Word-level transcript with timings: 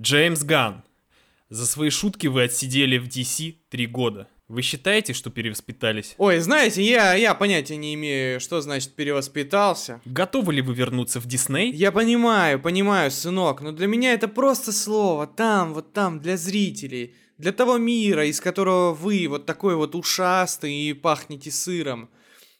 Джеймс 0.00 0.44
Ган. 0.44 0.82
За 1.50 1.66
свои 1.66 1.90
шутки 1.90 2.26
вы 2.26 2.44
отсидели 2.44 2.96
в 2.96 3.06
DC 3.06 3.56
три 3.68 3.86
года. 3.86 4.28
Вы 4.48 4.62
считаете, 4.62 5.12
что 5.12 5.28
перевоспитались? 5.28 6.14
Ой, 6.16 6.38
знаете, 6.38 6.82
я, 6.82 7.12
я 7.12 7.34
понятия 7.34 7.76
не 7.76 7.92
имею, 7.92 8.40
что 8.40 8.62
значит 8.62 8.94
перевоспитался. 8.94 10.00
Готовы 10.06 10.54
ли 10.54 10.62
вы 10.62 10.72
вернуться 10.72 11.20
в 11.20 11.26
Дисней? 11.26 11.70
Я 11.70 11.92
понимаю, 11.92 12.58
понимаю, 12.58 13.10
сынок, 13.10 13.60
но 13.60 13.72
для 13.72 13.86
меня 13.86 14.14
это 14.14 14.26
просто 14.26 14.72
слово. 14.72 15.26
Там, 15.26 15.74
вот 15.74 15.92
там, 15.92 16.18
для 16.18 16.38
зрителей. 16.38 17.14
Для 17.36 17.52
того 17.52 17.76
мира, 17.76 18.24
из 18.24 18.40
которого 18.40 18.94
вы 18.94 19.26
вот 19.28 19.44
такой 19.44 19.76
вот 19.76 19.94
ушастый 19.94 20.72
и 20.72 20.94
пахнете 20.94 21.50
сыром. 21.50 22.08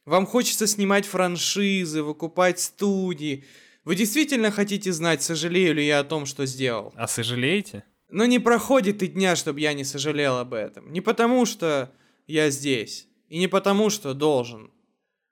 Вам 0.04 0.26
хочется 0.26 0.66
снимать 0.66 1.06
франшизы, 1.06 2.02
выкупать 2.02 2.60
студии. 2.60 3.46
Вы 3.84 3.96
действительно 3.96 4.50
хотите 4.50 4.92
знать, 4.92 5.22
сожалею 5.22 5.74
ли 5.74 5.86
я 5.86 6.00
о 6.00 6.04
том, 6.04 6.26
что 6.26 6.46
сделал? 6.46 6.92
А 6.96 7.06
сожалеете? 7.06 7.84
Но 8.10 8.26
не 8.26 8.38
проходит 8.38 9.02
и 9.02 9.06
дня, 9.06 9.36
чтобы 9.36 9.60
я 9.60 9.72
не 9.72 9.84
сожалел 9.84 10.38
об 10.38 10.52
этом. 10.52 10.92
Не 10.92 11.00
потому, 11.00 11.46
что 11.46 11.92
я 12.26 12.50
здесь. 12.50 13.06
И 13.28 13.38
не 13.38 13.46
потому, 13.46 13.88
что 13.90 14.14
должен. 14.14 14.70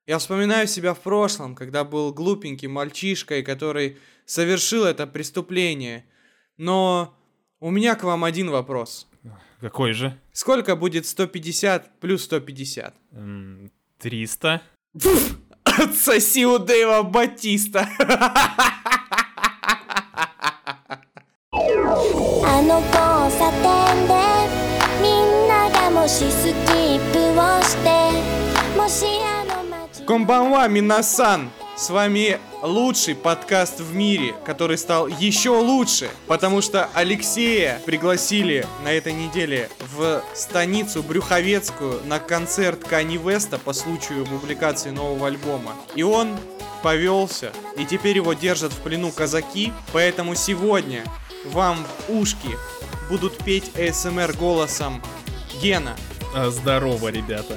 Я 0.07 0.19
вспоминаю 0.19 0.67
себя 0.67 0.95
в 0.95 1.01
прошлом, 1.01 1.55
когда 1.55 1.85
был 1.85 2.15
глупеньким 2.15 2.73
мальчишкой, 2.73 3.43
который 3.43 3.99
совершил 4.25 4.85
это 4.85 5.07
преступление. 5.07 6.07
Но 6.57 7.15
у 7.61 7.71
меня 7.71 7.95
к 7.97 8.05
вам 8.05 8.25
один 8.25 8.51
вопрос. 8.51 9.09
Какой 9.61 9.93
же? 9.93 10.19
Сколько 10.33 10.77
будет 10.77 11.05
150 11.05 12.01
плюс 12.01 12.25
150? 12.25 12.95
М, 13.13 13.71
300. 13.99 14.63
Соси 15.87 16.45
у 16.47 16.59
Дэйва 16.59 17.03
Батиста. 17.03 17.89
Комбанва, 30.07 30.67
Минасан! 30.69 31.51
С 31.79 31.91
вами 31.91 32.41
лучший 32.61 33.15
подкаст 33.15 33.79
в 33.79 33.95
мире, 33.95 34.35
который 34.45 34.77
стал 34.77 35.07
еще 35.07 35.51
лучше, 35.51 36.11
потому 36.27 36.61
что 36.61 36.91
Алексея 36.93 37.81
пригласили 37.87 38.67
на 38.83 38.93
этой 38.93 39.13
неделе 39.13 39.71
в 39.97 40.21
станицу 40.35 41.05
Брюховецкую 41.05 42.01
на 42.05 42.19
концерт 42.19 42.83
Кани 42.83 43.17
Веста 43.17 43.59
по 43.59 43.73
случаю 43.73 44.27
публикации 44.27 44.91
нового 44.91 45.29
альбома. 45.29 45.73
И 45.95 46.03
он 46.03 46.37
повелся, 46.83 47.53
и 47.77 47.85
теперь 47.85 48.17
его 48.17 48.33
держат 48.33 48.73
в 48.73 48.81
плену 48.81 49.13
казаки, 49.13 49.73
поэтому 49.93 50.35
сегодня 50.35 51.05
вам 51.45 51.87
в 52.09 52.13
ушки 52.13 52.57
будут 53.09 53.39
петь 53.39 53.71
АСМР 53.79 54.33
голосом 54.33 55.01
Гена, 55.63 55.97
А, 56.35 56.51
Здорово, 56.51 57.09
ребята. 57.09 57.57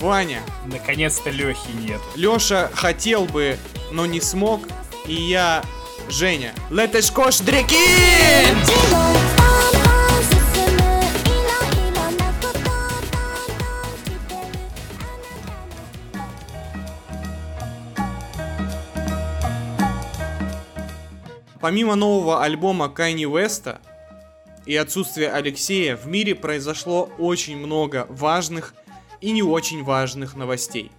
Ваня. 0.00 0.40
Наконец-то 0.66 1.30
Лехи 1.30 1.70
нет. 1.78 2.00
Леша 2.16 2.70
хотел 2.72 3.26
бы, 3.26 3.58
но 3.92 4.06
не 4.06 4.20
смог. 4.20 4.62
И 5.06 5.14
я, 5.14 5.62
Женя. 6.08 6.54
Летешко 6.70 7.30
Шдрекин! 7.30 8.56
Помимо 21.60 21.94
нового 21.94 22.42
альбома 22.42 22.88
Кайни 22.88 23.26
Веста 23.26 23.80
и 24.64 24.74
отсутствия 24.76 25.30
Алексея, 25.30 25.94
в 25.94 26.06
мире 26.06 26.34
произошло 26.34 27.10
очень 27.18 27.58
много 27.58 28.06
важных 28.08 28.74
и 29.20 29.32
не 29.32 29.42
очень 29.42 29.84
важных 29.84 30.34
новостей. 30.34 30.90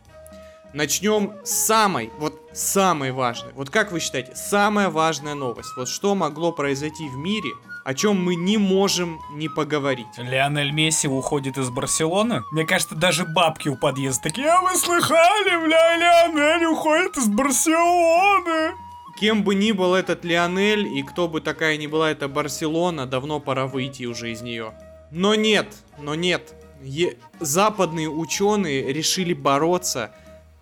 Начнем 0.74 1.34
с 1.44 1.52
самой, 1.52 2.12
вот 2.18 2.50
самой 2.54 3.12
важной. 3.12 3.52
Вот 3.54 3.70
как 3.70 3.92
вы 3.92 4.00
считаете, 4.00 4.36
самая 4.36 4.90
важная 4.90 5.36
новость? 5.36 5.76
Вот 5.76 5.90
что 5.90 6.16
могло 6.16 6.54
произойти 6.54 7.10
в 7.10 7.18
мире, 7.18 7.52
о 7.84 7.94
чем 7.94 8.24
мы 8.24 8.36
не 8.36 8.58
можем 8.58 9.20
не 9.34 9.50
поговорить? 9.50 10.08
Лионель 10.18 10.72
Месси 10.72 11.10
уходит 11.10 11.58
из 11.58 11.70
Барселоны. 11.70 12.44
Мне 12.52 12.66
кажется, 12.66 12.96
даже 12.96 13.26
бабки 13.26 13.68
у 13.68 13.76
подъезда 13.76 14.24
такие, 14.24 14.48
а 14.48 14.62
вы 14.62 14.76
слыхали, 14.78 15.66
бля, 15.66 15.98
Лионель 15.98 16.66
уходит 16.68 17.18
из 17.18 17.28
Барселоны. 17.28 18.74
Кем 19.20 19.44
бы 19.44 19.56
ни 19.56 19.74
был 19.74 19.94
этот 19.94 20.24
Лионель, 20.24 20.88
и 20.88 21.04
кто 21.04 21.28
бы 21.28 21.42
такая 21.42 21.76
ни 21.76 21.88
была 21.88 22.12
эта 22.12 22.30
Барселона, 22.30 23.06
давно 23.06 23.42
пора 23.42 23.68
выйти 23.68 24.06
уже 24.06 24.32
из 24.32 24.42
нее. 24.42 24.74
Но 25.12 25.36
нет, 25.36 25.68
но 26.00 26.16
нет. 26.16 26.54
Е- 26.84 27.18
западные 27.40 28.10
ученые 28.10 28.92
решили 28.92 29.34
бороться, 29.34 30.12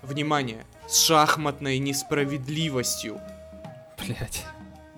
внимание, 0.02 0.66
с 0.88 1.06
шахматной 1.06 1.78
несправедливостью. 1.80 3.20
Блять. 3.98 4.46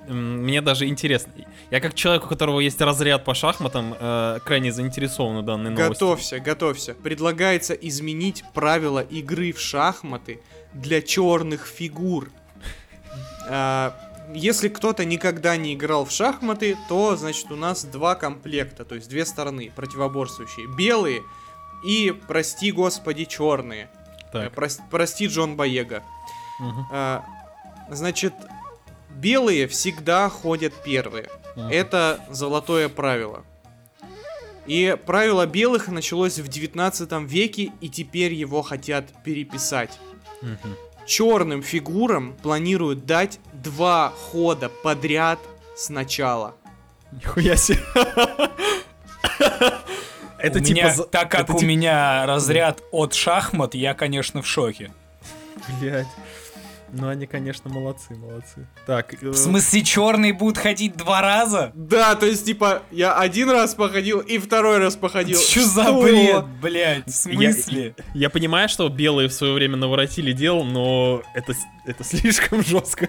Мне 0.07 0.61
даже 0.61 0.87
интересно. 0.87 1.31
Я 1.69 1.79
как 1.79 1.93
человек, 1.93 2.25
у 2.25 2.27
которого 2.27 2.59
есть 2.59 2.81
разряд 2.81 3.23
по 3.23 3.33
шахматам, 3.33 3.95
э, 3.97 4.39
крайне 4.43 4.71
заинтересован 4.71 5.41
в 5.41 5.45
данной 5.45 5.69
новости. 5.69 6.01
Готовься, 6.01 6.39
готовься. 6.39 6.93
Предлагается 6.95 7.73
изменить 7.73 8.43
правила 8.53 8.99
игры 8.99 9.51
в 9.53 9.59
шахматы 9.59 10.41
для 10.73 11.01
черных 11.01 11.67
фигур. 11.67 12.29
Если 14.33 14.69
кто-то 14.69 15.03
никогда 15.05 15.57
не 15.57 15.73
играл 15.73 16.05
в 16.05 16.11
шахматы, 16.11 16.77
то, 16.87 17.15
значит, 17.15 17.51
у 17.51 17.55
нас 17.55 17.83
два 17.83 18.15
комплекта, 18.15 18.85
то 18.85 18.95
есть 18.95 19.09
две 19.09 19.25
стороны 19.25 19.71
противоборствующие. 19.75 20.67
Белые 20.75 21.21
и, 21.85 22.11
прости 22.27 22.71
господи, 22.71 23.25
черные. 23.25 23.89
Э, 24.33 24.49
Так. 24.49 24.53
прос- 24.53 24.79
прости, 24.89 25.27
Джон 25.27 25.55
Боега. 25.55 26.03
Мгм. 26.59 26.87
А, 26.91 27.23
Значит, 27.89 28.33
белые 29.09 29.67
всегда 29.67 30.29
ходят 30.29 30.73
первые. 30.83 31.27
Мгм. 31.57 31.67
Это 31.67 32.23
золотое 32.29 32.87
правило. 32.87 33.43
И 34.65 34.95
правило 35.05 35.45
белых 35.45 35.89
началось 35.89 36.39
в 36.39 36.47
19 36.47 37.25
веке, 37.25 37.71
и 37.81 37.89
теперь 37.89 38.33
его 38.33 38.61
хотят 38.61 39.05
переписать. 39.25 39.99
Мгм. 40.41 40.77
Черным 41.05 41.61
фигурам 41.63 42.33
планируют 42.41 43.05
дать 43.05 43.39
два 43.53 44.13
хода 44.31 44.69
подряд 44.69 45.39
сначала. 45.75 46.55
Нихуя 47.11 47.55
себе. 47.55 47.79
Это 50.37 50.59
У 50.59 50.61
типа... 50.63 50.75
меня- 50.77 50.93
за- 50.93 51.03
так 51.05 51.29
как 51.29 51.41
это 51.41 51.53
у 51.53 51.61
меня 51.61 52.25
разряд 52.25 52.81
от 52.91 53.13
шахмат, 53.13 53.75
я, 53.75 53.93
конечно, 53.93 54.41
в 54.41 54.47
шоке. 54.47 54.91
Блять. 55.79 56.07
Ну 56.93 57.07
они, 57.07 57.25
конечно, 57.25 57.69
молодцы, 57.69 58.15
молодцы. 58.15 58.67
Так, 58.85 59.13
э, 59.23 59.29
В 59.29 59.35
смысле, 59.35 59.81
черный 59.83 60.31
будет 60.33 60.57
ходить 60.57 60.95
два 60.97 61.21
раза? 61.21 61.71
Да, 61.73 62.15
то 62.15 62.25
есть, 62.25 62.45
типа, 62.45 62.81
я 62.91 63.13
один 63.17 63.49
раз 63.49 63.75
походил 63.75 64.19
и 64.19 64.37
второй 64.37 64.77
раз 64.79 64.95
походил. 64.95 65.39
Что 65.49 65.61
за 65.65 65.83
Что? 65.83 66.01
бред, 66.03 66.45
блядь? 66.61 67.05
В 67.07 67.27
Я- 67.29 67.53
смысле? 67.53 67.95
я 68.13 68.29
понимаю, 68.29 68.67
что 68.69 68.87
белые 68.89 69.29
в 69.29 69.33
свое 69.33 69.53
время 69.53 69.77
наворотили 69.77 70.31
дел, 70.33 70.63
но 70.63 71.21
это, 71.33 71.53
это 71.85 72.03
слишком 72.03 72.63
жестко. 72.65 73.07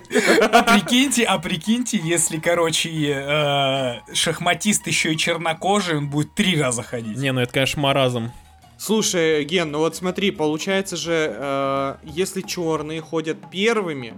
А 0.53 0.63
прикиньте, 0.63 1.25
а 1.25 1.39
прикиньте, 1.39 1.99
если, 2.03 2.39
короче, 2.39 2.91
э, 2.93 4.15
шахматист 4.15 4.87
еще 4.87 5.13
и 5.13 5.17
чернокожий, 5.17 5.97
он 5.99 6.09
будет 6.09 6.35
три 6.35 6.61
раза 6.61 6.83
ходить. 6.83 7.17
Не, 7.19 7.33
ну 7.33 7.41
это, 7.41 7.53
конечно, 7.53 7.83
маразм. 7.83 8.31
Слушай, 8.85 9.45
Ген, 9.45 9.71
ну 9.71 9.79
вот 9.79 9.95
смотри, 9.95 10.33
получается 10.33 10.97
же, 10.97 11.13
э, 11.33 11.95
если 12.03 12.41
черные 12.41 13.01
ходят 13.01 13.39
первыми, 13.49 14.15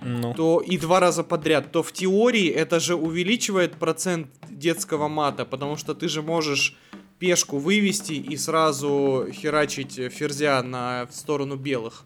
Ну, 0.00 0.34
то 0.34 0.60
и 0.60 0.76
два 0.76 0.98
раза 0.98 1.22
подряд, 1.22 1.70
то 1.70 1.84
в 1.84 1.92
теории 1.92 2.48
это 2.48 2.80
же 2.80 2.96
увеличивает 2.96 3.74
процент 3.74 4.26
детского 4.50 5.06
мата, 5.06 5.44
потому 5.44 5.76
что 5.76 5.94
ты 5.94 6.08
же 6.08 6.22
можешь 6.22 6.76
пешку 7.20 7.58
вывести 7.58 8.14
и 8.14 8.36
сразу 8.36 9.28
херачить 9.32 9.94
ферзя 10.12 10.64
на 10.64 11.06
в 11.08 11.14
сторону 11.14 11.54
белых. 11.54 12.04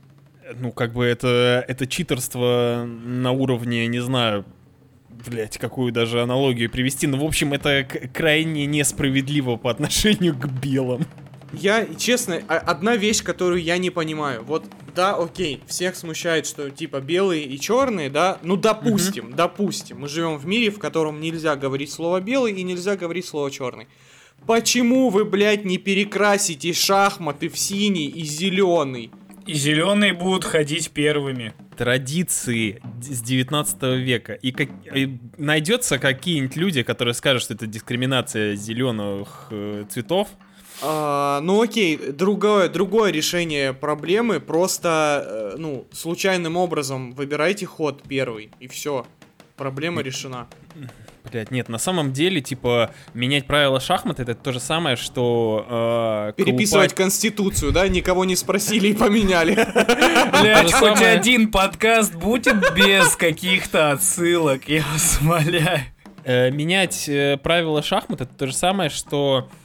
ну 0.61 0.71
как 0.71 0.93
бы 0.93 1.07
это, 1.07 1.65
это 1.67 1.87
читерство 1.87 2.87
на 2.87 3.31
уровне, 3.31 3.87
не 3.87 4.01
знаю, 4.01 4.45
блять, 5.09 5.57
какую 5.57 5.93
даже 5.93 6.21
аналогию 6.21 6.71
привести. 6.71 7.07
Ну, 7.07 7.17
в 7.17 7.25
общем, 7.25 7.55
это 7.55 7.85
крайне 8.13 8.67
несправедливо 8.67 9.57
по 9.57 9.71
отношению 9.71 10.35
к 10.35 10.47
белым. 10.47 11.07
Я, 11.53 11.87
честно, 11.99 12.37
одна 12.49 12.97
вещь, 12.97 13.23
которую 13.23 13.63
я 13.63 13.79
не 13.79 13.91
понимаю. 13.91 14.43
Вот, 14.43 14.65
да, 14.95 15.17
окей, 15.17 15.61
всех 15.67 15.97
смущает, 15.97 16.47
что 16.47 16.71
типа 16.71 17.01
белые 17.01 17.45
и 17.45 17.61
черные, 17.61 18.09
да. 18.11 18.39
Ну, 18.43 18.57
допустим, 18.57 19.33
допустим, 19.35 20.01
мы 20.01 20.09
живем 20.09 20.39
в 20.39 20.47
мире, 20.47 20.71
в 20.71 20.79
котором 20.79 21.21
нельзя 21.21 21.57
говорить 21.57 21.91
слово 21.91 22.21
белый 22.21 22.53
и 22.53 22.63
нельзя 22.63 22.97
говорить 22.97 23.27
слово 23.27 23.51
черный. 23.51 23.87
Почему 24.47 25.11
вы, 25.11 25.25
блядь, 25.25 25.65
не 25.65 25.79
перекрасите 25.79 26.73
шахматы 26.73 27.49
в 27.49 27.59
синий 27.59 28.09
и 28.09 28.25
зеленый? 28.25 29.11
И 29.47 29.55
зеленые 29.55 30.13
будут 30.13 30.45
ходить 30.45 30.91
первыми. 30.91 31.53
традиции 31.77 32.81
с 33.01 33.21
19 33.23 33.83
века. 33.99 34.35
И, 34.35 34.53
как, 34.53 34.69
и 34.95 35.19
найдется 35.37 35.99
какие-нибудь 35.99 36.57
люди, 36.57 36.83
которые 36.83 37.15
скажут, 37.15 37.43
что 37.43 37.55
это 37.55 37.67
дискриминация 37.67 38.55
зеленых 38.55 39.49
э, 39.51 39.85
цветов. 39.89 40.29
А, 40.83 41.41
ну 41.43 41.63
окей, 41.63 41.97
другое, 41.97 42.69
другое 42.69 43.13
решение 43.13 43.73
проблемы. 43.73 44.41
Просто, 44.41 45.53
э, 45.55 45.57
ну, 45.59 45.87
случайным 45.93 46.57
образом 46.57 47.13
выбирайте 47.13 47.67
ход 47.67 48.03
первый, 48.09 48.51
и 48.61 48.67
все. 48.69 49.07
Проблема 49.57 50.03
решена. 50.03 50.49
Блять, 51.31 51.53
нет, 51.53 51.69
на 51.69 51.79
самом 51.79 52.13
деле, 52.13 52.41
типа, 52.41 52.91
менять 53.15 53.47
правила 53.47 53.79
шахмат 53.79 54.19
это 54.19 54.35
то 54.35 54.51
же 54.53 54.59
самое, 54.59 54.97
что... 54.97 55.65
э, 55.71 56.33
Переписывать 56.37 56.91
колупать- 56.91 56.95
конституцию, 56.95 57.71
да? 57.71 57.87
Никого 57.87 58.25
не 58.25 58.35
спросили 58.35 58.89
и 58.89 58.93
поменяли. 58.95 59.55
Блять, 60.41 60.73
хоть 60.73 61.01
один 61.01 61.53
подкаст 61.53 62.15
будет 62.17 62.75
без 62.75 63.15
каких-то 63.15 63.93
отсылок, 63.93 64.69
я 64.69 64.83
вас 64.93 65.19
умоляю. 65.23 65.81
Э, 66.25 66.51
менять 66.51 67.09
э, 67.09 67.37
правила 67.41 67.83
шахмат 67.83 68.21
это 68.23 68.35
то 68.35 68.47
же 68.49 68.53
самое, 68.55 68.91
что 68.91 69.49
м, 69.49 69.62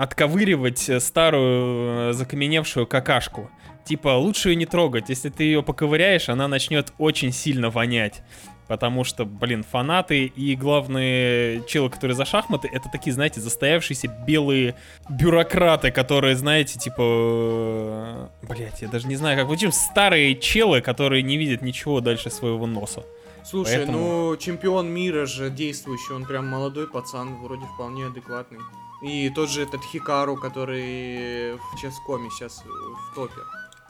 отковыривать 0.00 0.88
э, 0.88 1.00
старую 1.00 2.10
э, 2.10 2.12
закаменевшую 2.12 2.86
какашку. 2.86 3.50
Типа, 3.84 4.16
лучше 4.16 4.50
ее 4.50 4.56
не 4.56 4.66
трогать. 4.66 5.08
Если 5.08 5.30
ты 5.30 5.44
ее 5.44 5.62
поковыряешь, 5.62 6.28
она 6.28 6.48
начнет 6.48 6.92
очень 6.98 7.32
сильно 7.32 7.70
вонять. 7.70 8.22
Потому 8.68 9.02
что, 9.02 9.24
блин, 9.24 9.64
фанаты 9.64 10.26
и 10.26 10.54
главные 10.54 11.64
челы, 11.66 11.90
которые 11.90 12.14
за 12.14 12.24
шахматы, 12.24 12.68
это 12.72 12.88
такие, 12.92 13.12
знаете, 13.12 13.40
застоявшиеся 13.40 14.06
белые 14.06 14.76
бюрократы, 15.08 15.90
которые, 15.90 16.36
знаете, 16.36 16.78
типа... 16.78 18.30
Блять, 18.42 18.80
я 18.80 18.88
даже 18.88 19.08
не 19.08 19.16
знаю, 19.16 19.36
как... 19.36 19.48
В 19.48 19.52
общем, 19.52 19.72
старые 19.72 20.36
челы, 20.36 20.82
которые 20.82 21.24
не 21.24 21.36
видят 21.36 21.62
ничего 21.62 22.00
дальше 22.00 22.30
своего 22.30 22.66
носа. 22.66 23.02
Слушай, 23.44 23.78
Поэтому- 23.78 23.98
ну 23.98 24.36
чемпион 24.36 24.88
мира 24.88 25.26
же 25.26 25.50
действующий, 25.50 26.12
он 26.12 26.24
прям 26.24 26.46
молодой 26.46 26.86
пацан, 26.86 27.42
вроде 27.42 27.64
вполне 27.74 28.06
адекватный. 28.06 28.58
И 29.02 29.30
тот 29.30 29.48
же 29.48 29.62
этот 29.62 29.82
Хикару, 29.82 30.36
который 30.36 31.56
в 31.56 31.76
Ческоме 31.80 32.30
сейчас 32.30 32.62
в 32.64 33.14
топе. 33.14 33.40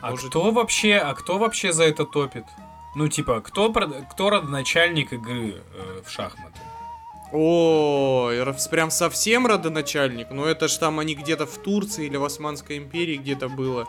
А 0.00 0.10
Тоже- 0.10 0.28
кто 0.28 0.50
вообще, 0.50 0.96
а 0.96 1.14
кто 1.14 1.38
вообще 1.38 1.72
за 1.72 1.84
это 1.84 2.04
топит? 2.04 2.44
Ну, 2.94 3.08
типа, 3.08 3.40
кто, 3.40 3.72
кто 3.72 4.30
родоначальник 4.30 5.12
игры 5.12 5.62
э, 5.74 6.02
в 6.04 6.10
шахматы? 6.10 6.60
О, 7.32 8.30
прям 8.70 8.90
совсем 8.90 9.46
родоначальник. 9.46 10.28
Ну 10.30 10.44
это 10.44 10.66
ж 10.66 10.76
там 10.78 10.98
они 10.98 11.14
где-то 11.14 11.46
в 11.46 11.58
Турции 11.58 12.06
или 12.06 12.16
в 12.16 12.24
Османской 12.24 12.76
империи 12.78 13.16
где-то 13.16 13.48
было. 13.48 13.86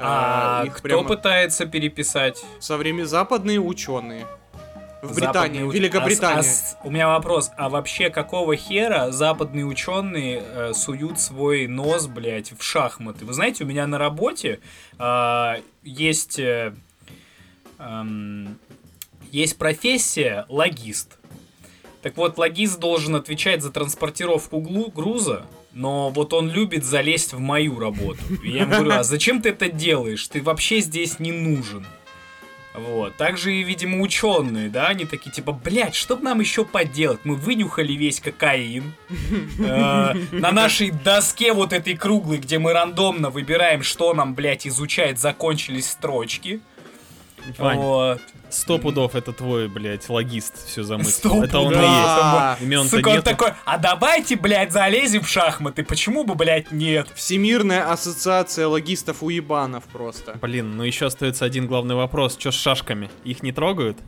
А, 0.00 0.64
их 0.64 0.72
кто 0.74 0.82
прямо 0.82 1.04
пытается 1.04 1.66
переписать? 1.66 2.44
со 2.58 2.76
времен 2.76 3.06
западные 3.06 3.60
ученые. 3.60 4.26
В 5.02 5.12
Западные 5.14 5.14
Британии, 5.14 5.62
в 5.62 5.74
Великобритании. 5.74 6.50
А 6.50 6.78
а 6.82 6.86
у 6.86 6.90
меня 6.90 7.08
вопрос, 7.08 7.50
а 7.56 7.68
вообще 7.68 8.10
какого 8.10 8.56
хера 8.56 9.10
западные 9.10 9.64
ученые 9.64 10.42
э, 10.44 10.72
суют 10.74 11.18
свой 11.20 11.66
нос, 11.66 12.06
блядь, 12.06 12.52
в 12.58 12.62
шахматы? 12.62 13.24
Вы 13.24 13.32
знаете, 13.32 13.64
у 13.64 13.66
меня 13.66 13.86
на 13.86 13.98
работе 13.98 14.60
а, 14.98 15.60
есть, 15.82 16.38
э, 16.38 16.74
эм, 17.78 18.58
есть 19.30 19.56
профессия 19.56 20.44
логист. 20.48 21.18
Так 22.02 22.16
вот, 22.16 22.38
логист 22.38 22.78
должен 22.78 23.14
отвечать 23.14 23.62
за 23.62 23.70
транспортировку 23.70 24.58
глу- 24.58 24.90
груза, 24.90 25.44
но 25.72 26.10
вот 26.10 26.32
он 26.32 26.50
любит 26.50 26.84
залезть 26.84 27.32
в 27.32 27.38
мою 27.38 27.78
работу. 27.78 28.20
И 28.42 28.50
я 28.50 28.62
ему 28.62 28.72
говорю, 28.72 28.92
а 28.92 29.02
зачем 29.02 29.42
ты 29.42 29.50
это 29.50 29.70
делаешь? 29.70 30.26
Ты 30.28 30.42
вообще 30.42 30.80
здесь 30.80 31.18
не 31.18 31.32
нужен. 31.32 31.86
Вот. 32.74 33.16
Также 33.16 33.52
и, 33.52 33.62
видимо, 33.64 34.00
ученые, 34.00 34.68
да, 34.68 34.86
они 34.88 35.04
такие, 35.04 35.30
типа, 35.32 35.52
блядь, 35.52 35.94
что 35.94 36.16
бы 36.16 36.22
нам 36.22 36.40
еще 36.40 36.64
поделать? 36.64 37.20
Мы 37.24 37.34
вынюхали 37.34 37.92
весь 37.94 38.20
кокаин. 38.20 38.92
Э, 39.58 40.14
На 40.32 40.52
нашей 40.52 40.90
доске 40.90 41.52
вот 41.52 41.72
этой 41.72 41.96
круглой, 41.96 42.38
где 42.38 42.58
мы 42.58 42.72
рандомно 42.72 43.30
выбираем, 43.30 43.82
что 43.82 44.14
нам, 44.14 44.34
блядь, 44.34 44.66
изучать, 44.66 45.18
закончились 45.18 45.90
строчки. 45.90 46.60
Вань, 47.58 47.78
Вот. 47.78 48.20
сто 48.50 48.78
пудов 48.78 49.14
это 49.14 49.32
твой, 49.32 49.68
блядь, 49.68 50.08
логист 50.08 50.66
все 50.66 50.82
замыслил. 50.82 51.12
Сто 51.12 51.44
это 51.44 51.58
он 51.60 51.72
и 51.72 51.74
пудов. 51.74 51.82
есть. 51.90 52.04
Да. 52.06 52.56
Имен-то 52.60 52.96
Сука, 52.96 53.08
он 53.08 53.22
такой, 53.22 53.52
а 53.64 53.78
давайте, 53.78 54.36
блядь, 54.36 54.72
залезем 54.72 55.22
в 55.22 55.28
шахматы. 55.28 55.84
Почему 55.84 56.24
бы, 56.24 56.34
блядь, 56.34 56.72
нет? 56.72 57.08
Всемирная 57.14 57.90
ассоциация 57.90 58.66
логистов 58.68 59.22
уебанов 59.22 59.84
просто. 59.84 60.38
Блин, 60.40 60.76
ну 60.76 60.84
еще 60.84 61.06
остается 61.06 61.44
один 61.44 61.66
главный 61.66 61.94
вопрос. 61.94 62.36
Что 62.38 62.50
с 62.50 62.54
шашками? 62.54 63.10
Их 63.24 63.42
не 63.42 63.52
трогают? 63.52 63.98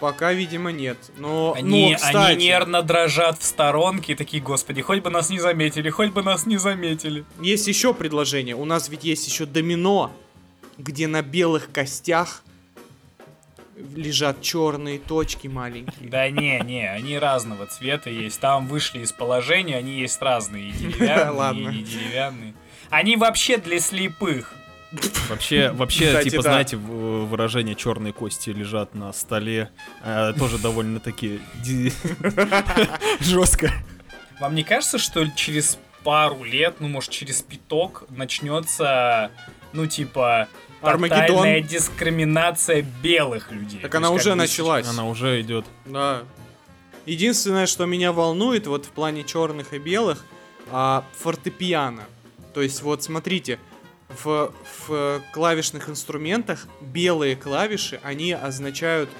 Пока, 0.00 0.32
видимо, 0.32 0.70
нет. 0.70 0.96
Но, 1.16 1.54
Они, 1.56 1.90
но, 1.90 1.96
кстати, 1.96 2.16
они 2.34 2.44
нервно 2.44 2.82
дрожат 2.82 3.40
в 3.40 3.44
сторонке 3.44 4.12
и 4.12 4.14
такие, 4.14 4.40
господи, 4.40 4.80
хоть 4.80 5.02
бы 5.02 5.10
нас 5.10 5.28
не 5.28 5.40
заметили, 5.40 5.90
хоть 5.90 6.12
бы 6.12 6.22
нас 6.22 6.46
не 6.46 6.56
заметили. 6.56 7.24
есть 7.40 7.66
еще 7.66 7.92
предложение. 7.92 8.54
У 8.54 8.64
нас 8.64 8.88
ведь 8.88 9.02
есть 9.02 9.26
еще 9.26 9.44
домино, 9.44 10.12
где 10.76 11.08
на 11.08 11.22
белых 11.22 11.72
костях 11.72 12.44
лежат 13.94 14.40
черные 14.42 14.98
точки 14.98 15.46
маленькие. 15.48 16.08
Да 16.10 16.28
не, 16.30 16.60
не, 16.60 16.88
они 16.88 17.18
разного 17.18 17.66
цвета 17.66 18.10
есть. 18.10 18.40
Там 18.40 18.66
вышли 18.66 19.00
из 19.00 19.12
положения, 19.12 19.76
они 19.76 20.00
есть 20.00 20.20
разные. 20.20 20.70
И 20.70 20.72
деревянные, 20.72 21.62
и 21.62 21.66
не 21.78 21.82
деревянные. 21.82 22.54
Они 22.90 23.16
вообще 23.16 23.58
для 23.58 23.80
слепых. 23.80 24.54
Вообще, 25.28 25.70
вообще, 25.72 26.06
Кстати, 26.06 26.30
типа, 26.30 26.42
да. 26.42 26.50
знаете, 26.50 26.76
выражение 26.78 27.74
черные 27.74 28.14
кости 28.14 28.48
лежат 28.50 28.94
на 28.94 29.12
столе. 29.12 29.70
э, 30.02 30.32
тоже 30.38 30.56
довольно-таки 30.58 31.40
жестко. 33.20 33.70
Вам 34.40 34.54
не 34.54 34.64
кажется, 34.64 34.96
что 34.98 35.26
через 35.28 35.78
пару 36.04 36.42
лет, 36.42 36.76
ну, 36.80 36.88
может, 36.88 37.10
через 37.10 37.42
пяток, 37.42 38.04
начнется, 38.08 39.30
ну, 39.74 39.86
типа, 39.86 40.48
Армагеддон. 40.80 41.62
дискриминация 41.62 42.84
белых 43.02 43.50
людей? 43.50 43.80
Так 43.80 43.92
То 43.92 43.98
она 43.98 44.10
уже 44.10 44.34
началась. 44.34 44.88
Она 44.88 45.06
уже 45.06 45.40
идет. 45.40 45.64
Да. 45.86 46.22
Единственное, 47.06 47.66
что 47.66 47.86
меня 47.86 48.12
волнует 48.12 48.66
вот 48.66 48.84
в 48.84 48.90
плане 48.90 49.24
черных 49.24 49.72
и 49.72 49.78
белых, 49.78 50.24
а, 50.70 51.04
фортепиано. 51.18 52.04
То 52.52 52.60
есть 52.62 52.82
вот 52.82 53.02
смотрите, 53.02 53.58
в, 54.08 54.52
в 54.86 55.22
клавишных 55.32 55.88
инструментах 55.88 56.66
белые 56.80 57.36
клавиши, 57.36 58.00
они 58.02 58.32
означают 58.32 59.10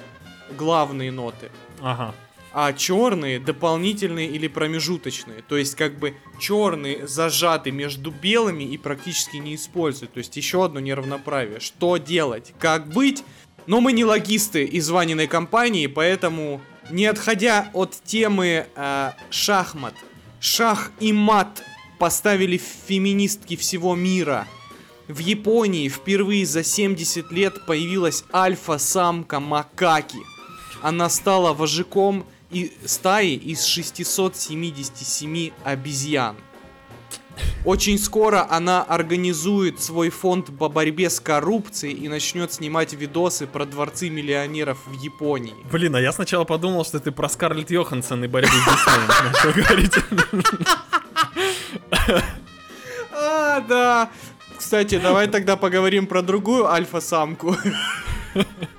главные 0.57 1.11
ноты. 1.11 1.51
Ага. 1.81 2.13
А 2.51 2.73
черные 2.73 3.39
дополнительные 3.39 4.27
или 4.27 4.47
промежуточные. 4.47 5.41
То 5.41 5.57
есть 5.57 5.75
как 5.75 5.97
бы 5.99 6.15
черные 6.39 7.07
зажаты 7.07 7.71
между 7.71 8.11
белыми 8.11 8.63
и 8.63 8.77
практически 8.77 9.37
не 9.37 9.55
используют. 9.55 10.13
То 10.13 10.19
есть 10.19 10.35
еще 10.35 10.65
одно 10.65 10.79
неравноправие. 10.79 11.59
Что 11.59 11.97
делать? 11.97 12.53
Как 12.59 12.87
быть? 12.87 13.23
Но 13.67 13.81
мы 13.81 13.93
не 13.93 14.03
логисты 14.03 14.63
из 14.63 14.89
Ваниной 14.89 15.27
компании, 15.27 15.87
поэтому 15.87 16.61
не 16.89 17.05
отходя 17.05 17.69
от 17.73 18.01
темы 18.03 18.65
э, 18.75 19.11
шахмат, 19.29 19.93
шах 20.39 20.91
и 20.99 21.13
мат 21.13 21.63
поставили 21.99 22.57
феминистки 22.57 23.55
всего 23.55 23.95
мира. 23.95 24.47
В 25.07 25.19
Японии 25.19 25.89
впервые 25.89 26.45
за 26.45 26.63
70 26.63 27.31
лет 27.31 27.65
появилась 27.65 28.23
альфа-самка 28.33 29.39
макаки. 29.39 30.19
Она 30.81 31.09
стала 31.09 31.53
вожаком 31.53 32.25
и 32.51 32.73
стаи 32.85 33.33
из 33.33 33.63
677 33.65 35.51
обезьян. 35.63 36.35
Очень 37.65 37.97
скоро 37.97 38.47
она 38.49 38.83
организует 38.83 39.81
свой 39.81 40.09
фонд 40.09 40.57
по 40.57 40.69
борьбе 40.69 41.09
с 41.09 41.19
коррупцией 41.19 41.93
и 41.93 42.07
начнет 42.07 42.51
снимать 42.51 42.93
видосы 42.93 43.47
про 43.47 43.65
дворцы 43.65 44.09
миллионеров 44.09 44.77
в 44.85 44.93
Японии. 44.93 45.55
Блин, 45.71 45.95
а 45.95 46.01
я 46.01 46.11
сначала 46.11 46.45
подумал, 46.45 46.85
что 46.85 46.99
ты 46.99 47.11
про 47.11 47.29
Скарлетт 47.29 47.71
Йоханссон 47.71 48.23
и 48.23 48.27
борьбу 48.27 48.51
с 48.51 48.65
Диснеем 48.65 49.07
начал 49.25 49.53
говорить. 49.53 49.93
А, 53.21 53.59
да. 53.59 54.09
Кстати, 54.57 54.97
давай 54.97 55.27
тогда 55.27 55.57
поговорим 55.57 56.07
про 56.07 56.21
другую 56.21 56.67
альфа-самку. 56.67 57.55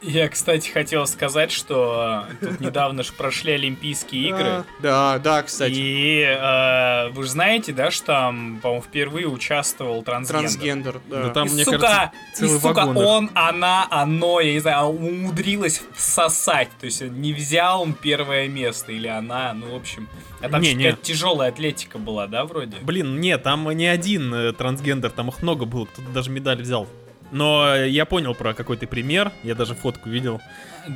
Я, 0.00 0.28
кстати, 0.28 0.70
хотел 0.70 1.06
сказать, 1.06 1.50
что 1.50 2.24
э, 2.40 2.46
тут 2.46 2.60
недавно 2.60 3.02
же 3.02 3.12
прошли 3.12 3.52
Олимпийские 3.52 4.28
игры. 4.28 4.64
Да, 4.80 5.18
да, 5.18 5.42
кстати. 5.42 5.74
И 5.74 6.20
э, 6.22 7.08
вы 7.10 7.24
же 7.24 7.30
знаете, 7.30 7.72
да, 7.72 7.90
что 7.90 8.06
там, 8.06 8.60
по-моему, 8.62 8.82
впервые 8.82 9.26
участвовал 9.26 10.02
трансгендер. 10.02 10.40
Трансгендер, 10.40 11.00
да. 11.08 11.22
Да 11.24 11.30
там, 11.30 11.48
и, 11.48 11.50
мне 11.50 11.64
сука, 11.64 11.78
кажется, 11.78 12.12
и, 12.32 12.36
целый 12.36 12.60
сука, 12.60 12.74
вагон 12.74 12.96
их. 12.96 13.06
он, 13.06 13.30
она, 13.34 13.86
оно, 13.90 14.40
я 14.40 14.52
не 14.52 14.60
знаю, 14.60 14.86
умудрилась 14.86 15.82
всосать. 15.94 16.68
То 16.78 16.86
есть 16.86 17.00
не 17.00 17.32
взял 17.32 17.82
он 17.82 17.92
первое 17.92 18.48
место, 18.48 18.92
или 18.92 19.08
она, 19.08 19.52
ну, 19.52 19.72
в 19.72 19.74
общем. 19.74 20.08
А 20.40 20.48
там 20.48 20.62
Не, 20.62 20.74
не. 20.74 20.92
тяжелая 20.92 21.50
атлетика 21.50 21.98
была, 21.98 22.28
да, 22.28 22.44
вроде? 22.44 22.76
Блин, 22.82 23.20
нет, 23.20 23.42
там 23.42 23.68
не 23.72 23.86
один 23.86 24.32
э, 24.32 24.52
трансгендер, 24.52 25.10
там 25.10 25.28
их 25.28 25.42
много 25.42 25.64
было, 25.64 25.86
кто-то 25.86 26.08
даже 26.10 26.30
медаль 26.30 26.62
взял. 26.62 26.86
Но 27.30 27.76
я 27.76 28.04
понял 28.06 28.34
про 28.34 28.54
какой 28.54 28.76
ты 28.76 28.86
пример, 28.86 29.32
я 29.42 29.54
даже 29.54 29.74
фотку 29.74 30.08
видел. 30.08 30.40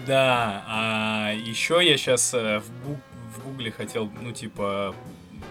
Да, 0.07 0.65
а 0.67 1.33
еще 1.35 1.81
я 1.83 1.97
сейчас 1.97 2.33
в, 2.33 2.63
гу- 2.85 3.01
в 3.37 3.45
гугле 3.45 3.71
хотел, 3.71 4.11
ну, 4.21 4.33
типа, 4.33 4.95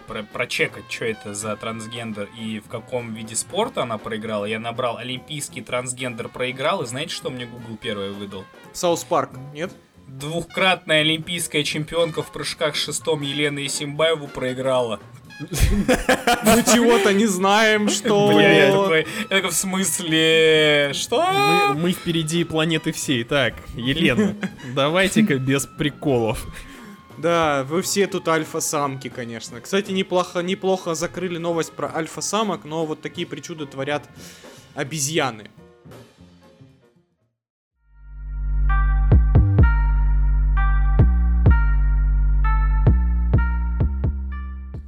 про- 0.08 0.24
прочекать, 0.24 0.86
что 0.90 1.06
это 1.06 1.34
за 1.36 1.56
трансгендер 1.56 2.30
и 2.40 2.60
в 2.60 2.68
каком 2.68 3.14
виде 3.14 3.36
спорта 3.36 3.84
она 3.84 3.98
проиграла. 4.00 4.46
Я 4.46 4.60
набрал 4.60 4.98
олимпийский 4.98 5.62
трансгендер 5.62 6.30
проиграл, 6.30 6.82
и 6.82 6.88
знаете, 6.88 7.14
что 7.14 7.30
мне 7.30 7.46
Google 7.46 7.78
первое 7.78 8.12
выдал? 8.12 8.44
South 8.74 9.04
Park, 9.04 9.32
нет? 9.54 9.72
Двухкратная 10.08 11.02
олимпийская 11.02 11.64
чемпионка 11.64 12.22
в 12.22 12.32
прыжках 12.32 12.76
шестом 12.76 13.22
Елена 13.22 13.66
Исимбаеву 13.66 14.28
проиграла. 14.28 15.00
Мы 15.50 16.64
чего-то 16.64 17.14
не 17.14 17.26
знаем, 17.26 17.90
что... 17.90 18.32
Бля, 18.34 19.06
я 19.30 19.48
в 19.48 19.52
смысле, 19.52 20.92
что? 20.94 21.26
Мы, 21.32 21.74
мы 21.76 21.92
впереди 21.92 22.44
планеты 22.44 22.92
всей. 22.92 23.24
Так, 23.24 23.56
Елена, 23.76 24.36
давайте-ка 24.76 25.38
без 25.38 25.66
приколов. 25.66 26.46
Да, 27.18 27.64
вы 27.66 27.82
все 27.82 28.08
тут 28.08 28.28
альфа-самки, 28.28 29.10
конечно. 29.10 29.62
Кстати, 29.62 29.92
неплохо, 29.92 30.40
неплохо 30.40 30.96
закрыли 30.96 31.38
новость 31.38 31.72
про 31.74 31.94
альфа-самок, 31.94 32.64
но 32.64 32.86
вот 32.86 33.02
такие 33.02 33.28
причуды 33.28 33.66
творят 33.66 34.10
обезьяны. 34.74 35.52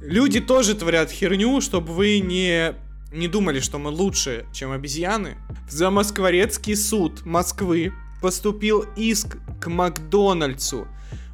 Люди 0.06 0.40
тоже 0.40 0.74
творят 0.74 1.10
херню, 1.10 1.62
чтобы 1.62 1.94
вы 1.94 2.18
не, 2.20 2.74
не 3.10 3.26
думали, 3.26 3.60
что 3.60 3.78
мы 3.78 3.88
лучше, 3.88 4.44
чем 4.52 4.70
обезьяны. 4.70 5.38
В 5.66 5.72
Замоскворецкий 5.72 6.76
суд 6.76 7.24
Москвы 7.24 7.94
поступил 8.20 8.84
иск 8.96 9.38
к 9.62 9.66
Макдональдсу 9.66 10.86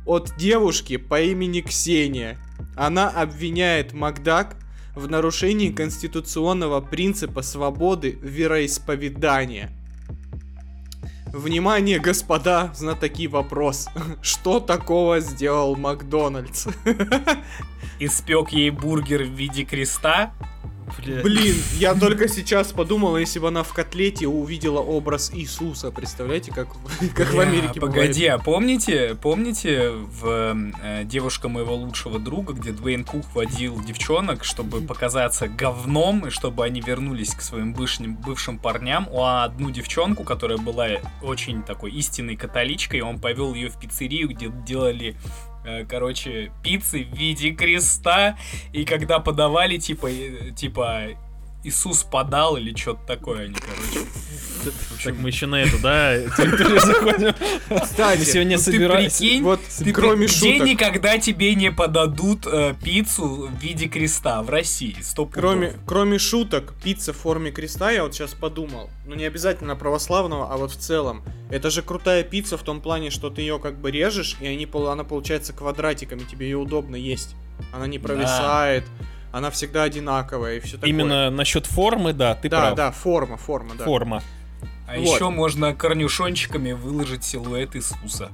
от 0.06 0.36
девушки 0.36 0.98
по 0.98 1.20
имени 1.20 1.62
Ксения. 1.62 2.38
Она 2.76 3.08
обвиняет 3.08 3.92
Макдак 3.92 4.54
в 4.94 5.10
нарушении 5.10 5.72
конституционного 5.72 6.80
принципа 6.80 7.42
свободы 7.42 8.20
вероисповедания. 8.22 9.72
Внимание, 11.32 12.00
господа, 12.00 12.72
знатоки 12.74 13.28
вопрос. 13.28 13.88
Что 14.20 14.58
такого 14.58 15.20
сделал 15.20 15.76
Макдональдс? 15.76 16.66
Испек 18.00 18.48
ей 18.50 18.70
бургер 18.70 19.22
в 19.22 19.28
виде 19.28 19.64
креста. 19.64 20.32
Бля. 20.98 21.22
Блин, 21.22 21.56
я 21.74 21.94
только 21.94 22.28
сейчас 22.28 22.72
подумал, 22.72 23.16
если 23.16 23.38
бы 23.38 23.48
она 23.48 23.62
в 23.62 23.72
котлете 23.72 24.26
увидела 24.26 24.80
образ 24.80 25.30
Иисуса. 25.34 25.90
Представляете, 25.90 26.52
как, 26.52 26.68
как 27.14 27.28
в 27.28 27.32
Бля, 27.32 27.42
Америке 27.42 27.80
Погоди, 27.80 28.24
бывает? 28.24 28.40
а 28.40 28.44
помните, 28.44 29.16
помните 29.20 29.90
в 29.90 30.72
э, 30.82 31.04
девушка 31.04 31.48
моего 31.48 31.74
лучшего 31.74 32.18
друга, 32.18 32.52
где 32.52 32.72
Дуэйн 32.72 33.04
Кук 33.04 33.24
водил 33.34 33.80
девчонок, 33.82 34.44
чтобы 34.44 34.80
показаться 34.80 35.48
говном 35.48 36.26
и 36.26 36.30
чтобы 36.30 36.64
они 36.64 36.80
вернулись 36.80 37.34
к 37.34 37.42
своим 37.42 37.72
бывшим, 37.72 38.16
бывшим 38.16 38.58
парням, 38.58 39.08
у 39.10 39.24
одну 39.24 39.70
девчонку, 39.70 40.24
которая 40.24 40.58
была 40.58 40.88
очень 41.22 41.62
такой 41.62 41.92
истинной 41.92 42.36
католичкой, 42.36 43.00
он 43.00 43.18
повел 43.18 43.54
ее 43.54 43.68
в 43.68 43.78
пиццерию, 43.78 44.28
где 44.28 44.48
делали 44.48 45.16
короче, 45.88 46.52
пиццы 46.62 47.04
в 47.04 47.16
виде 47.16 47.50
креста, 47.50 48.38
и 48.72 48.84
когда 48.84 49.18
подавали, 49.18 49.76
типа, 49.76 50.06
э, 50.06 50.50
типа, 50.52 51.08
Иисус 51.62 52.02
подал 52.04 52.56
или 52.56 52.74
что-то 52.74 53.00
такое, 53.06 53.44
они, 53.44 53.54
короче. 53.54 54.06
Так 55.04 55.14
мы 55.16 55.28
еще 55.30 55.46
на 55.46 55.62
эту, 55.62 55.78
да, 55.78 56.18
территорию 56.36 56.80
заходим. 56.80 57.34
Мы 57.70 57.80
Кстати, 57.80 58.24
сегодня 58.24 58.58
Ну, 58.58 58.62
ты 58.64 58.72
собираемся. 58.72 59.18
прикинь, 59.18 59.42
вот 59.42 59.60
ты 59.78 59.92
кроме 59.92 60.26
при- 60.26 60.34
где 60.36 60.52
шуток, 60.52 60.66
никогда 60.66 61.18
тебе 61.18 61.54
не 61.54 61.70
подадут 61.72 62.46
э, 62.46 62.74
пиццу 62.82 63.48
в 63.48 63.58
виде 63.58 63.88
креста 63.88 64.42
в 64.42 64.50
России? 64.50 64.96
Сто 65.02 65.24
пудов. 65.24 65.34
кроме, 65.40 65.72
кроме 65.86 66.18
шуток, 66.18 66.74
пицца 66.82 67.12
в 67.14 67.16
форме 67.16 67.50
креста, 67.50 67.90
я 67.90 68.02
вот 68.04 68.14
сейчас 68.14 68.32
подумал, 68.34 68.90
ну 69.06 69.14
не 69.14 69.24
обязательно 69.24 69.76
православного, 69.76 70.52
а 70.52 70.56
вот 70.58 70.72
в 70.72 70.76
целом, 70.76 71.22
это 71.50 71.70
же 71.70 71.80
крутая 71.82 72.22
пицца 72.22 72.58
в 72.58 72.62
том 72.62 72.80
плане, 72.82 73.10
что 73.10 73.30
ты 73.30 73.40
ее 73.40 73.58
как 73.58 73.78
бы 73.80 73.90
режешь, 73.90 74.36
и 74.40 74.46
они, 74.46 74.68
она 74.74 75.04
получается 75.04 75.52
квадратиками, 75.54 76.20
тебе 76.30 76.46
ее 76.50 76.58
удобно 76.58 76.96
есть. 76.96 77.34
Она 77.72 77.86
не 77.86 77.98
провисает, 77.98 78.84
она 79.32 79.50
всегда 79.50 79.84
одинаковая 79.84 80.56
и 80.56 80.60
все 80.60 80.76
такое. 80.76 80.90
Именно 80.90 81.30
насчет 81.30 81.66
формы, 81.66 82.12
да, 82.12 82.34
ты 82.34 82.48
да, 82.48 82.60
прав. 82.60 82.74
да, 82.74 82.90
форма, 82.90 83.36
форма, 83.36 83.74
да. 83.76 83.84
Форма. 83.84 84.22
А 84.88 84.98
вот. 84.98 85.14
еще 85.14 85.30
можно 85.30 85.74
корнюшончиками 85.74 86.72
выложить 86.72 87.24
силуэт 87.24 87.76
Иисуса. 87.76 88.30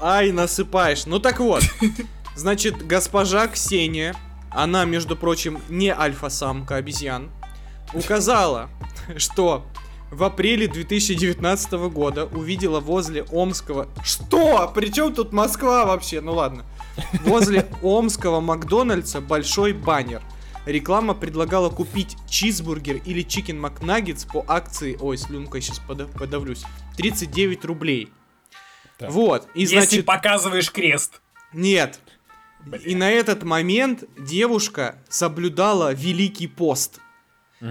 Ай, 0.00 0.30
насыпаешь. 0.32 1.06
Ну 1.06 1.18
так 1.18 1.40
вот. 1.40 1.62
Значит, 2.36 2.86
госпожа 2.86 3.48
Ксения, 3.48 4.14
она, 4.50 4.84
между 4.84 5.16
прочим, 5.16 5.60
не 5.70 5.88
альфа-самка 5.88 6.76
обезьян, 6.76 7.30
указала, 7.94 8.68
что 9.16 9.64
в 10.10 10.22
апреле 10.22 10.68
2019 10.68 11.72
года 11.90 12.26
увидела 12.26 12.80
возле 12.80 13.22
Омского... 13.24 13.88
Что? 14.04 14.70
Причем 14.74 15.14
тут 15.14 15.32
Москва 15.32 15.86
вообще? 15.86 16.20
Ну 16.20 16.34
ладно. 16.34 16.64
Возле 17.24 17.66
Омского 17.82 18.40
Макдональдса 18.40 19.20
большой 19.20 19.72
баннер. 19.72 20.22
Реклама 20.66 21.14
предлагала 21.14 21.70
купить 21.70 22.16
чизбургер 22.28 23.00
или 23.04 23.22
чикен 23.22 23.60
макнаггетс 23.60 24.24
по 24.24 24.44
акции... 24.48 24.96
Ой, 25.00 25.16
слюнкой 25.16 25.62
сейчас 25.62 25.78
подавлюсь. 25.78 26.64
39 26.96 27.64
рублей. 27.64 28.12
Так. 28.98 29.10
Вот. 29.12 29.48
И 29.54 29.60
Если 29.60 29.78
значит... 29.78 30.06
показываешь 30.06 30.72
крест. 30.72 31.20
Нет. 31.52 32.00
И 32.84 32.96
на 32.96 33.10
этот 33.10 33.44
момент 33.44 34.04
девушка 34.18 34.98
соблюдала 35.08 35.94
Великий 35.94 36.48
пост. 36.48 37.00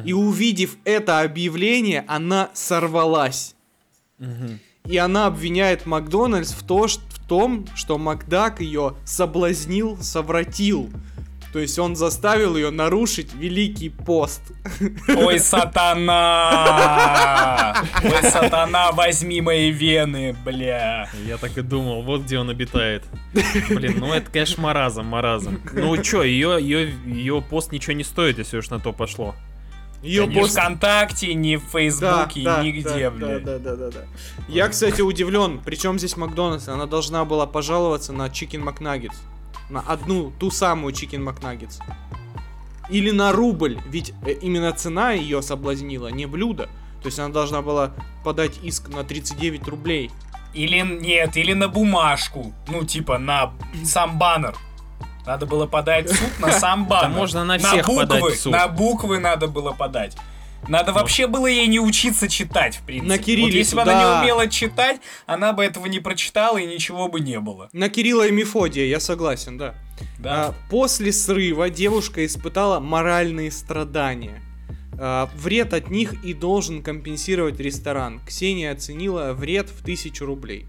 И 0.04 0.14
увидев 0.14 0.78
это 0.84 1.20
объявление, 1.20 2.06
она 2.08 2.50
сорвалась. 2.54 3.56
Мгм. 4.18 4.60
И 4.86 4.98
она 4.98 5.28
обвиняет 5.28 5.86
Макдональдс 5.86 6.54
в, 6.54 6.64
то, 6.64 6.88
в 6.88 7.28
том, 7.28 7.66
что 7.76 7.98
Макдак 7.98 8.62
ее 8.62 8.96
соблазнил, 9.04 9.98
совратил. 10.02 10.90
То 11.56 11.60
есть 11.60 11.80
он 11.80 11.96
заставил 11.96 12.58
ее 12.58 12.70
нарушить 12.70 13.34
Великий 13.34 13.88
пост. 13.88 14.42
Ой, 15.08 15.40
сатана! 15.40 16.14
Ой, 18.04 18.30
сатана, 18.30 18.92
возьми 18.92 19.40
мои 19.40 19.72
вены, 19.72 20.36
бля. 20.44 21.08
Я 21.26 21.38
так 21.38 21.58
и 21.58 21.62
думал, 21.62 22.02
вот 22.02 22.24
где 22.24 22.40
он 22.40 22.50
обитает. 22.50 23.04
Блин, 23.70 24.00
ну 24.00 24.12
это, 24.12 24.30
конечно, 24.30 24.62
маразм, 24.64 25.06
маразм. 25.06 25.62
Ну 25.72 25.96
чё, 26.04 26.24
ее, 26.24 26.58
ее, 26.60 26.94
ее 27.06 27.42
пост 27.42 27.72
ничего 27.72 27.94
не 27.94 28.04
стоит, 28.04 28.38
если 28.38 28.58
уж 28.58 28.70
на 28.70 28.82
то 28.82 28.92
пошло. 28.92 29.34
Ее 30.06 30.28
Ни 30.28 30.36
пост 30.36 30.54
ВКонтакте, 30.54 31.34
ни 31.34 31.56
в 31.56 31.64
Фейсбуке, 31.72 32.42
нигде, 32.42 33.10
да, 33.10 33.12
бля. 33.12 33.40
Да, 33.40 33.58
да, 33.58 33.76
да, 33.76 33.90
да. 33.90 34.00
Я, 34.48 34.70
кстати, 34.70 35.02
удивлен. 35.02 35.60
Причем 35.66 35.98
здесь 35.98 36.16
Макдональдс? 36.16 36.68
Она 36.68 36.86
должна 36.86 37.26
была 37.26 37.48
пожаловаться 37.48 38.14
на 38.14 38.28
Chicken 38.28 38.64
McNuggets. 38.64 39.16
На 39.72 39.80
одну, 39.80 40.32
ту 40.40 40.52
самую 40.52 40.94
Chicken 40.94 41.28
McNuggets. 41.28 41.82
Или 42.90 43.10
на 43.10 43.32
рубль. 43.32 43.80
Ведь 43.88 44.14
э, 44.24 44.34
именно 44.34 44.72
цена 44.74 45.12
ее 45.14 45.42
соблазнила, 45.42 46.10
не 46.10 46.28
блюдо. 46.28 46.70
То 47.02 47.08
есть 47.08 47.18
она 47.18 47.34
должна 47.34 47.64
была 47.64 47.92
подать 48.24 48.60
иск 48.62 48.90
на 48.90 49.04
39 49.04 49.68
рублей. 49.68 50.12
Или 50.54 50.82
нет, 50.82 51.36
или 51.36 51.54
на 51.54 51.68
бумажку. 51.68 52.54
Ну, 52.68 52.84
типа, 52.86 53.18
на 53.18 53.54
сам 53.84 54.20
баннер. 54.20 54.56
Надо 55.26 55.46
было 55.46 55.66
подать 55.66 56.10
в 56.10 56.16
суд 56.16 56.40
на 56.40 56.52
сам 56.52 56.86
баннер. 56.86 57.16
можно 57.16 57.44
на 57.44 57.58
всех 57.58 57.86
подать 57.86 58.24
в 58.24 58.40
суд. 58.40 58.52
На 58.52 58.68
буквы 58.68 59.20
надо 59.20 59.48
было 59.48 59.72
подать. 59.72 60.16
Надо 60.68 60.94
вообще 60.94 61.28
было 61.28 61.48
ей 61.48 61.68
не 61.68 61.80
учиться 61.80 62.28
читать, 62.28 62.78
в 62.78 62.82
принципе. 62.82 63.08
На 63.08 63.18
Вот 63.18 63.26
кириллицу, 63.26 63.58
если 63.58 63.76
бы 63.76 63.82
она 63.84 63.94
да. 63.94 64.00
не 64.00 64.24
умела 64.24 64.48
читать, 64.48 65.00
она 65.28 65.54
бы 65.54 65.64
этого 65.64 65.86
не 65.86 66.00
прочитала 66.00 66.58
и 66.58 66.66
ничего 66.66 67.08
бы 67.08 67.20
не 67.20 67.40
было. 67.40 67.70
На 67.72 67.90
Кирилла 67.90 68.28
и 68.28 68.32
Мефодия, 68.32 68.86
я 68.86 69.00
согласен, 69.00 69.58
да. 69.58 69.76
Да. 70.18 70.48
А, 70.48 70.54
после 70.70 71.12
срыва 71.12 71.70
девушка 71.70 72.26
испытала 72.26 72.80
моральные 72.80 73.52
страдания. 73.52 74.42
А, 74.98 75.30
вред 75.36 75.74
от 75.74 75.90
них 75.90 76.14
и 76.24 76.34
должен 76.34 76.82
компенсировать 76.82 77.60
ресторан. 77.60 78.22
Ксения 78.26 78.72
оценила 78.72 79.34
вред 79.34 79.70
в 79.70 79.84
тысячу 79.84 80.26
рублей. 80.26 80.66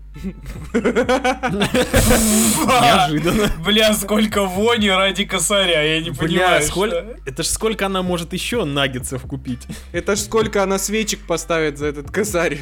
Неожиданно. 2.57 3.53
Бля, 3.65 3.95
сколько 3.95 4.45
вони 4.45 4.89
ради 4.91 5.25
косаря, 5.25 5.83
я 5.83 6.01
не 6.01 6.11
Бля, 6.11 6.19
понимаю. 6.19 6.63
сколько... 6.63 7.05
Это 7.27 7.43
ж 7.43 7.47
сколько 7.47 7.87
она 7.87 8.03
может 8.03 8.33
еще 8.33 8.65
наггетсов 8.65 9.23
купить? 9.23 9.67
Это 9.93 10.17
ж 10.17 10.21
сколько 10.21 10.63
она 10.63 10.79
свечек 10.79 11.21
поставит 11.27 11.79
за 11.79 11.87
этот 11.87 12.11
косарь. 12.11 12.59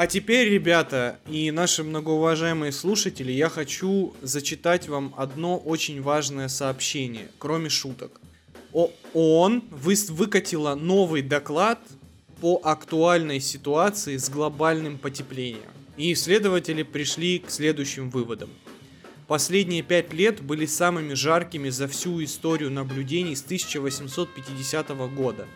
А 0.00 0.06
теперь, 0.06 0.48
ребята 0.48 1.20
и 1.28 1.50
наши 1.50 1.84
многоуважаемые 1.84 2.72
слушатели, 2.72 3.32
я 3.32 3.50
хочу 3.50 4.14
зачитать 4.22 4.88
вам 4.88 5.12
одно 5.14 5.58
очень 5.58 6.00
важное 6.00 6.48
сообщение, 6.48 7.28
кроме 7.36 7.68
шуток. 7.68 8.18
О- 8.72 8.90
выс- 9.12 10.10
выкатила 10.10 10.74
новый 10.74 11.20
доклад 11.20 11.80
по 12.40 12.62
актуальной 12.64 13.40
ситуации 13.40 14.16
с 14.16 14.30
глобальным 14.30 14.96
потеплением. 14.96 15.70
И 15.98 16.14
исследователи 16.14 16.82
пришли 16.82 17.38
к 17.40 17.50
следующим 17.50 18.08
выводам. 18.08 18.48
Последние 19.26 19.82
пять 19.82 20.14
лет 20.14 20.40
были 20.40 20.64
самыми 20.64 21.12
жаркими 21.12 21.68
за 21.68 21.88
всю 21.88 22.24
историю 22.24 22.70
наблюдений 22.70 23.36
с 23.36 23.42
1850 23.42 24.88
года. 25.14 25.46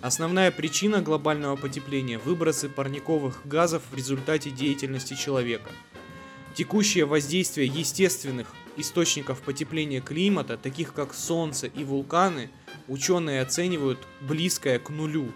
Основная 0.00 0.50
причина 0.50 1.02
глобального 1.02 1.56
потепления– 1.56 2.18
выбросы 2.24 2.68
парниковых 2.68 3.40
газов 3.44 3.82
в 3.90 3.96
результате 3.96 4.50
деятельности 4.50 5.14
человека. 5.14 5.70
Текущее 6.54 7.04
воздействие 7.04 7.66
естественных 7.66 8.54
источников 8.76 9.40
потепления 9.42 10.00
климата, 10.00 10.56
таких 10.56 10.94
как 10.94 11.14
солнце 11.14 11.66
и 11.66 11.84
вулканы, 11.84 12.50
ученые 12.86 13.42
оценивают 13.42 13.98
близкое 14.20 14.78
к 14.78 14.90
нулю. 14.90 15.32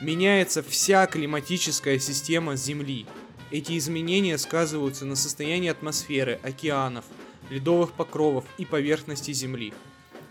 Меняется 0.00 0.62
вся 0.62 1.06
климатическая 1.06 1.98
система 1.98 2.56
Земли. 2.56 3.06
Эти 3.50 3.78
изменения 3.78 4.36
сказываются 4.36 5.04
на 5.06 5.16
состоянии 5.16 5.70
атмосферы, 5.70 6.38
океанов, 6.42 7.04
ледовых 7.50 7.92
покровов 7.92 8.44
и 8.58 8.64
поверхности 8.64 9.32
Земли. 9.32 9.72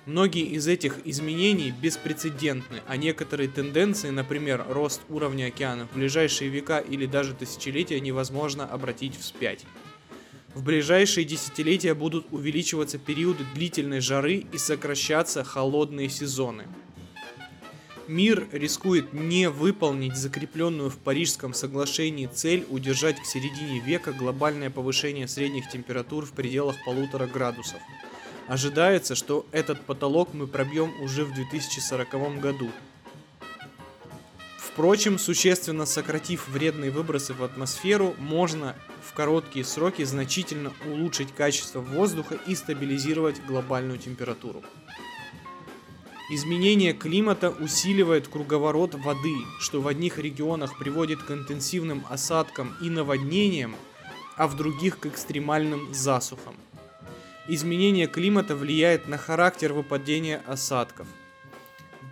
Многие 0.07 0.45
из 0.45 0.69
этих 0.69 1.05
изменений 1.05 1.73
беспрецедентны, 1.81 2.81
а 2.87 2.95
некоторые 2.95 3.49
тенденции, 3.49 4.09
например, 4.09 4.65
рост 4.69 5.01
уровня 5.09 5.47
океанов, 5.47 5.91
в 5.91 5.95
ближайшие 5.95 6.49
века 6.49 6.79
или 6.79 7.05
даже 7.05 7.33
тысячелетия 7.33 7.99
невозможно 7.99 8.65
обратить 8.65 9.19
вспять. 9.19 9.65
В 10.55 10.63
ближайшие 10.63 11.25
десятилетия 11.25 11.93
будут 11.93 12.25
увеличиваться 12.31 12.97
периоды 12.97 13.43
длительной 13.53 13.99
жары 13.99 14.45
и 14.53 14.57
сокращаться 14.57 15.43
холодные 15.43 16.07
сезоны. 16.07 16.63
Мир 18.07 18.47
рискует 18.53 19.11
не 19.11 19.49
выполнить 19.49 20.15
закрепленную 20.15 20.89
в 20.89 20.95
Парижском 20.99 21.53
соглашении 21.53 22.27
цель 22.27 22.65
удержать 22.69 23.19
к 23.21 23.25
середине 23.25 23.81
века 23.81 24.13
глобальное 24.13 24.69
повышение 24.69 25.27
средних 25.27 25.67
температур 25.69 26.25
в 26.25 26.31
пределах 26.31 26.77
полутора 26.85 27.27
градусов. 27.27 27.81
Ожидается, 28.47 29.15
что 29.15 29.45
этот 29.51 29.81
потолок 29.81 30.33
мы 30.33 30.47
пробьем 30.47 30.93
уже 31.01 31.25
в 31.25 31.33
2040 31.33 32.39
году. 32.39 32.71
Впрочем, 34.57 35.19
существенно 35.19 35.85
сократив 35.85 36.47
вредные 36.47 36.91
выбросы 36.91 37.33
в 37.33 37.43
атмосферу, 37.43 38.15
можно 38.19 38.75
в 39.03 39.13
короткие 39.13 39.65
сроки 39.65 40.03
значительно 40.03 40.71
улучшить 40.85 41.33
качество 41.33 41.81
воздуха 41.81 42.37
и 42.47 42.55
стабилизировать 42.55 43.43
глобальную 43.45 43.97
температуру. 43.97 44.63
Изменение 46.29 46.93
климата 46.93 47.49
усиливает 47.49 48.27
круговорот 48.27 48.95
воды, 48.95 49.35
что 49.59 49.81
в 49.81 49.87
одних 49.87 50.19
регионах 50.19 50.77
приводит 50.77 51.23
к 51.23 51.31
интенсивным 51.31 52.05
осадкам 52.09 52.75
и 52.81 52.89
наводнениям, 52.89 53.75
а 54.35 54.47
в 54.47 54.55
других 54.55 54.99
к 54.99 55.05
экстремальным 55.05 55.93
засухам. 55.93 56.55
Изменение 57.49 58.07
климата 58.07 58.57
влияет 58.57 59.07
на 59.07 59.17
характер 59.17 59.71
выпадения 59.71 60.43
осадков. 60.45 61.07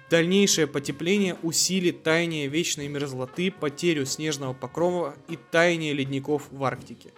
Дальнейшее 0.10 0.66
потепление 0.66 1.36
усилит 1.44 2.04
таяние 2.04 2.48
вечной 2.48 2.88
мерзлоты, 2.88 3.52
потерю 3.52 4.06
снежного 4.06 4.54
покрова 4.54 5.14
и 5.28 5.38
таяние 5.52 5.92
ледников 5.92 6.48
в 6.52 6.64
Арктике. 6.64 7.12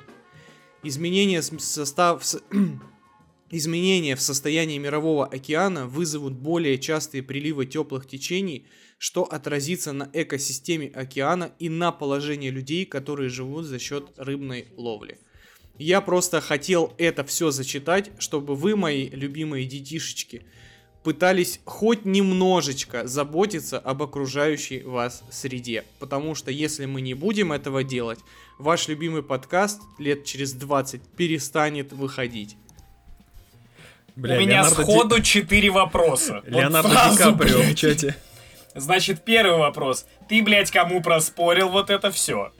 Изменения, 0.81 1.43
состав, 1.43 2.23
изменения 3.51 4.15
в 4.15 4.21
состоянии 4.21 4.79
мирового 4.79 5.27
океана 5.27 5.85
вызовут 5.85 6.33
более 6.33 6.79
частые 6.79 7.21
приливы 7.21 7.67
теплых 7.67 8.07
течений, 8.07 8.65
что 8.97 9.25
отразится 9.25 9.93
на 9.93 10.09
экосистеме 10.11 10.87
океана 10.87 11.51
и 11.59 11.69
на 11.69 11.91
положении 11.91 12.49
людей, 12.49 12.85
которые 12.85 13.29
живут 13.29 13.65
за 13.65 13.77
счет 13.77 14.11
рыбной 14.17 14.69
ловли. 14.75 15.19
Я 15.77 16.01
просто 16.01 16.41
хотел 16.41 16.93
это 16.97 17.23
все 17.23 17.51
зачитать, 17.51 18.11
чтобы 18.17 18.55
вы, 18.55 18.75
мои 18.75 19.09
любимые 19.09 19.65
детишечки, 19.65 20.43
пытались 21.03 21.59
хоть 21.65 22.03
немножечко 22.03 23.07
заботиться 23.07 23.77
об 23.79 24.03
окружающей 24.03 24.81
вас 24.81 25.23
среде. 25.31 25.85
Потому 25.99 26.35
что 26.35 26.51
если 26.51 26.85
мы 26.85 27.01
не 27.01 27.13
будем 27.13 27.53
этого 27.53 27.83
делать, 27.83 28.19
ваш 28.57 28.87
любимый 28.87 29.23
подкаст 29.23 29.81
лет 29.99 30.25
через 30.25 30.53
20 30.53 31.01
перестанет 31.15 31.93
выходить. 31.93 32.57
Бля, 34.15 34.37
У 34.37 34.39
меня 34.39 34.63
Леонардо 34.63 34.83
Ди- 34.83 34.91
сходу 34.91 35.21
четыре 35.21 35.69
вопроса. 35.69 36.41
Вот 36.43 36.59
Леонардо 36.59 36.89
сразу, 36.89 37.17
Ди 37.17 37.23
Каприо 37.23 37.61
в 37.61 37.75
чате. 37.75 38.15
Значит, 38.73 39.23
первый 39.23 39.57
вопрос. 39.59 40.05
Ты, 40.27 40.41
блядь, 40.43 40.71
кому 40.71 41.01
проспорил 41.01 41.69
вот 41.69 41.89
это 41.89 42.11
все? 42.11 42.51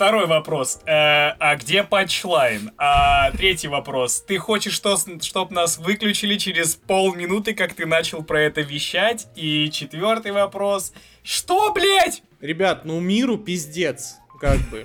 Второй 0.00 0.26
вопрос. 0.26 0.80
Э, 0.86 1.34
а 1.38 1.56
где 1.56 1.82
патчлайн? 1.82 2.70
А 2.78 3.30
третий 3.32 3.68
вопрос. 3.68 4.24
Ты 4.26 4.38
хочешь, 4.38 4.72
что, 4.72 4.96
чтоб 5.20 5.50
нас 5.50 5.76
выключили 5.76 6.38
через 6.38 6.74
полминуты, 6.74 7.52
как 7.52 7.74
ты 7.74 7.84
начал 7.84 8.22
про 8.22 8.40
это 8.40 8.62
вещать? 8.62 9.26
И 9.36 9.68
четвертый 9.70 10.32
вопрос. 10.32 10.94
Что, 11.22 11.70
блядь? 11.74 12.22
Ребят, 12.40 12.86
ну 12.86 12.98
миру 12.98 13.36
пиздец, 13.36 14.14
как 14.40 14.56
бы. 14.70 14.84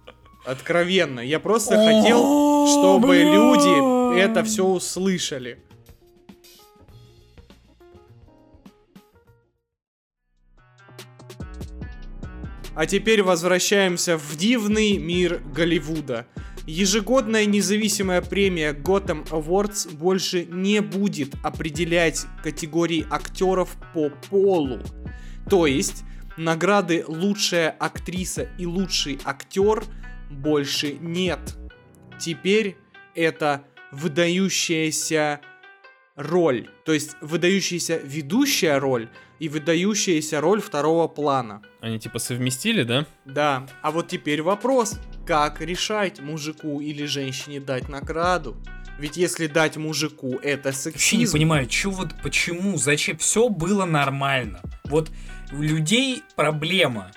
Откровенно. 0.44 1.20
Я 1.20 1.38
просто 1.38 1.76
хотел, 1.76 2.66
чтобы 2.66 3.18
люди 3.18 4.18
это 4.20 4.42
все 4.42 4.64
услышали. 4.64 5.60
А 12.76 12.84
теперь 12.84 13.22
возвращаемся 13.22 14.18
в 14.18 14.36
дивный 14.36 14.98
мир 14.98 15.40
Голливуда. 15.54 16.26
Ежегодная 16.66 17.46
независимая 17.46 18.20
премия 18.20 18.74
Gotham 18.74 19.26
Awards 19.30 19.96
больше 19.96 20.44
не 20.44 20.82
будет 20.82 21.34
определять 21.42 22.26
категории 22.42 23.06
актеров 23.10 23.76
по 23.94 24.10
полу. 24.10 24.80
То 25.48 25.66
есть, 25.66 26.04
награды 26.36 27.02
лучшая 27.08 27.70
актриса 27.70 28.50
и 28.58 28.66
лучший 28.66 29.18
актер 29.24 29.82
больше 30.30 30.98
нет. 31.00 31.40
Теперь 32.20 32.76
это 33.14 33.64
выдающаяся 33.90 35.40
роль. 36.16 36.68
То 36.84 36.92
есть, 36.92 37.16
выдающаяся 37.20 37.98
ведущая 38.02 38.78
роль 38.78 39.08
и 39.38 39.48
выдающаяся 39.48 40.40
роль 40.40 40.60
второго 40.60 41.08
плана. 41.08 41.62
Они 41.80 41.98
типа 41.98 42.18
совместили, 42.18 42.82
да? 42.82 43.06
Да, 43.24 43.66
а 43.82 43.90
вот 43.90 44.08
теперь 44.08 44.42
вопрос, 44.42 44.98
как 45.26 45.60
решать 45.60 46.20
мужику 46.20 46.80
или 46.80 47.04
женщине 47.04 47.60
дать 47.60 47.88
награду? 47.88 48.56
Ведь 48.98 49.18
если 49.18 49.46
дать 49.46 49.76
мужику, 49.76 50.38
это 50.42 50.70
Вообще 50.70 50.88
не 50.88 50.92
сексизм. 50.92 51.32
понимаю, 51.34 51.66
чё 51.66 51.90
вот, 51.90 52.14
почему, 52.22 52.78
зачем, 52.78 53.18
все 53.18 53.50
было 53.50 53.84
нормально. 53.84 54.62
Вот 54.84 55.10
у 55.52 55.60
людей 55.60 56.22
проблема. 56.34 57.10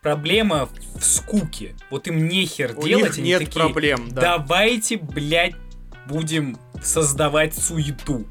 Проблема 0.00 0.68
в 0.96 1.02
скуке. 1.02 1.74
Вот 1.90 2.06
им 2.06 2.28
нехер 2.28 2.74
У 2.76 2.86
делать, 2.86 3.04
них 3.04 3.18
они 3.18 3.28
нет 3.28 3.38
такие, 3.40 3.58
проблем, 3.58 4.08
да. 4.10 4.36
Давайте, 4.38 4.96
блядь, 4.96 5.56
будем 6.06 6.56
создавать 6.82 7.54
суету. 7.54 8.26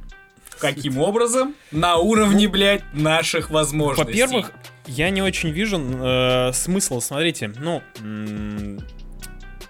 Каким 0.59 0.97
образом? 0.99 1.55
На 1.71 1.97
уровне, 1.97 2.47
блядь, 2.47 2.83
наших 2.93 3.49
возможностей. 3.49 4.03
Во-первых, 4.21 4.51
я 4.87 5.09
не 5.09 5.21
очень 5.21 5.49
вижу 5.49 5.79
э, 5.79 6.51
смысл. 6.53 6.99
Смотрите, 7.01 7.51
ну, 7.57 7.81
м, 7.99 8.79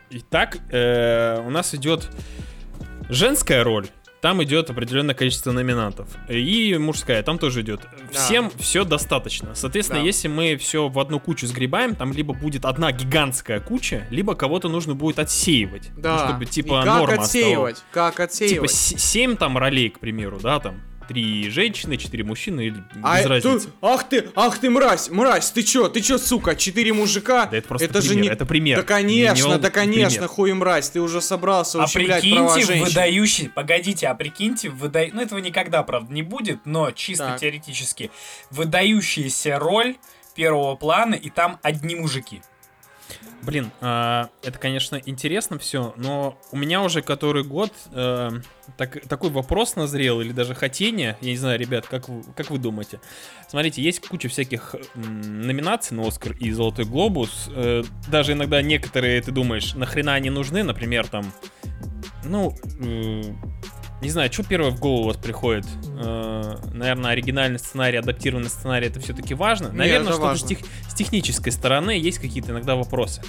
итак, 0.09 0.57
э, 0.71 1.41
у 1.45 1.49
нас 1.49 1.73
идет 1.75 2.09
женская 3.09 3.63
роль. 3.63 3.87
Там 4.23 4.41
идет 4.41 4.69
определенное 4.69 5.13
количество 5.13 5.51
номинантов. 5.51 6.07
И 6.29 6.77
мужская, 6.77 7.21
там 7.23 7.37
тоже 7.37 7.59
идет. 7.59 7.81
Всем 8.13 8.49
все 8.57 8.85
достаточно. 8.85 9.53
Соответственно, 9.53 9.99
Да. 9.99 10.05
если 10.05 10.29
мы 10.29 10.55
все 10.55 10.87
в 10.87 10.97
одну 10.97 11.19
кучу 11.19 11.45
сгребаем, 11.45 11.93
там 11.93 12.13
либо 12.13 12.33
будет 12.33 12.63
одна 12.63 12.93
гигантская 12.93 13.59
куча, 13.59 14.07
либо 14.11 14.33
кого-то 14.35 14.69
нужно 14.69 14.95
будет 14.95 15.19
отсеивать. 15.19 15.89
Ну, 15.97 16.03
Да. 16.03 16.25
Чтобы 16.29 16.45
типа 16.45 16.67
И 16.67 16.85
как 16.85 16.85
норма 16.85 17.21
отсеивать? 17.23 17.49
оставалась. 17.79 17.83
Как 17.91 18.13
Типа 18.13 18.23
отсеивать? 18.23 18.71
7 18.71 19.35
там 19.35 19.57
ролей, 19.57 19.89
к 19.89 19.99
примеру, 19.99 20.39
да, 20.41 20.61
там. 20.61 20.81
Три 21.13 21.49
женщины, 21.49 21.97
четыре 21.97 22.23
мужчины, 22.23 22.65
или 22.67 22.83
А 23.03 23.19
без 23.19 23.25
разницы. 23.27 23.67
ты- 23.67 23.73
ах 23.81 24.09
ты, 24.09 24.29
ах 24.35 24.57
ты 24.57 24.69
мразь, 24.69 25.09
мразь, 25.09 25.51
ты 25.51 25.61
чё, 25.63 25.87
ты 25.87 26.01
чё, 26.01 26.17
сука, 26.17 26.55
четыре 26.55 26.91
мужика? 26.91 27.45
Да 27.45 27.57
это 27.57 27.67
просто 27.67 28.01
же 28.01 28.09
пример, 28.09 28.23
не... 28.23 28.29
это 28.29 28.45
пример. 28.45 28.77
Да 28.77 28.83
конечно, 28.83 29.45
Не- 29.47 29.53
не 29.53 29.59
да 29.59 29.67
он- 29.67 29.73
конечно, 29.73 30.09
пример. 30.09 30.27
хуй 30.27 30.53
мразь, 30.53 30.89
ты 30.89 30.99
уже 31.01 31.21
собрался 31.21 31.79
А 31.81 31.85
ущемлять 31.85 32.21
права 32.29 32.47
прикиньте, 32.53 32.65
женщин. 32.73 32.85
выдающий... 32.87 33.49
Погодите, 33.49 34.07
а 34.07 34.15
прикиньте, 34.15 34.69
выда... 34.69 35.07
ну 35.13 35.21
этого 35.21 35.39
никогда, 35.39 35.83
правда, 35.83 36.11
не 36.13 36.23
будет, 36.23 36.65
но 36.65 36.91
чисто 36.91 37.25
Так. 37.27 37.39
теоретически. 37.39 38.09
Выдающаяся 38.49 39.59
роль 39.59 39.95
первого 40.35 40.75
плана, 40.75 41.15
и 41.15 41.29
там 41.29 41.59
одни 41.61 41.95
мужики. 41.95 42.41
Блин, 43.45 43.71
а, 43.81 44.29
это, 44.41 44.57
конечно, 44.57 45.01
интересно 45.05 45.59
все, 45.59 45.93
но 45.97 46.37
у 46.51 46.57
меня 46.57 46.81
уже 46.81 47.01
который 47.01 47.43
год 47.43 47.73
э, 47.91 48.29
так- 48.77 49.05
такой 49.07 49.31
вопрос 49.31 49.75
назрел, 49.75 50.21
или 50.21 50.31
даже 50.31 50.55
хотение, 50.55 51.17
я 51.19 51.31
не 51.31 51.37
знаю, 51.37 51.59
ребят, 51.59 51.85
как 51.87 52.05
как 52.35 52.49
вы 52.51 52.57
думаете? 52.57 53.01
Смотрите, 53.49 53.81
есть 53.81 54.07
куча 54.07 54.29
всяких 54.29 54.75
м, 54.95 55.41
номинаций 55.41 55.97
на 55.97 56.07
Оскар 56.07 56.31
и 56.39 56.51
Золотой 56.51 56.85
Глобус, 56.85 57.49
э, 57.53 57.83
даже 58.09 58.31
иногда 58.31 58.61
некоторые, 58.61 59.21
ты 59.21 59.31
думаешь, 59.31 59.73
нахрена 59.75 60.13
они 60.13 60.29
нужны, 60.29 60.63
например, 60.63 61.07
там, 61.07 61.33
ну, 62.23 62.55
э, 62.79 63.23
не 64.03 64.09
знаю, 64.09 64.31
что 64.31 64.43
первое 64.43 64.69
в 64.71 64.79
голову 64.79 65.03
у 65.03 65.07
вас 65.07 65.17
приходит? 65.17 65.65
Э, 65.99 66.57
наверное, 66.73 67.11
оригинальный 67.11 67.57
сценарий, 67.57 67.97
адаптированный 67.97 68.49
сценарий, 68.49 68.87
это 68.87 68.99
все-таки 68.99 69.33
важно. 69.33 69.69
Не, 69.69 69.77
Наверное, 69.77 70.13
что-то 70.13 70.35
с, 70.35 70.43
тех- 70.43 70.59
с 70.89 70.93
технической 70.93 71.51
стороны 71.51 71.91
есть 71.91 72.19
какие-то 72.19 72.51
иногда 72.51 72.75
вопросы. 72.75 73.21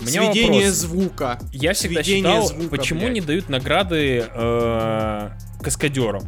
У 0.00 0.04
меня 0.04 0.22
Сведение 0.32 0.60
вопрос. 0.66 0.74
звука. 0.74 1.40
Я 1.52 1.72
всегда 1.72 2.04
сведение 2.04 2.32
считал, 2.42 2.46
звука, 2.48 2.68
почему 2.76 3.00
блядь. 3.00 3.12
не 3.14 3.20
дают 3.22 3.48
награды 3.48 4.24
э, 4.32 5.30
каскадерам. 5.62 6.22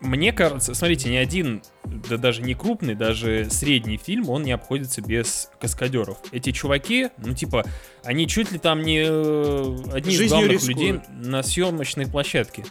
Мне 0.00 0.32
кажется, 0.32 0.74
смотрите, 0.74 1.08
ни 1.08 1.16
один, 1.16 1.62
да 2.10 2.18
даже 2.18 2.42
не 2.42 2.52
крупный, 2.54 2.94
даже 2.94 3.48
средний 3.50 3.96
фильм, 3.96 4.28
он 4.28 4.42
не 4.42 4.52
обходится 4.52 5.00
без 5.00 5.48
каскадеров. 5.58 6.18
Эти 6.30 6.52
чуваки, 6.52 7.08
ну 7.16 7.32
типа, 7.32 7.64
они 8.04 8.28
чуть 8.28 8.52
ли 8.52 8.58
там 8.58 8.82
не 8.82 9.02
э, 9.02 9.76
одни 9.94 10.14
из 10.14 10.28
главных 10.28 10.52
рискуют. 10.52 10.78
людей 10.78 11.00
на 11.22 11.42
съемочной 11.42 12.06
площадке. 12.06 12.64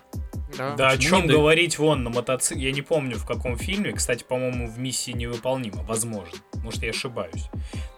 Да. 0.57 0.75
Да 0.75 0.89
о 0.89 0.97
чем 0.97 1.21
дают? 1.27 1.31
говорить 1.31 1.77
вон 1.79 2.03
на 2.03 2.09
мотоцикле? 2.09 2.63
Я 2.65 2.71
не 2.71 2.81
помню 2.81 3.17
в 3.17 3.25
каком 3.25 3.57
фильме. 3.57 3.91
Кстати, 3.91 4.23
по-моему, 4.23 4.67
в 4.67 4.79
миссии 4.79 5.11
невыполнима. 5.11 5.83
Возможно. 5.83 6.37
Может, 6.55 6.83
я 6.83 6.89
ошибаюсь. 6.91 7.49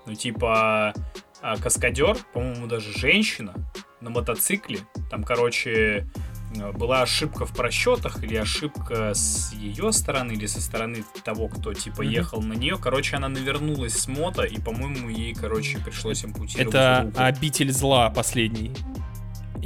Ну, 0.06 0.14
типа, 0.16 0.94
а, 1.42 1.58
каскадер, 1.58 2.18
по-моему, 2.34 2.68
даже 2.68 2.92
женщина 2.98 3.54
на 4.02 4.10
мотоцикле. 4.10 4.80
Там, 5.10 5.24
короче, 5.24 6.08
э, 6.56 6.72
была 6.74 7.02
ошибка 7.02 7.46
в 7.46 7.56
просчетах 7.56 8.24
или 8.24 8.36
ошибка 8.36 9.14
с 9.14 9.52
ее 9.54 9.92
стороны 9.92 10.34
или 10.34 10.46
со 10.46 10.62
стороны 10.62 11.04
того, 11.24 11.48
кто 11.48 11.74
типа 11.74 12.04
Мгм. 12.04 12.12
ехал 12.12 12.42
на 12.42 12.54
нее. 12.54 12.78
Короче, 12.82 13.16
она 13.18 13.30
навернулась 13.30 13.94
с 13.98 14.08
мото, 14.08 14.44
и, 14.44 14.60
по-моему, 14.60 15.10
ей, 15.10 15.34
короче, 15.34 15.80
пришлось 15.80 16.24
ампутировать 16.24 16.68
Это 16.74 17.04
руку. 17.08 17.18
обитель 17.20 17.72
зла 17.72 18.10
последний. 18.10 18.72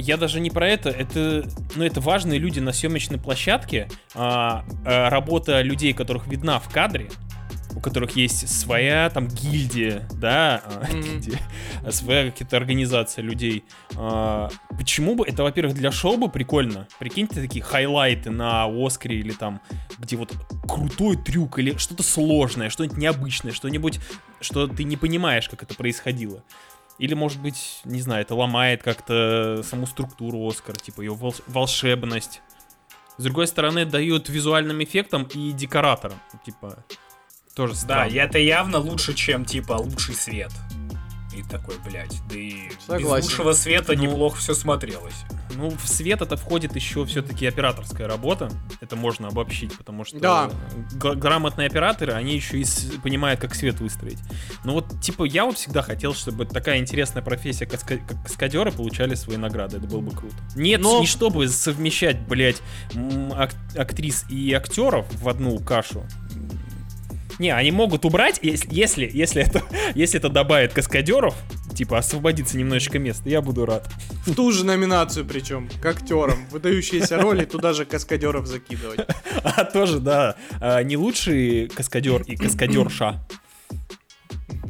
Я 0.00 0.16
даже 0.16 0.40
не 0.40 0.50
про 0.50 0.66
это, 0.68 0.88
это, 0.88 1.46
ну, 1.76 1.84
это 1.84 2.00
важные 2.00 2.38
люди 2.38 2.58
на 2.58 2.72
съемочной 2.72 3.18
площадке, 3.18 3.88
а, 4.14 4.64
а, 4.84 5.10
работа 5.10 5.60
людей, 5.60 5.92
которых 5.92 6.26
видна 6.26 6.58
в 6.58 6.68
кадре, 6.70 7.10
у 7.74 7.80
которых 7.80 8.16
есть 8.16 8.48
своя 8.48 9.10
там 9.10 9.28
гильдия, 9.28 10.08
да, 10.14 10.62
Мгм. 10.90 11.02
гильдия, 11.02 11.38
а, 11.84 11.92
своя 11.92 12.30
какая-то 12.30 12.56
организация 12.56 13.22
людей. 13.22 13.64
А, 13.96 14.48
почему 14.70 15.14
бы, 15.14 15.26
это, 15.26 15.42
во-первых, 15.42 15.74
для 15.74 15.92
шоу 15.92 16.16
бы 16.16 16.28
прикольно. 16.30 16.88
Прикиньте 16.98 17.40
такие 17.40 17.62
хайлайты 17.62 18.30
на 18.30 18.64
Оскаре 18.64 19.18
или 19.18 19.32
там, 19.32 19.60
где 19.98 20.16
вот 20.16 20.32
крутой 20.66 21.16
трюк 21.16 21.58
или 21.58 21.76
что-то 21.76 22.02
сложное, 22.02 22.70
что-нибудь 22.70 22.96
необычное, 22.96 23.52
что-нибудь, 23.52 24.00
что 24.40 24.66
ты 24.66 24.84
не 24.84 24.96
понимаешь, 24.96 25.48
как 25.48 25.62
это 25.62 25.74
происходило. 25.74 26.42
Или, 27.00 27.14
может 27.14 27.40
быть, 27.40 27.80
не 27.84 28.00
знаю, 28.02 28.22
это 28.22 28.34
ломает 28.34 28.82
как-то 28.82 29.62
саму 29.64 29.86
структуру 29.86 30.46
Оскара, 30.46 30.76
типа 30.76 31.00
ее 31.00 31.12
волш- 31.12 31.42
волшебность. 31.46 32.42
С 33.16 33.22
другой 33.22 33.46
стороны, 33.46 33.86
дают 33.86 34.28
визуальным 34.28 34.84
эффектам 34.84 35.24
и 35.24 35.52
декораторам. 35.52 36.18
Типа, 36.44 36.84
тоже 37.54 37.72
Да, 37.72 37.78
странно. 37.78 38.10
и 38.10 38.14
это 38.16 38.38
явно 38.38 38.78
лучше, 38.78 39.14
чем 39.14 39.44
типа 39.46 39.72
лучший 39.74 40.14
свет. 40.14 40.52
И 41.40 41.42
такой, 41.42 41.74
блядь, 41.84 42.20
да 42.28 42.36
и 42.36 42.68
без 42.68 42.84
Согласен. 42.86 43.24
лучшего 43.30 43.52
света 43.52 43.94
Ну, 43.96 44.02
неплохо 44.02 44.36
все 44.38 44.52
смотрелось. 44.54 45.14
Ну, 45.56 45.70
в 45.70 45.88
свет 45.88 46.20
это 46.20 46.36
входит 46.36 46.76
еще 46.76 47.04
все-таки 47.06 47.46
операторская 47.46 48.06
работа. 48.06 48.50
Это 48.80 48.94
можно 48.96 49.28
обобщить, 49.28 49.76
потому 49.76 50.04
что 50.04 50.18
Да. 50.20 50.50
г- 50.92 51.14
грамотные 51.14 51.66
операторы, 51.68 52.12
они 52.12 52.34
еще 52.34 52.58
и 52.58 52.64
с- 52.64 52.90
понимают, 53.02 53.40
как 53.40 53.54
свет 53.54 53.80
выстроить. 53.80 54.18
Ну 54.64 54.74
вот, 54.74 55.00
типа, 55.00 55.24
я 55.24 55.44
вот 55.46 55.56
всегда 55.56 55.82
хотел, 55.82 56.14
чтобы 56.14 56.44
такая 56.46 56.78
интересная 56.78 57.22
профессия, 57.22 57.66
как, 57.66 57.80
ска- 57.80 58.06
как 58.06 58.22
каскадеры, 58.22 58.70
получали 58.70 59.14
свои 59.14 59.36
награды. 59.38 59.78
Это 59.78 59.86
было 59.86 60.00
бы 60.00 60.10
круто. 60.10 60.36
Нет, 60.56 60.80
Но- 60.82 61.00
не 61.00 61.06
чтобы 61.06 61.48
совмещать, 61.48 62.20
блядь, 62.28 62.60
м, 62.94 63.32
ак- 63.32 63.54
актрис 63.76 64.24
и 64.28 64.52
актеров 64.52 65.06
в 65.14 65.28
одну 65.28 65.58
кашу. 65.58 66.04
Не, 67.40 67.54
они 67.54 67.70
могут 67.70 68.04
убрать, 68.04 68.38
если, 68.42 68.68
если, 68.70 69.10
если, 69.10 69.42
это, 69.42 69.62
если 69.94 70.20
это 70.20 70.28
добавит 70.28 70.74
каскадеров, 70.74 71.34
типа 71.74 71.96
освободится 71.96 72.58
немножечко 72.58 72.98
места, 72.98 73.30
я 73.30 73.40
буду 73.40 73.64
рад. 73.64 73.88
В 74.26 74.34
ту 74.34 74.52
же 74.52 74.66
номинацию 74.66 75.24
причем, 75.24 75.70
к 75.80 75.86
актерам. 75.86 76.46
Выдающиеся 76.50 77.16
роли, 77.18 77.46
туда 77.46 77.72
же 77.72 77.86
каскадеров 77.86 78.46
закидывать. 78.46 79.00
А 79.42 79.64
тоже, 79.64 80.00
да. 80.00 80.36
а, 80.60 80.82
не 80.82 80.98
лучший 80.98 81.68
каскадер 81.68 82.22
и 82.22 82.36
каскадерша. 82.36 83.26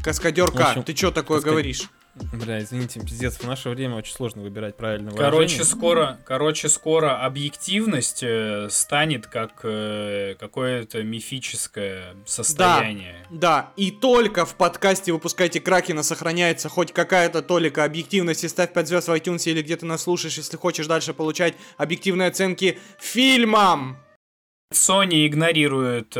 Каскадер 0.00 0.52
В 0.52 0.54
К, 0.54 0.60
общем, 0.60 0.82
ты 0.84 0.94
что 0.94 1.10
такое 1.10 1.40
говоришь? 1.40 1.90
Бля, 2.32 2.62
извините, 2.62 3.00
пиздец, 3.00 3.38
в 3.38 3.46
наше 3.46 3.70
время 3.70 3.96
очень 3.96 4.14
сложно 4.14 4.42
выбирать 4.42 4.76
правильное 4.76 5.12
Короче, 5.12 5.56
выражение. 5.56 5.64
скоро, 5.64 6.18
короче, 6.24 6.68
скоро 6.68 7.24
объективность 7.24 8.22
э, 8.22 8.68
станет 8.70 9.26
как 9.26 9.60
э, 9.64 10.36
какое-то 10.38 11.02
мифическое 11.02 12.14
состояние. 12.26 13.26
Да, 13.30 13.72
и 13.76 13.90
только 13.90 14.44
в 14.44 14.54
подкасте 14.54 15.12
«Выпускайте 15.12 15.60
Кракена» 15.60 16.02
сохраняется 16.02 16.68
хоть 16.68 16.92
какая-то 16.92 17.42
толика 17.42 17.84
объективности. 17.84 18.46
Ставь 18.46 18.72
5 18.72 18.88
звезд 18.88 19.08
в 19.08 19.12
iTunes 19.12 19.50
или 19.50 19.62
где 19.62 19.76
ты 19.76 19.86
нас 19.86 20.02
слушаешь, 20.02 20.36
если 20.36 20.56
хочешь 20.56 20.86
дальше 20.86 21.14
получать 21.14 21.54
объективные 21.76 22.28
оценки 22.28 22.78
фильмам. 22.98 23.98
Sony 24.72 25.26
игнорирует 25.26 26.16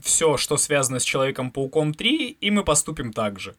все, 0.00 0.36
что 0.36 0.56
связано 0.56 1.00
с 1.00 1.02
Человеком-пауком 1.04 1.94
3, 1.94 2.28
и 2.40 2.50
мы 2.50 2.64
поступим 2.64 3.12
так 3.12 3.40
же. 3.40 3.56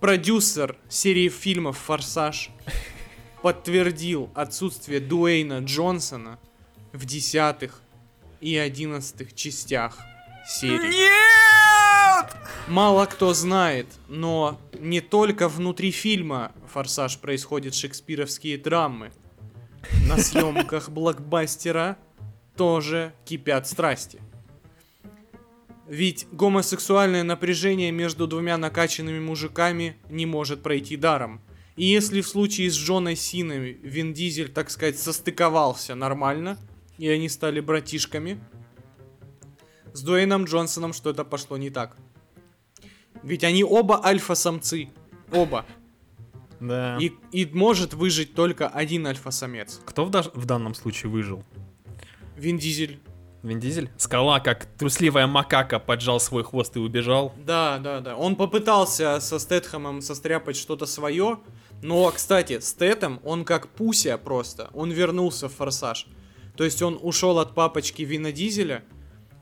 Продюсер 0.00 0.76
серии 0.88 1.28
фильмов 1.28 1.76
«Форсаж» 1.76 2.48
подтвердил 3.42 4.30
отсутствие 4.34 4.98
Дуэйна 4.98 5.58
Джонсона 5.58 6.38
в 6.92 7.04
десятых 7.04 7.82
и 8.40 8.56
одиннадцатых 8.56 9.34
частях 9.34 9.98
серии. 10.48 10.88
Нет! 10.88 12.34
Мало 12.66 13.04
кто 13.04 13.34
знает, 13.34 13.88
но 14.08 14.58
не 14.78 15.02
только 15.02 15.50
внутри 15.50 15.90
фильма 15.90 16.52
«Форсаж» 16.72 17.18
происходят 17.18 17.74
шекспировские 17.74 18.56
драмы. 18.56 19.12
На 20.08 20.16
съемках 20.16 20.88
блокбастера 20.88 21.98
тоже 22.56 23.12
кипят 23.26 23.66
страсти. 23.66 24.18
Ведь 25.90 26.28
гомосексуальное 26.30 27.24
напряжение 27.24 27.90
между 27.90 28.28
двумя 28.28 28.56
накачанными 28.56 29.18
мужиками 29.18 29.96
не 30.08 30.24
может 30.24 30.62
пройти 30.62 30.96
даром. 30.96 31.40
И 31.74 31.84
если 31.84 32.20
в 32.20 32.28
случае 32.28 32.70
с 32.70 32.76
Джоной 32.76 33.16
Синой 33.16 33.72
Вин 33.82 34.14
Дизель, 34.14 34.52
так 34.52 34.70
сказать, 34.70 35.00
состыковался 35.00 35.96
нормально, 35.96 36.58
и 36.96 37.08
они 37.08 37.28
стали 37.28 37.58
братишками, 37.58 38.38
с 39.92 40.02
Дуэйном 40.02 40.44
Джонсоном 40.44 40.92
что-то 40.92 41.24
пошло 41.24 41.56
не 41.56 41.70
так. 41.70 41.96
Ведь 43.24 43.42
они 43.42 43.64
оба 43.64 44.06
альфа-самцы. 44.06 44.90
Оба. 45.32 45.66
Да. 46.60 46.98
И, 47.00 47.10
и 47.32 47.46
может 47.46 47.94
выжить 47.94 48.32
только 48.34 48.68
один 48.68 49.08
альфа-самец. 49.08 49.80
Кто 49.84 50.04
в, 50.04 50.10
в 50.10 50.44
данном 50.44 50.74
случае 50.74 51.10
выжил? 51.10 51.44
Вин 52.36 52.58
Дизель. 52.58 53.00
Вин 53.42 53.58
Дизель? 53.58 53.90
Скала, 53.96 54.40
как 54.40 54.66
трусливая 54.78 55.26
макака, 55.26 55.78
поджал 55.78 56.20
свой 56.20 56.44
хвост 56.44 56.76
и 56.76 56.80
убежал. 56.80 57.32
Да, 57.46 57.78
да, 57.78 58.00
да. 58.00 58.16
Он 58.16 58.36
попытался 58.36 59.18
со 59.20 59.38
Стэтхэмом 59.38 60.02
состряпать 60.02 60.56
что-то 60.56 60.86
свое. 60.86 61.38
Но, 61.82 62.10
кстати, 62.10 62.60
Стэтхэм, 62.60 63.20
он 63.24 63.44
как 63.44 63.68
Пуся 63.68 64.18
просто. 64.18 64.68
Он 64.74 64.90
вернулся 64.90 65.48
в 65.48 65.54
Форсаж. 65.54 66.06
То 66.56 66.64
есть 66.64 66.82
он 66.82 66.98
ушел 67.00 67.38
от 67.38 67.54
папочки 67.54 68.02
Вина 68.02 68.32
Дизеля, 68.32 68.84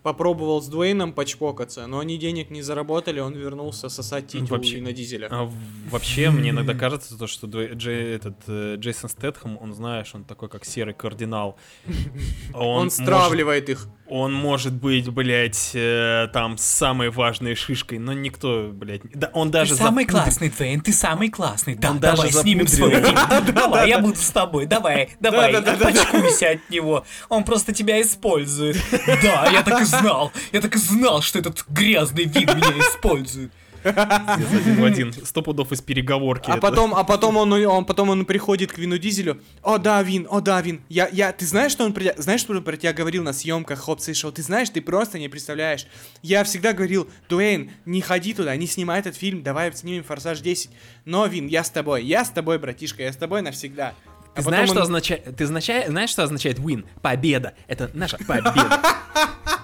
попробовал 0.03 0.63
с 0.63 0.69
Дуэйном 0.69 1.13
почпокаться, 1.13 1.87
но 1.87 1.99
они 1.99 2.19
денег 2.19 2.51
не 2.51 2.63
заработали, 2.63 3.21
он 3.21 3.35
вернулся 3.35 3.89
сосать 3.89 4.29
титю 4.29 4.45
у 4.45 4.49
Вообще- 4.57 4.77
Вина 4.77 4.93
Дизеля. 4.93 5.29
А, 5.31 5.51
вообще, 5.91 6.31
мне 6.31 6.51
иногда 6.51 6.75
кажется, 6.75 7.19
то, 7.19 7.27
что 7.27 7.47
Дуэ- 7.47 7.75
Джей- 7.75 8.15
этот, 8.15 8.37
э, 8.47 8.77
Джейсон 8.79 9.11
Стэтхэм, 9.11 9.59
он, 9.61 9.75
знаешь, 9.75 10.15
он 10.15 10.25
такой, 10.25 10.49
как 10.49 10.65
серый 10.65 10.95
кардинал. 10.95 11.57
Он, 12.55 12.85
может- 12.85 12.93
стравливает 12.95 13.69
их. 13.69 13.89
Он 14.11 14.33
может 14.33 14.73
быть, 14.73 15.09
блядь, 15.11 15.71
э, 15.75 16.29
там 16.33 16.57
самой 16.57 17.11
важной 17.11 17.55
шишкой, 17.55 17.99
но 17.99 18.13
никто, 18.13 18.71
блядь, 18.73 19.03
да, 19.13 19.31
он 19.35 19.51
даже 19.51 19.73
ты 19.75 19.83
самый 19.83 20.05
запудрит- 20.05 20.11
классный, 20.11 20.51
Твейн, 20.51 20.81
ты 20.81 20.93
самый 20.93 21.29
классный. 21.29 21.75
Да, 21.75 21.91
Он 21.91 21.99
даже 21.99 22.17
давай 22.17 22.33
снимем 22.33 22.67
свой 22.67 22.91
фильм. 22.91 23.19
Давай, 23.55 23.89
я 23.89 23.99
буду 23.99 24.17
с 24.17 24.31
тобой. 24.31 24.67
Давай, 24.67 25.11
давай, 25.21 25.53
отпочкуйся 25.55 26.51
от 26.51 26.71
него. 26.71 27.05
Он 27.29 27.45
просто 27.45 27.73
тебя 27.73 28.01
использует. 28.01 28.77
Да, 29.23 29.51
я 29.51 29.63
так 29.63 29.83
и 29.83 29.85
знал. 29.85 30.33
Я 30.53 30.61
так 30.61 30.75
и 30.77 30.79
знал, 30.79 31.21
что 31.23 31.39
этот 31.39 31.65
грязный 31.69 32.25
вид 32.25 32.55
меня 32.55 32.79
использует. 32.79 33.53
Один 33.85 34.81
в 34.81 34.85
один. 34.85 35.13
Сто 35.13 35.43
пудов 35.43 35.73
из 35.73 35.81
переговорки. 35.81 36.51
А 36.51 36.55
это. 36.55 36.61
потом, 36.61 36.95
а 36.95 37.05
потом 37.05 37.37
он, 37.37 37.53
он, 37.53 37.85
потом 37.85 38.11
он 38.11 38.25
приходит 38.25 38.73
к 38.73 38.79
Вину 38.79 38.99
Дизелю. 38.99 39.41
О, 39.63 39.79
да, 39.79 40.03
Вин, 40.03 40.27
о, 40.31 40.41
да, 40.41 40.61
Вин. 40.61 40.83
Я, 40.89 41.09
я, 41.09 41.33
ты 41.33 41.47
знаешь, 41.47 41.73
что 41.73 41.85
он 41.85 41.93
про 41.93 42.03
тебя, 42.03 42.15
знаешь, 42.17 42.41
что 42.41 42.53
он 42.53 42.63
про 42.63 42.77
тебя 42.77 42.93
говорил 42.93 43.23
на 43.23 43.33
съемках 43.33 43.79
Хопса 43.81 44.11
и 44.11 44.15
Шоу? 44.15 44.33
Ты 44.33 44.43
знаешь, 44.43 44.71
ты 44.71 44.81
просто 44.81 45.19
не 45.19 45.29
представляешь. 45.29 45.87
Я 46.23 46.45
всегда 46.45 46.73
говорил, 46.73 47.09
Дуэйн, 47.29 47.71
не 47.85 48.01
ходи 48.01 48.35
туда, 48.35 48.55
не 48.57 48.67
снимай 48.67 49.01
этот 49.01 49.17
фильм, 49.17 49.43
давай 49.43 49.73
снимем 49.73 50.05
Форсаж 50.05 50.41
10. 50.41 50.71
Но, 51.05 51.27
Вин, 51.27 51.47
я 51.47 51.65
с 51.65 51.71
тобой, 51.71 52.05
я 52.05 52.25
с 52.25 52.31
тобой, 52.31 52.59
братишка, 52.59 53.03
я 53.03 53.13
с 53.13 53.17
тобой 53.17 53.43
навсегда. 53.43 53.95
А 54.35 54.41
Ты 54.41 54.45
потом 54.45 54.51
знаешь, 54.53 54.69
он- 54.71 54.75
что 54.77 54.83
означает, 54.83 55.37
ты 55.37 55.45
означает, 55.45 55.89
знаешь, 55.89 56.11
что 56.11 56.23
означает 56.23 56.59
win? 56.59 56.87
Победа. 57.03 57.55
Это 57.67 57.91
наша 57.93 58.19
победа. 58.19 58.81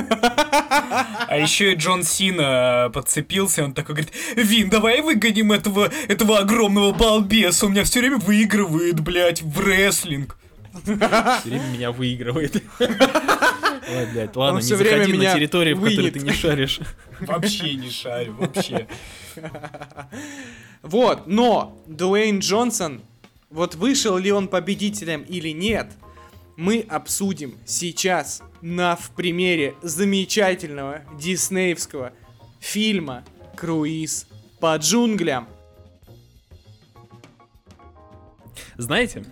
А 0.00 1.36
еще 1.36 1.72
и 1.72 1.74
Джон 1.76 2.02
Сина 2.02 2.90
подцепился, 2.92 3.64
он 3.64 3.74
такой 3.74 3.96
говорит, 3.96 4.12
Вин, 4.36 4.70
давай 4.70 5.00
выгоним 5.00 5.52
этого, 5.52 5.90
этого 6.08 6.38
огромного 6.38 6.92
балбеса, 6.92 7.66
у 7.66 7.68
меня 7.68 7.84
все 7.84 8.00
время 8.00 8.18
выигрывает, 8.18 9.00
блядь, 9.00 9.42
в 9.42 9.60
рестлинг. 9.60 10.36
Все 10.82 11.40
время 11.44 11.66
меня 11.66 11.92
выигрывает. 11.92 12.62
Ой, 12.80 14.06
блядь, 14.12 14.36
ладно, 14.36 14.58
Он 14.58 14.64
не 14.64 14.74
заходи 14.74 15.12
на 15.14 15.34
территории, 15.34 15.72
в 15.72 15.82
которой 15.82 16.10
ты 16.10 16.20
не 16.20 16.32
шаришь. 16.32 16.80
Вообще 17.20 17.74
не 17.74 17.90
шарю, 17.90 18.34
вообще. 18.38 18.86
Вот, 20.82 21.26
но 21.26 21.76
Дуэйн 21.86 22.38
Джонсон, 22.38 23.02
вот 23.50 23.74
вышел 23.74 24.16
ли 24.16 24.30
он 24.30 24.46
победителем 24.48 25.22
или 25.22 25.48
нет, 25.48 25.90
мы 26.58 26.84
обсудим 26.88 27.56
сейчас 27.64 28.42
на 28.62 28.96
в 28.96 29.10
примере 29.12 29.76
замечательного 29.80 31.02
диснеевского 31.16 32.12
фильма 32.58 33.24
«Круиз 33.56 34.26
по 34.58 34.76
джунглям». 34.76 35.48
Знаете, 38.76 39.24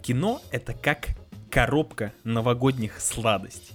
кино 0.00 0.40
это 0.50 0.72
как 0.72 1.08
коробка 1.50 2.14
новогодних 2.24 3.02
сладостей. 3.02 3.74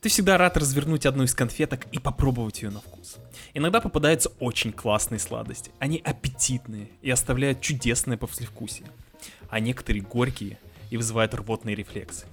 Ты 0.00 0.08
всегда 0.08 0.36
рад 0.36 0.56
развернуть 0.56 1.06
одну 1.06 1.22
из 1.22 1.32
конфеток 1.32 1.86
и 1.92 2.00
попробовать 2.00 2.62
ее 2.62 2.70
на 2.70 2.80
вкус. 2.80 3.18
Иногда 3.54 3.80
попадаются 3.80 4.30
очень 4.40 4.72
классные 4.72 5.20
сладости. 5.20 5.70
Они 5.78 6.02
аппетитные 6.04 6.88
и 7.02 7.10
оставляют 7.10 7.60
чудесное 7.60 8.16
послевкусие. 8.16 8.88
А 9.48 9.60
некоторые 9.60 10.02
горькие 10.02 10.58
и 10.94 10.96
вызывают 10.96 11.34
рвотные 11.34 11.74
рефлексы. 11.74 12.24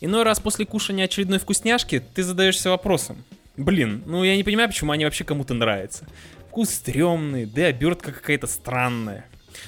Иной 0.00 0.22
раз 0.22 0.40
после 0.40 0.64
кушания 0.64 1.04
очередной 1.04 1.38
вкусняшки 1.38 2.02
ты 2.14 2.22
задаешься 2.22 2.70
вопросом. 2.70 3.22
Блин, 3.58 4.02
ну 4.06 4.24
я 4.24 4.34
не 4.34 4.44
понимаю, 4.44 4.70
почему 4.70 4.92
они 4.92 5.04
вообще 5.04 5.24
кому-то 5.24 5.52
нравятся. 5.52 6.06
Вкус 6.48 6.70
стрёмный, 6.70 7.44
да 7.44 7.60
и 7.60 7.64
обертка 7.70 8.12
какая-то 8.12 8.46
странная. 8.46 9.26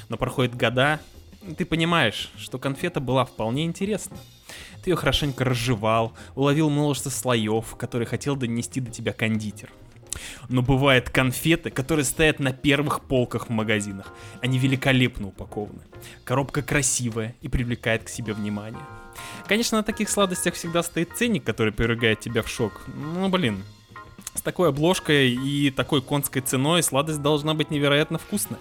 Но 0.09 0.17
проходят 0.17 0.57
года, 0.57 1.01
ты 1.59 1.67
понимаешь, 1.67 2.33
что 2.39 2.59
конфета 2.59 3.01
была 3.01 3.27
вполне 3.27 3.67
интересна. 3.67 4.17
Ты 4.83 4.89
ее 4.89 4.97
хорошенько 4.97 5.45
разжевал, 5.45 6.15
уловил 6.35 6.71
множество 6.71 7.11
слоев, 7.11 7.77
которые 7.77 8.07
хотел 8.07 8.37
донести 8.37 8.81
до 8.81 8.91
тебя 8.91 9.13
кондитер. 9.13 9.69
Но 10.49 10.63
бывают 10.63 11.11
конфеты, 11.11 11.71
которые 11.71 12.05
стоят 12.05 12.41
на 12.41 12.53
первых 12.53 13.03
полках 13.03 13.47
в 13.47 13.51
магазинах. 13.51 14.13
Они 14.43 14.59
великолепно 14.59 15.29
упакованы. 15.29 15.83
Коробка 16.25 16.63
красивая 16.63 17.35
и 17.41 17.49
привлекает 17.49 18.05
к 18.05 18.09
себе 18.09 18.33
внимание. 18.33 18.83
Конечно, 19.47 19.79
на 19.79 19.85
таких 19.85 20.09
сладостях 20.09 20.55
всегда 20.55 20.83
стоит 20.83 21.11
ценник, 21.17 21.45
который 21.45 21.73
повергает 21.73 22.21
тебя 22.21 22.43
в 22.43 22.49
шок. 22.49 22.83
Ну, 22.87 23.29
блин, 23.29 23.65
с 24.35 24.43
такой 24.43 24.69
обложкой 24.69 25.33
и 25.33 25.71
такой 25.71 26.03
конской 26.03 26.43
ценой 26.43 26.83
сладость 26.83 27.21
должна 27.21 27.55
быть 27.55 27.71
невероятно 27.71 28.19
вкусная. 28.19 28.61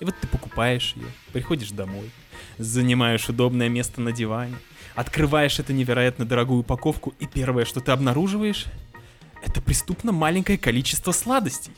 И 0.00 0.04
вот 0.04 0.14
ты 0.20 0.26
покупаешь 0.26 0.94
ее, 0.96 1.06
приходишь 1.32 1.70
домой, 1.70 2.10
занимаешь 2.58 3.28
удобное 3.28 3.68
место 3.68 4.00
на 4.00 4.12
диване, 4.12 4.56
открываешь 4.94 5.58
эту 5.58 5.72
невероятно 5.72 6.24
дорогую 6.24 6.60
упаковку, 6.60 7.14
и 7.18 7.26
первое, 7.26 7.64
что 7.64 7.80
ты 7.80 7.92
обнаруживаешь, 7.92 8.66
это 9.42 9.60
преступно 9.60 10.12
маленькое 10.12 10.58
количество 10.58 11.12
сладостей. 11.12 11.72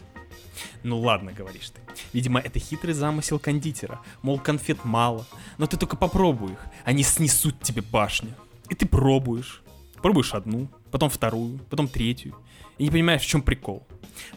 Ну 0.83 1.01
ладно, 1.01 1.33
говоришь 1.33 1.71
ты. 1.71 1.81
Видимо, 2.12 2.40
это 2.40 2.59
хитрый 2.59 2.94
замысел 2.94 3.38
кондитера. 3.38 4.01
Мол, 4.23 4.38
конфет 4.38 4.85
мало, 4.85 5.27
но 5.57 5.66
ты 5.66 5.77
только 5.77 5.97
попробуй 5.97 6.53
их, 6.53 6.66
они 6.85 7.03
снесут 7.03 7.61
тебе 7.61 7.83
башню. 7.83 8.35
И 8.68 8.75
ты 8.75 8.87
пробуешь. 8.87 9.62
Пробуешь 10.03 10.35
одну, 10.35 10.68
потом 10.90 11.11
вторую, 11.11 11.59
потом 11.71 11.88
третью. 11.88 12.37
И 12.79 12.85
не 12.85 12.90
понимаешь, 12.90 13.23
в 13.23 13.27
чем 13.27 13.42
прикол. 13.42 13.87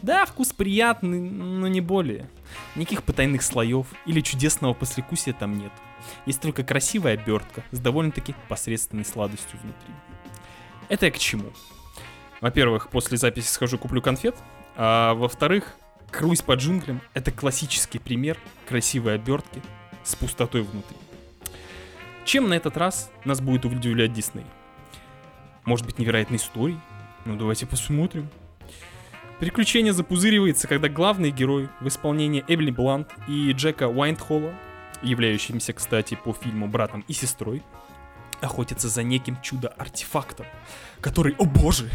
Да, 0.02 0.26
вкус 0.26 0.52
приятный, 0.52 1.20
но 1.20 1.68
не 1.68 1.80
более. 1.80 2.28
Никаких 2.74 3.04
потайных 3.04 3.42
слоев 3.42 3.86
или 4.04 4.20
чудесного 4.20 4.74
послевкусия 4.74 5.32
там 5.32 5.58
нет. 5.58 5.72
Есть 6.26 6.40
только 6.40 6.64
красивая 6.64 7.14
обертка 7.14 7.62
с 7.70 7.78
довольно-таки 7.78 8.34
посредственной 8.48 9.04
сладостью 9.04 9.60
внутри. 9.62 9.94
Это 10.88 11.06
я 11.06 11.12
к 11.12 11.18
чему? 11.18 11.52
Во-первых, 12.42 12.88
после 12.88 13.16
записи 13.16 13.46
схожу 13.46 13.78
куплю 13.78 14.02
конфет, 14.02 14.34
а 14.74 15.14
во-вторых, 15.14 15.76
круиз 16.10 16.42
по 16.42 16.54
джунглям— 16.54 17.00
это 17.14 17.30
классический 17.30 18.00
пример 18.00 18.36
красивой 18.66 19.14
обертки 19.14 19.62
с 20.02 20.16
пустотой 20.16 20.62
внутри. 20.62 20.96
Чем 22.24 22.48
на 22.48 22.54
этот 22.54 22.76
раз 22.76 23.12
нас 23.24 23.40
будет 23.40 23.64
удивлять 23.64 24.12
Дисней? 24.12 24.44
Может 25.64 25.86
быть, 25.86 26.00
невероятной 26.00 26.38
историей? 26.38 26.80
Ну, 27.26 27.36
давайте 27.36 27.64
посмотрим. 27.64 28.28
Приключение 29.38 29.92
запузыривается, 29.92 30.66
когда 30.66 30.88
главный 30.88 31.30
герой 31.30 31.68
в 31.80 31.86
исполнении 31.86 32.44
Эмили 32.48 32.72
Блант 32.72 33.08
и 33.28 33.52
Джека 33.52 33.86
Уайнтхолла, 33.86 34.52
являющимся, 35.00 35.72
кстати, 35.72 36.16
по 36.16 36.32
фильму 36.32 36.66
братом 36.66 37.04
и 37.06 37.12
сестрой, 37.12 37.62
охотятся 38.42 38.88
за 38.88 39.02
неким 39.02 39.40
чудо-артефактом, 39.40 40.46
который, 41.00 41.34
о 41.38 41.44
боже, 41.44 41.90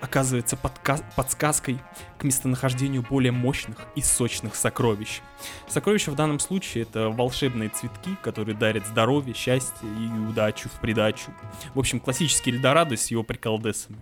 оказывается 0.00 0.56
подсказкой 0.56 1.80
к 2.18 2.24
местонахождению 2.24 3.02
более 3.02 3.32
мощных 3.32 3.78
и 3.96 4.02
сочных 4.02 4.54
сокровищ. 4.56 5.20
Сокровища 5.68 6.10
в 6.10 6.16
данном 6.16 6.40
случае 6.40 6.82
это 6.82 7.08
волшебные 7.08 7.68
цветки, 7.70 8.16
которые 8.22 8.56
дарят 8.56 8.86
здоровье, 8.86 9.34
счастье 9.34 9.88
и 9.88 10.06
удачу 10.28 10.68
в 10.68 10.80
придачу. 10.80 11.32
В 11.74 11.78
общем, 11.78 12.00
классический 12.00 12.50
Эльдорадо 12.50 12.96
с 12.96 13.10
его 13.10 13.22
приколдесами. 13.22 13.98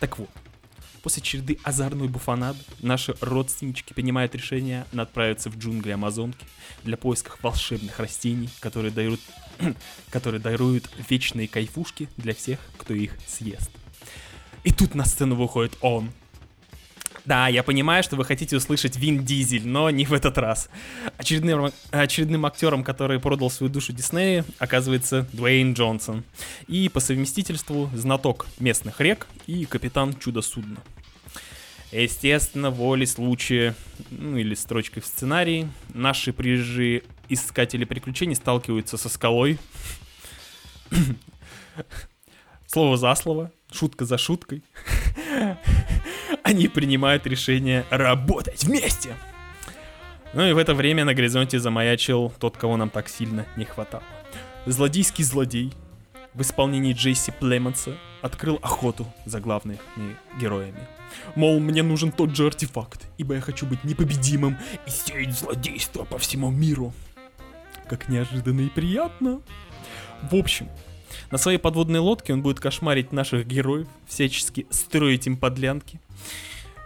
Так 0.00 0.18
вот, 0.18 0.30
после 1.02 1.22
череды 1.22 1.58
озорной 1.62 2.08
буфанады 2.08 2.58
наши 2.80 3.14
родственнички 3.20 3.94
принимают 3.94 4.34
решение 4.34 4.86
отправиться 4.94 5.50
в 5.50 5.56
джунгли 5.56 5.92
Амазонки 5.92 6.46
для 6.82 6.96
поисков 6.96 7.38
волшебных 7.42 7.98
растений, 7.98 8.48
которые 8.60 8.90
дают, 8.90 9.20
которые 10.10 10.40
даруют 10.40 10.88
вечные 11.08 11.48
кайфушки 11.48 12.08
для 12.16 12.34
всех, 12.34 12.58
кто 12.76 12.94
их 12.94 13.12
съест. 13.26 13.70
И 14.64 14.72
тут 14.72 14.94
на 14.94 15.04
сцену 15.04 15.34
выходит 15.34 15.76
он. 15.80 16.10
Да, 17.24 17.48
я 17.48 17.62
понимаю, 17.62 18.02
что 18.02 18.16
вы 18.16 18.24
хотите 18.24 18.56
услышать 18.56 18.96
Вин 18.96 19.24
Дизель, 19.24 19.66
но 19.66 19.88
не 19.88 20.04
в 20.04 20.12
этот 20.12 20.36
раз. 20.36 20.68
Очередным, 21.16 21.72
очередным 21.90 22.44
актером, 22.44 22.84
который 22.84 23.18
продал 23.18 23.50
свою 23.50 23.72
душу 23.72 23.94
Диснею, 23.94 24.44
оказывается 24.58 25.26
Дуэйн 25.32 25.72
Джонсон. 25.72 26.22
И 26.66 26.90
по 26.90 27.00
совместительству 27.00 27.90
знаток 27.94 28.46
местных 28.58 29.00
рек 29.00 29.26
и 29.46 29.64
капитан 29.64 30.14
чудо-судна. 30.18 30.76
Естественно, 31.92 32.70
волей 32.70 33.06
случая, 33.06 33.74
ну 34.10 34.36
или 34.36 34.54
строчкой 34.54 35.02
в 35.02 35.06
сценарии, 35.06 35.68
наши 35.94 36.32
приезжие 36.32 37.04
искатели 37.28 37.84
приключений 37.84 38.34
сталкиваются 38.34 38.96
со 38.96 39.08
скалой. 39.08 39.58
Слово 42.66 42.96
за 42.96 43.14
слово, 43.14 43.52
шутка 43.72 44.04
за 44.04 44.18
шуткой. 44.18 44.62
Они 46.42 46.68
принимают 46.68 47.26
решение 47.26 47.84
работать 47.90 48.64
вместе. 48.64 49.16
Ну 50.32 50.44
и 50.44 50.52
в 50.52 50.58
это 50.58 50.74
время 50.74 51.04
на 51.04 51.14
горизонте 51.14 51.60
замаячил 51.60 52.32
тот, 52.40 52.56
кого 52.56 52.76
нам 52.76 52.90
так 52.90 53.08
сильно 53.08 53.46
не 53.56 53.64
хватало. 53.64 54.02
Злодейский 54.66 55.22
злодей 55.22 55.72
в 56.34 56.42
исполнении 56.42 56.92
Джейси 56.92 57.32
Племонса 57.38 57.96
открыл 58.20 58.58
охоту 58.62 59.06
за 59.24 59.40
главными 59.40 59.78
героями. 60.40 60.88
Мол, 61.36 61.60
мне 61.60 61.82
нужен 61.82 62.10
тот 62.10 62.34
же 62.34 62.46
артефакт, 62.46 63.06
ибо 63.18 63.34
я 63.34 63.40
хочу 63.40 63.66
быть 63.66 63.84
непобедимым 63.84 64.58
и 64.86 64.90
сеять 64.90 65.38
злодейство 65.38 66.04
по 66.04 66.18
всему 66.18 66.50
миру. 66.50 66.92
Как 67.94 68.08
неожиданно 68.08 68.62
и 68.62 68.68
приятно. 68.68 69.40
В 70.28 70.34
общем, 70.34 70.68
на 71.30 71.38
своей 71.38 71.58
подводной 71.58 72.00
лодке 72.00 72.32
он 72.32 72.42
будет 72.42 72.58
кошмарить 72.58 73.12
наших 73.12 73.46
героев, 73.46 73.86
всячески 74.08 74.66
строить 74.68 75.28
им 75.28 75.36
подлянки. 75.36 76.00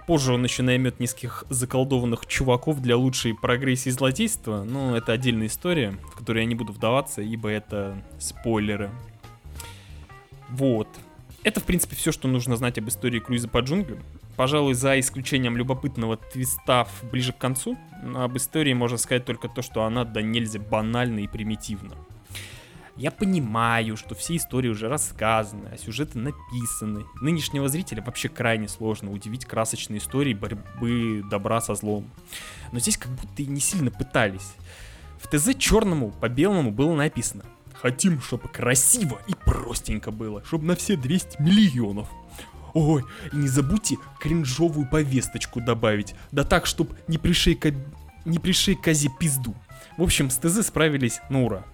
Позже 0.06 0.34
он 0.34 0.44
еще 0.44 0.62
наймет 0.62 1.00
низких 1.00 1.44
заколдованных 1.48 2.26
чуваков 2.26 2.82
для 2.82 2.98
лучшей 2.98 3.34
прогрессии 3.34 3.88
злодейства, 3.88 4.64
но 4.64 4.98
это 4.98 5.12
отдельная 5.12 5.46
история, 5.46 5.96
в 6.12 6.18
которую 6.18 6.42
я 6.42 6.46
не 6.46 6.54
буду 6.54 6.74
вдаваться, 6.74 7.22
ибо 7.22 7.48
это 7.48 7.96
спойлеры. 8.18 8.90
Вот. 10.50 10.88
Это, 11.42 11.60
в 11.60 11.64
принципе, 11.64 11.96
все, 11.96 12.12
что 12.12 12.28
нужно 12.28 12.56
знать 12.56 12.76
об 12.76 12.86
истории 12.90 13.18
круиза 13.18 13.48
по 13.48 13.60
джунглям. 13.60 14.00
Пожалуй, 14.38 14.74
за 14.74 15.00
исключением 15.00 15.56
любопытного 15.56 16.16
твиста 16.16 16.84
в- 16.84 17.10
ближе 17.10 17.32
к 17.32 17.38
концу, 17.38 17.76
об 18.14 18.36
истории 18.36 18.72
можно 18.72 18.96
сказать 18.96 19.24
только 19.24 19.48
то, 19.48 19.62
что 19.62 19.82
она 19.82 20.04
да 20.04 20.22
нельзя 20.22 20.60
банальна 20.60 21.18
и 21.18 21.26
примитивна. 21.26 21.96
Я 22.94 23.10
понимаю, 23.10 23.96
что 23.96 24.14
все 24.14 24.36
истории 24.36 24.68
уже 24.68 24.88
рассказаны, 24.88 25.68
а 25.72 25.76
сюжеты 25.76 26.18
написаны. 26.18 27.04
Нынешнего 27.20 27.68
зрителя 27.68 28.00
вообще 28.00 28.28
крайне 28.28 28.68
сложно 28.68 29.10
удивить 29.10 29.44
красочной 29.44 29.98
историей 29.98 30.34
борьбы 30.34 31.24
добра 31.28 31.60
со 31.60 31.74
злом. 31.74 32.08
Но 32.70 32.78
здесь 32.78 32.96
как 32.96 33.10
будто 33.10 33.42
и 33.42 33.46
не 33.46 33.60
сильно 33.60 33.90
пытались. 33.90 34.54
В 35.20 35.26
ТЗ 35.26 35.56
черному 35.58 36.12
по 36.12 36.28
белому 36.28 36.70
было 36.70 36.94
написано 36.94 37.44
Хотим, 37.80 38.20
чтобы 38.20 38.48
красиво 38.48 39.20
и 39.28 39.34
простенько 39.34 40.10
было, 40.10 40.44
чтобы 40.44 40.64
на 40.64 40.74
все 40.74 40.96
200 40.96 41.40
миллионов. 41.40 42.08
Ой, 42.74 43.04
и 43.32 43.36
не 43.36 43.48
забудьте 43.48 43.96
кринжовую 44.20 44.88
повесточку 44.88 45.60
добавить, 45.60 46.14
да 46.32 46.44
так, 46.44 46.66
чтоб 46.66 46.92
не 47.08 47.18
пришей, 47.18 47.54
ко... 47.54 47.72
не 48.24 48.38
пришей 48.38 48.74
козе 48.74 49.08
пизду. 49.18 49.54
В 49.96 50.02
общем, 50.02 50.30
с 50.30 50.36
ТЗ 50.36 50.66
справились 50.66 51.20
на 51.28 51.42
ура. 51.42 51.64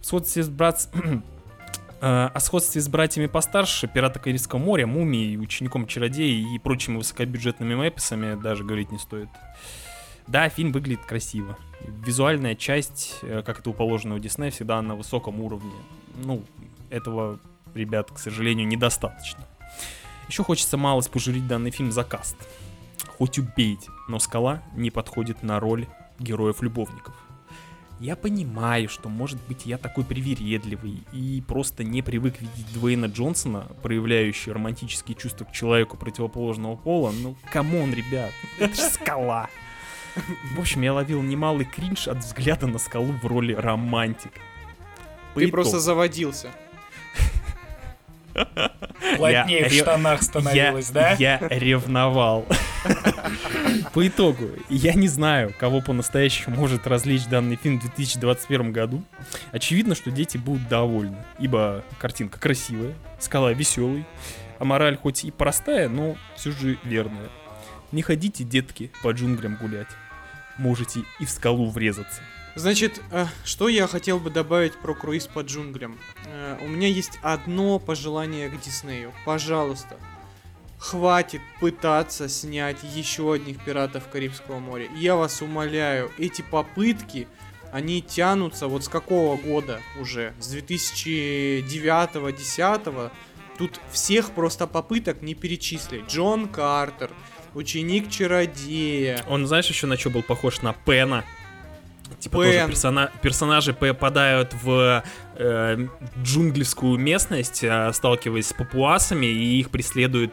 В 0.00 0.06
сходстве 0.06 0.42
с 0.42 0.48
брат... 0.48 0.88
Э, 2.04 2.30
О 2.34 2.40
сходстве 2.40 2.80
с 2.80 2.88
братьями 2.88 3.26
постарше, 3.26 3.86
Пирата 3.86 4.18
Карибского 4.18 4.58
моря, 4.58 4.88
Мумией, 4.88 5.36
Учеником 5.36 5.86
Чародея 5.86 6.52
и 6.52 6.58
прочими 6.58 6.96
высокобюджетными 6.96 7.76
мэписами 7.76 8.34
даже 8.34 8.64
говорить 8.64 8.90
не 8.90 8.98
стоит. 8.98 9.28
Да, 10.26 10.48
фильм 10.48 10.72
выглядит 10.72 11.04
красиво. 11.04 11.56
Визуальная 12.04 12.56
часть, 12.56 13.18
э, 13.22 13.42
как 13.46 13.60
это 13.60 13.70
у 13.70 13.72
положено 13.72 14.16
у 14.16 14.18
Диснея, 14.18 14.50
всегда 14.50 14.82
на 14.82 14.96
высоком 14.96 15.40
уровне. 15.40 15.70
Ну, 16.24 16.42
этого, 16.90 17.38
ребят, 17.74 18.10
к 18.10 18.18
сожалению, 18.18 18.66
недостаточно. 18.66 19.46
Еще 20.32 20.44
хочется 20.44 20.78
малость 20.78 21.10
пожурить 21.10 21.46
данный 21.46 21.70
фильм 21.70 21.92
за 21.92 22.04
каст. 22.04 22.36
Хоть 23.18 23.38
убейте, 23.38 23.90
но 24.08 24.18
Скала 24.18 24.62
не 24.74 24.90
подходит 24.90 25.42
на 25.42 25.60
роль 25.60 25.86
героев-любовников. 26.18 27.14
Я 28.00 28.16
понимаю, 28.16 28.88
что, 28.88 29.10
может 29.10 29.38
быть, 29.46 29.66
я 29.66 29.76
такой 29.76 30.04
привередливый 30.04 31.02
и 31.12 31.44
просто 31.46 31.84
не 31.84 32.00
привык 32.00 32.40
видеть 32.40 32.72
Дуэйна 32.72 33.06
Джонсона, 33.06 33.66
проявляющий 33.82 34.52
романтические 34.52 35.16
чувства 35.16 35.44
к 35.44 35.52
человеку 35.52 35.98
противоположного 35.98 36.76
пола. 36.76 37.10
Ну, 37.10 37.36
come 37.52 37.75
on, 37.75 37.92
ребят, 37.92 38.32
это 38.58 38.74
же 38.74 38.88
скала. 38.88 39.50
В 40.56 40.60
общем, 40.60 40.80
я 40.80 40.94
ловил 40.94 41.20
немалый 41.20 41.66
кринж 41.66 42.08
от 42.08 42.24
взгляда 42.24 42.66
на 42.66 42.78
скалу 42.78 43.12
в 43.22 43.26
роли 43.26 43.52
романтика. 43.52 44.40
По 45.34 45.40
Ты 45.40 45.44
итогу- 45.44 45.52
просто 45.52 45.78
заводился. 45.78 46.48
Плотнее 49.16 49.60
Я 49.60 49.68
в 49.68 49.72
штанах 49.72 50.22
становилось, 50.22 50.88
я, 50.88 50.92
да? 50.92 51.12
Я 51.18 51.38
ревновал. 51.50 52.46
По 53.92 54.06
итогу, 54.06 54.50
я 54.68 54.94
не 54.94 55.08
знаю, 55.08 55.54
кого 55.58 55.80
по-настоящему 55.80 56.56
может 56.56 56.86
развлечь 56.86 57.26
данный 57.26 57.56
фильм 57.56 57.78
в 57.78 57.82
2021 57.82 58.72
году. 58.72 59.02
Очевидно, 59.52 59.94
что 59.94 60.10
дети 60.10 60.36
будут 60.36 60.68
довольны, 60.68 61.16
ибо 61.38 61.84
картинка 61.98 62.38
красивая, 62.38 62.94
скала 63.18 63.52
веселый, 63.52 64.04
а 64.58 64.64
мораль 64.64 64.96
хоть 64.96 65.24
и 65.24 65.30
простая, 65.30 65.88
но 65.88 66.16
все 66.36 66.52
же 66.52 66.78
верная. 66.84 67.28
Не 67.92 68.02
ходите, 68.02 68.44
детки, 68.44 68.90
по 69.02 69.10
джунглям 69.10 69.56
гулять. 69.60 69.88
Можете 70.56 71.00
и 71.20 71.24
в 71.24 71.30
скалу 71.30 71.70
врезаться. 71.70 72.22
Значит, 72.54 73.00
э, 73.10 73.24
что 73.44 73.68
я 73.68 73.86
хотел 73.86 74.18
бы 74.18 74.28
добавить 74.28 74.74
про 74.74 74.94
круиз 74.94 75.26
по 75.26 75.40
джунглям? 75.40 75.98
Э, 76.26 76.58
у 76.60 76.68
меня 76.68 76.88
есть 76.88 77.18
одно 77.22 77.78
пожелание 77.78 78.50
к 78.50 78.60
Диснею. 78.60 79.14
Пожалуйста, 79.24 79.96
хватит 80.78 81.40
пытаться 81.60 82.28
снять 82.28 82.76
еще 82.82 83.32
одних 83.32 83.64
пиратов 83.64 84.06
Карибского 84.08 84.58
моря. 84.58 84.86
Я 84.94 85.16
вас 85.16 85.40
умоляю, 85.40 86.10
эти 86.18 86.42
попытки, 86.42 87.26
они 87.72 88.02
тянутся 88.02 88.68
вот 88.68 88.84
с 88.84 88.88
какого 88.88 89.38
года 89.38 89.80
уже? 89.98 90.34
С 90.38 90.54
2009-2010? 90.54 93.10
Тут 93.56 93.80
всех 93.90 94.32
просто 94.32 94.66
попыток 94.66 95.22
не 95.22 95.34
перечислить. 95.34 96.04
Джон 96.06 96.48
Картер, 96.48 97.10
ученик 97.54 98.10
чародея. 98.10 99.24
Он, 99.26 99.46
знаешь, 99.46 99.68
еще 99.68 99.86
на 99.86 99.96
что 99.96 100.10
был 100.10 100.22
похож? 100.22 100.60
На 100.60 100.74
Пена. 100.74 101.24
Типа 102.22 102.44
Пен. 102.44 102.52
тоже 102.52 102.72
персона- 102.72 103.10
персонажи 103.20 103.72
попадают 103.74 104.54
в 104.62 105.02
э, 105.36 105.86
джунглевскую 106.22 106.96
местность, 106.98 107.64
э, 107.64 107.92
сталкиваясь 107.92 108.46
с 108.46 108.52
папуасами, 108.52 109.26
и 109.26 109.58
их 109.58 109.70
преследуют 109.70 110.32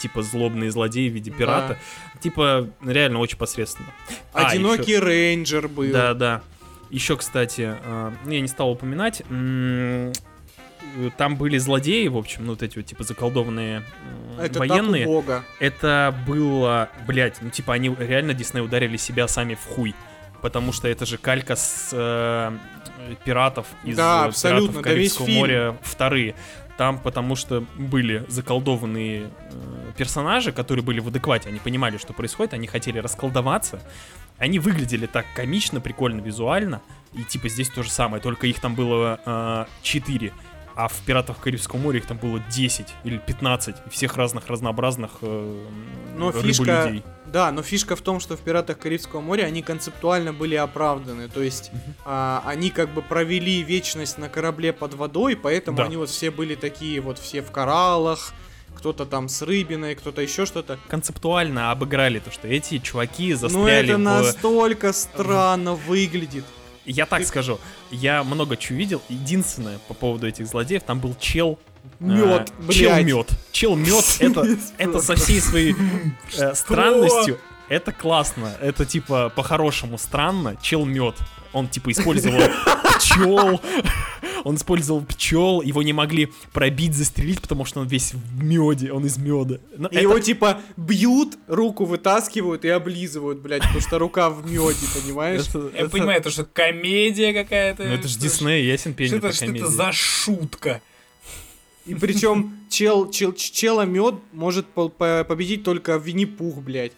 типа 0.00 0.22
злобные 0.22 0.72
злодеи 0.72 1.08
в 1.08 1.12
виде 1.12 1.30
пирата. 1.30 1.78
Типа 2.20 2.68
реально 2.84 3.20
очень 3.20 3.38
посредственно. 3.38 3.88
А, 4.32 4.48
Одинокий 4.48 4.92
еще- 4.94 5.04
рейнджер 5.04 5.68
был. 5.68 5.92
Да, 5.92 6.14
да. 6.14 6.42
Еще, 6.90 7.16
кстати, 7.16 7.76
э, 7.84 8.12
ну, 8.24 8.30
я 8.32 8.40
не 8.40 8.48
стал 8.48 8.72
упоминать. 8.72 9.22
Там 11.16 11.36
были 11.36 11.58
злодеи, 11.58 12.08
в 12.08 12.16
общем, 12.16 12.46
ну 12.46 12.52
вот 12.52 12.62
эти 12.62 12.76
вот 12.78 12.86
типа 12.86 13.04
заколдованные 13.04 13.82
э, 14.38 14.46
Это 14.46 14.58
военные. 14.60 15.02
так 15.04 15.10
у 15.10 15.12
бога. 15.14 15.44
Это 15.60 16.14
было, 16.26 16.88
блять, 17.06 17.36
ну 17.40 17.50
типа 17.50 17.74
они 17.74 17.94
реально 17.98 18.32
Дисней 18.34 18.62
ударили 18.64 18.96
себя 18.96 19.28
сами 19.28 19.54
в 19.54 19.64
хуй. 19.64 19.94
Потому 20.42 20.72
что 20.72 20.88
это 20.88 21.04
же 21.04 21.18
калька 21.18 21.56
с 21.56 21.90
э, 21.92 22.56
пиратов 23.24 23.66
из 23.84 23.96
Да, 23.96 24.24
абсолютно, 24.26 24.68
пиратов 24.68 24.82
да 24.82 24.90
Карибского 24.90 25.26
фильм. 25.26 25.38
моря 25.38 25.76
вторые. 25.82 26.34
Там 26.76 27.00
потому 27.00 27.34
что 27.34 27.64
были 27.76 28.24
заколдованные 28.28 29.30
э, 29.50 29.92
персонажи, 29.96 30.52
которые 30.52 30.84
были 30.84 31.00
в 31.00 31.08
адеквате, 31.08 31.48
они 31.48 31.58
понимали, 31.58 31.98
что 31.98 32.12
происходит, 32.12 32.54
они 32.54 32.68
хотели 32.68 32.98
расколдоваться. 32.98 33.80
Они 34.38 34.60
выглядели 34.60 35.06
так 35.06 35.26
комично, 35.34 35.80
прикольно, 35.80 36.20
визуально. 36.20 36.80
И 37.14 37.24
типа 37.24 37.48
здесь 37.48 37.68
то 37.70 37.82
же 37.82 37.90
самое, 37.90 38.22
только 38.22 38.46
их 38.46 38.60
там 38.60 38.76
было 38.76 39.18
э, 39.26 39.64
4. 39.82 40.32
А 40.78 40.86
в 40.86 40.94
«Пиратах 41.04 41.38
Карибского 41.40 41.80
моря» 41.80 41.98
их 41.98 42.06
там 42.06 42.18
было 42.18 42.38
10 42.38 42.86
или 43.02 43.18
15. 43.18 43.74
И 43.84 43.90
всех 43.90 44.16
разных 44.16 44.46
разнообразных 44.46 45.10
э, 45.22 45.64
Но 46.16 46.30
фишка, 46.30 47.02
да, 47.26 47.50
но 47.50 47.64
фишка 47.64 47.96
в 47.96 48.00
том, 48.00 48.20
что 48.20 48.36
в 48.36 48.40
«Пиратах 48.40 48.78
Карибского 48.78 49.20
моря» 49.20 49.46
они 49.46 49.62
концептуально 49.62 50.32
были 50.32 50.54
оправданы. 50.54 51.26
То 51.26 51.42
есть 51.42 51.72
а, 52.04 52.44
они 52.46 52.70
как 52.70 52.94
бы 52.94 53.02
провели 53.02 53.60
вечность 53.62 54.18
на 54.18 54.28
корабле 54.28 54.72
под 54.72 54.94
водой, 54.94 55.34
поэтому 55.34 55.78
Да. 55.78 55.84
они 55.86 55.96
вот 55.96 56.10
все 56.10 56.30
были 56.30 56.54
такие 56.54 57.00
вот 57.00 57.18
все 57.18 57.42
в 57.42 57.50
кораллах, 57.50 58.32
кто-то 58.76 59.04
там 59.04 59.28
с 59.28 59.42
рыбиной, 59.42 59.96
кто-то 59.96 60.22
еще 60.22 60.46
что-то. 60.46 60.78
концептуально 60.88 61.72
обыграли 61.72 62.20
то, 62.20 62.30
что 62.30 62.46
эти 62.46 62.78
чуваки 62.78 63.32
Но 63.32 63.38
застряли 63.38 63.88
это 63.88 63.96
в... 63.96 64.00
настолько 64.00 64.92
странно 64.92 65.74
выглядит. 65.74 66.44
Я 66.88 67.04
так 67.04 67.24
скажу, 67.24 67.60
я 67.90 68.24
много 68.24 68.56
чего 68.56 68.78
видел. 68.78 69.02
Единственное 69.08 69.78
по 69.88 69.94
поводу 69.94 70.26
этих 70.26 70.46
злодеев, 70.46 70.82
там 70.82 71.00
был 71.00 71.14
чел... 71.20 71.58
Мед, 72.00 72.52
э, 72.68 72.72
Чел 72.72 72.96
мед. 73.02 73.30
Чел 73.52 73.76
мед, 73.76 74.04
это, 74.20 74.46
это 74.78 75.00
со 75.00 75.14
всей 75.16 75.40
своей 75.40 75.74
э, 76.38 76.54
странностью. 76.54 77.38
Это 77.68 77.92
классно. 77.92 78.52
Это 78.60 78.86
типа 78.86 79.30
по-хорошему 79.34 79.98
странно. 79.98 80.56
Чел 80.62 80.84
мед. 80.86 81.16
Он 81.52 81.68
типа 81.68 81.90
использовал 81.92 82.40
пчел. 82.98 83.60
Он 84.44 84.54
использовал 84.56 85.02
пчел. 85.02 85.62
Его 85.62 85.82
не 85.82 85.92
могли 85.92 86.28
пробить, 86.52 86.94
застрелить, 86.94 87.40
потому 87.40 87.64
что 87.64 87.80
он 87.80 87.86
весь 87.88 88.12
в 88.14 88.42
меде. 88.42 88.92
Он 88.92 89.04
из 89.06 89.16
меда. 89.18 89.58
Но 89.76 89.88
И 89.88 89.92
это- 89.94 90.00
Его 90.02 90.18
типа 90.18 90.60
бьют, 90.76 91.36
руку 91.46 91.84
вытаскивают 91.84 92.64
и 92.64 92.68
облизывают, 92.68 93.40
блядь, 93.40 93.62
потому 93.62 93.80
что 93.80 93.98
рука 93.98 94.30
в 94.30 94.44
меде, 94.50 94.86
понимаешь? 95.02 95.44
Я 95.76 95.88
понимаю, 95.88 96.20
это 96.20 96.30
что 96.30 96.44
комедия 96.44 97.32
какая-то. 97.32 97.84
Ну 97.84 97.90
это 97.94 98.08
же 98.08 98.18
Дисней, 98.18 98.64
ясен 98.66 98.94
пень, 98.94 99.08
Что 99.08 99.16
это 99.16 99.32
что 99.32 99.66
за 99.66 99.92
шутка? 99.92 100.80
И 101.86 101.94
причем 101.94 102.52
чел, 102.68 103.10
чел, 103.10 103.32
чела 103.32 103.82
мед 103.86 104.16
может 104.32 104.66
по- 104.66 104.90
по- 104.90 105.24
победить 105.26 105.64
только 105.64 105.96
Винни-Пух, 105.96 106.56
блядь. 106.58 106.92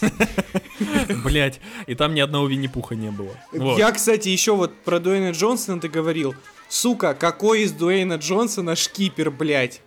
Блять, 1.24 1.60
и 1.86 1.94
там 1.94 2.14
ни 2.14 2.20
одного 2.20 2.46
Винни-Пуха 2.46 2.94
не 2.94 3.10
было. 3.10 3.32
Вот. 3.52 3.78
Я, 3.78 3.92
кстати, 3.92 4.28
еще 4.28 4.54
вот 4.54 4.74
про 4.82 4.98
Дуэйна 4.98 5.32
Джонсона 5.32 5.80
ты 5.80 5.88
говорил. 5.88 6.34
Сука, 6.68 7.14
какой 7.14 7.62
из 7.62 7.72
Дуэйна 7.72 8.14
Джонсона 8.14 8.76
шкипер, 8.76 9.30
блядь? 9.30 9.80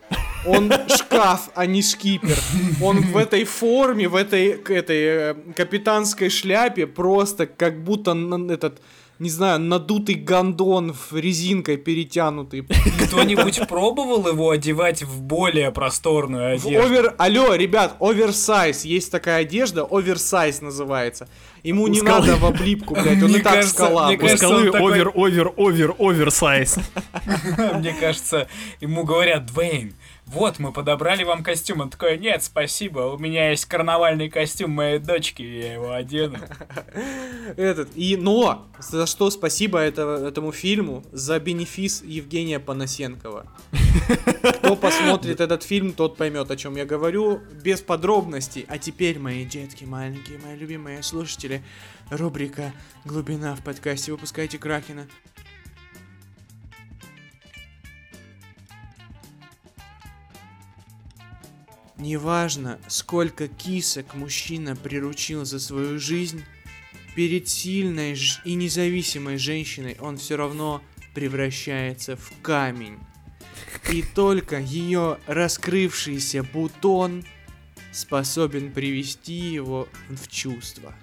Он 0.45 0.71
шкаф, 0.89 1.49
а 1.55 1.65
не 1.65 1.81
шкипер. 1.81 2.37
Он 2.81 3.01
в 3.01 3.17
этой 3.17 3.45
форме, 3.45 4.07
в 4.09 4.15
этой, 4.15 4.49
этой 4.49 5.03
э, 5.05 5.35
капитанской 5.55 6.29
шляпе 6.29 6.85
просто 6.85 7.47
как 7.47 7.81
будто 7.83 8.11
этот, 8.51 8.81
не 9.19 9.29
знаю, 9.29 9.59
надутый 9.59 10.15
гондон 10.15 10.93
в 10.93 11.15
резинкой 11.15 11.77
перетянутый. 11.77 12.67
Кто-нибудь 13.07 13.67
пробовал 13.67 14.27
его 14.27 14.49
одевать 14.49 15.03
в 15.03 15.21
более 15.21 15.71
просторную 15.71 16.57
В 16.59 16.65
одежду? 16.65 16.87
овер... 16.87 17.15
Алло, 17.17 17.53
ребят, 17.55 17.95
оверсайз. 17.99 18.83
Есть 18.85 19.11
такая 19.11 19.41
одежда, 19.41 19.85
оверсайз 19.89 20.61
называется. 20.61 21.29
Ему 21.61 21.87
не 21.87 21.99
скалы. 21.99 22.27
надо 22.27 22.35
в 22.37 22.45
облипку, 22.45 22.93
блядь, 22.95 23.23
он 23.23 23.29
Мне 23.29 23.37
и 23.37 23.41
так 23.41 23.53
кажется- 23.53 23.75
скала. 23.85 24.07
мне 24.07 24.17
кажется, 24.17 24.45
скалы 24.47 24.71
такой- 24.71 24.93
овер, 24.93 25.11
овер, 25.15 25.53
овер, 25.55 25.95
оверсайз. 25.99 26.77
Мне 27.75 27.93
кажется, 27.97 28.47
ему 28.81 29.03
говорят, 29.03 29.45
Двейн, 29.45 29.93
вот, 30.25 30.57
мы 30.57 30.71
подобрали 30.71 31.23
вам 31.23 31.43
костюм. 31.43 31.81
Он 31.81 31.89
такой, 31.89 32.17
нет, 32.17 32.43
спасибо, 32.43 33.01
у 33.01 33.17
меня 33.17 33.49
есть 33.51 33.65
карнавальный 33.65 34.29
костюм 34.29 34.71
моей 34.71 34.99
дочки, 34.99 35.41
я 35.41 35.73
его 35.73 35.91
одену. 35.91 36.37
Этот. 37.57 37.89
И, 37.95 38.15
но, 38.15 38.65
за 38.79 39.05
что 39.05 39.29
спасибо 39.29 39.79
это- 39.79 40.25
этому 40.27 40.51
фильму, 40.51 41.03
за 41.11 41.39
бенефис 41.39 42.01
Евгения 42.03 42.59
Панасенкова. 42.59 43.45
Кто 44.59 44.75
посмотрит 44.75 45.39
этот 45.41 45.63
фильм, 45.63 45.93
тот 45.93 46.17
поймет, 46.17 46.49
о 46.49 46.55
чем 46.55 46.75
я 46.77 46.85
говорю, 46.85 47.41
без 47.63 47.81
подробностей. 47.81 48.65
А 48.69 48.77
теперь, 48.77 49.19
мои 49.19 49.45
детки 49.45 49.83
маленькие, 49.83 50.39
мои 50.39 50.55
любимые 50.57 51.03
слушатели, 51.03 51.63
рубрика 52.09 52.71
«Глубина» 53.05 53.55
в 53.55 53.63
подкасте 53.63 54.11
«Выпускайте 54.11 54.57
Кракена». 54.57 55.07
Неважно, 61.97 62.79
сколько 62.87 63.47
кисок 63.47 64.15
мужчина 64.15 64.75
приручил 64.75 65.45
за 65.45 65.59
свою 65.59 65.99
жизнь, 65.99 66.43
перед 67.15 67.47
сильной 67.47 68.17
и 68.43 68.55
независимой 68.55 69.37
женщиной 69.37 69.97
он 69.99 70.17
все 70.17 70.35
равно 70.35 70.81
превращается 71.13 72.15
в 72.15 72.31
камень. 72.41 72.97
И 73.91 74.01
только 74.01 74.59
ее 74.59 75.19
раскрывшийся 75.27 76.43
бутон 76.43 77.23
способен 77.91 78.73
привести 78.73 79.33
его 79.33 79.87
в 80.09 80.27
чувство. 80.27 80.95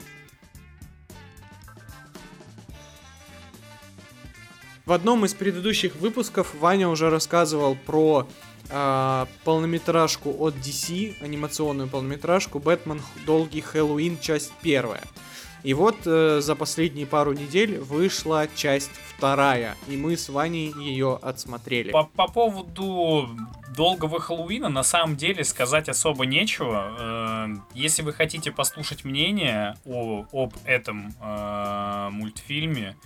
В 4.86 4.92
одном 4.92 5.24
из 5.24 5.34
предыдущих 5.34 5.94
выпусков 5.94 6.52
Ваня 6.58 6.88
уже 6.88 7.10
рассказывал 7.10 7.76
про 7.76 8.28
а, 8.70 9.26
полнометражку 9.44 10.34
от 10.38 10.54
DC, 10.54 11.22
анимационную 11.22 11.88
полнометражку 11.88 12.58
«Бэтмен. 12.58 13.00
Долгий 13.26 13.60
Хэллоуин. 13.60 14.18
Часть 14.18 14.52
первая». 14.62 15.02
И 15.62 15.74
вот 15.74 15.96
э, 16.06 16.40
за 16.40 16.56
последние 16.56 17.06
пару 17.06 17.32
недель 17.32 17.78
вышла 17.78 18.48
часть 18.54 18.90
вторая, 19.14 19.76
и 19.88 19.96
мы 19.96 20.16
с 20.16 20.28
Ваней 20.30 20.72
ее 20.74 21.18
отсмотрели. 21.20 21.90
По, 21.90 22.04
по 22.04 22.28
поводу 22.28 23.28
долгого 23.76 24.20
Хэллоуина 24.20 24.68
на 24.70 24.82
самом 24.82 25.16
деле 25.16 25.44
сказать 25.44 25.88
особо 25.88 26.24
нечего. 26.24 26.96
Э, 26.98 27.48
Если 27.74 28.02
вы 28.02 28.12
хотите 28.14 28.50
послушать 28.52 29.04
мнение 29.04 29.76
о, 29.84 30.24
об 30.32 30.54
этом 30.64 31.14
э, 31.20 32.08
мультфильме, 32.10 32.96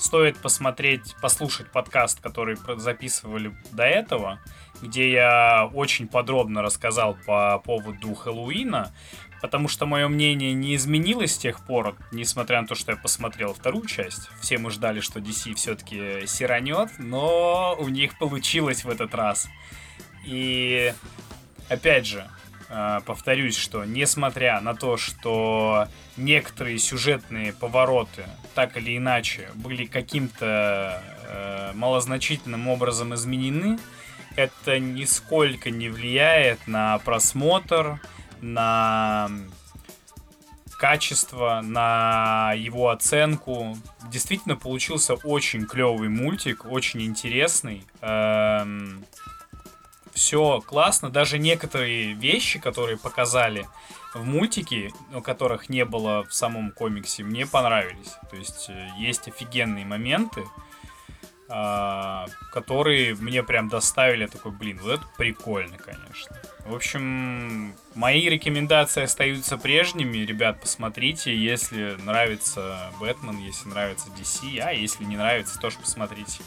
стоит 0.00 0.38
посмотреть, 0.38 1.14
послушать 1.20 1.70
подкаст, 1.70 2.20
который 2.20 2.56
записывали 2.78 3.54
до 3.70 3.84
этого, 3.84 4.40
где 4.82 5.10
я 5.10 5.70
очень 5.72 6.08
подробно 6.08 6.62
рассказал 6.62 7.16
по 7.26 7.58
поводу 7.64 8.14
Хэллоуина, 8.14 8.92
потому 9.40 9.68
что 9.68 9.86
мое 9.86 10.08
мнение 10.08 10.52
не 10.52 10.76
изменилось 10.76 11.34
с 11.34 11.38
тех 11.38 11.64
пор, 11.66 11.96
несмотря 12.12 12.60
на 12.60 12.66
то, 12.66 12.74
что 12.74 12.92
я 12.92 12.98
посмотрел 12.98 13.54
вторую 13.54 13.86
часть. 13.86 14.28
Все 14.40 14.58
мы 14.58 14.70
ждали, 14.70 15.00
что 15.00 15.20
DC 15.20 15.54
все-таки 15.54 16.26
сиранет, 16.26 16.90
но 16.98 17.76
у 17.78 17.88
них 17.88 18.18
получилось 18.18 18.84
в 18.84 18.90
этот 18.90 19.14
раз. 19.14 19.48
И 20.24 20.92
опять 21.68 22.06
же, 22.06 22.28
э, 22.68 23.00
повторюсь, 23.06 23.56
что 23.56 23.84
несмотря 23.84 24.60
на 24.60 24.74
то, 24.74 24.96
что 24.96 25.88
некоторые 26.16 26.78
сюжетные 26.78 27.52
повороты 27.52 28.24
так 28.54 28.76
или 28.76 28.96
иначе 28.96 29.48
были 29.54 29.86
каким-то 29.86 31.02
э, 31.24 31.72
малозначительным 31.74 32.68
образом 32.68 33.14
изменены, 33.14 33.78
это 34.40 34.78
нисколько 34.78 35.70
не 35.70 35.88
влияет 35.88 36.66
на 36.66 36.98
просмотр, 36.98 38.00
на 38.40 39.30
качество, 40.78 41.60
на 41.62 42.54
его 42.56 42.88
оценку. 42.88 43.76
Действительно 44.10 44.56
получился 44.56 45.14
очень 45.14 45.66
клевый 45.66 46.08
мультик, 46.08 46.64
очень 46.64 47.02
интересный. 47.02 47.84
все 50.12 50.60
классно, 50.66 51.10
даже 51.10 51.38
некоторые 51.38 52.14
вещи, 52.14 52.58
которые 52.58 52.96
показали 52.98 53.66
в 54.14 54.24
мультике, 54.24 54.90
но 55.12 55.20
которых 55.20 55.68
не 55.68 55.84
было 55.84 56.24
в 56.24 56.34
самом 56.34 56.72
комиксе, 56.72 57.22
мне 57.22 57.46
понравились. 57.46 58.16
То 58.30 58.36
есть 58.36 58.66
э, 58.68 58.88
есть 58.98 59.28
офигенные 59.28 59.84
моменты, 59.84 60.44
а, 61.52 62.26
которые 62.52 63.16
мне 63.16 63.42
прям 63.42 63.68
доставили 63.68 64.26
такой, 64.26 64.52
блин, 64.52 64.78
вот 64.80 64.92
это 64.92 65.04
прикольно, 65.18 65.76
конечно. 65.78 66.36
В 66.64 66.74
общем, 66.74 67.74
мои 67.96 68.28
рекомендации 68.28 69.02
остаются 69.02 69.58
прежними. 69.58 70.18
Ребят, 70.18 70.60
посмотрите, 70.60 71.36
если 71.36 71.96
нравится 72.04 72.92
Бэтмен, 73.00 73.38
если 73.38 73.68
нравится 73.68 74.06
DC, 74.16 74.60
а 74.60 74.72
если 74.72 75.04
не 75.04 75.16
нравится, 75.16 75.58
тоже 75.58 75.78
посмотрите. 75.78 76.44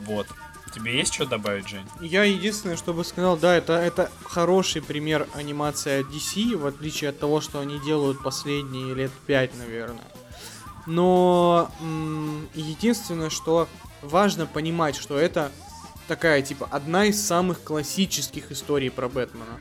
Вот. 0.00 0.26
Тебе 0.74 0.96
есть 0.96 1.14
что 1.14 1.24
добавить, 1.24 1.68
Жень? 1.68 1.86
Я 2.00 2.24
единственное, 2.24 2.76
что 2.76 2.92
бы 2.92 3.04
сказал, 3.04 3.36
да, 3.36 3.56
это, 3.56 3.74
это 3.74 4.10
хороший 4.24 4.82
пример 4.82 5.28
анимации 5.34 6.00
от 6.00 6.08
DC, 6.08 6.56
в 6.56 6.66
отличие 6.66 7.10
от 7.10 7.18
того, 7.20 7.40
что 7.40 7.60
они 7.60 7.78
делают 7.80 8.22
последние 8.22 8.94
лет 8.94 9.12
5, 9.26 9.56
наверное. 9.58 10.04
Но 10.86 11.70
единственное, 12.54 13.30
что 13.30 13.68
важно 14.02 14.46
понимать, 14.46 14.96
что 14.96 15.18
это 15.18 15.50
такая, 16.06 16.42
типа, 16.42 16.68
одна 16.70 17.06
из 17.06 17.20
самых 17.24 17.62
классических 17.62 18.50
историй 18.52 18.90
про 18.90 19.08
Бэтмена. 19.08 19.60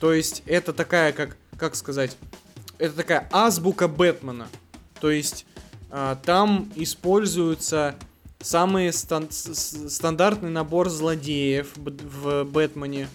То 0.00 0.12
есть 0.12 0.42
это 0.46 0.72
такая, 0.72 1.12
как, 1.12 1.36
как 1.58 1.74
сказать, 1.74 2.16
это 2.78 2.94
такая 2.94 3.28
азбука 3.32 3.88
Бэтмена. 3.88 4.48
То 5.00 5.10
есть 5.10 5.46
а, 5.90 6.16
там 6.16 6.70
используются 6.76 7.96
самый 8.40 8.92
стан- 8.92 9.30
стандартный 9.30 10.50
набор 10.50 10.88
злодеев 10.88 11.72
в 11.76 12.44
Бэтмене. 12.44 13.08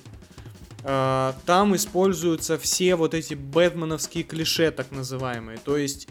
А, 0.83 1.35
Там 1.45 1.75
используются 1.75 2.57
все 2.57 2.95
вот 2.95 3.13
эти 3.13 3.33
бэтменовские 3.33 4.23
клише, 4.23 4.71
так 4.71 4.91
называемые. 4.91 5.57
То 5.63 5.77
есть 5.77 6.07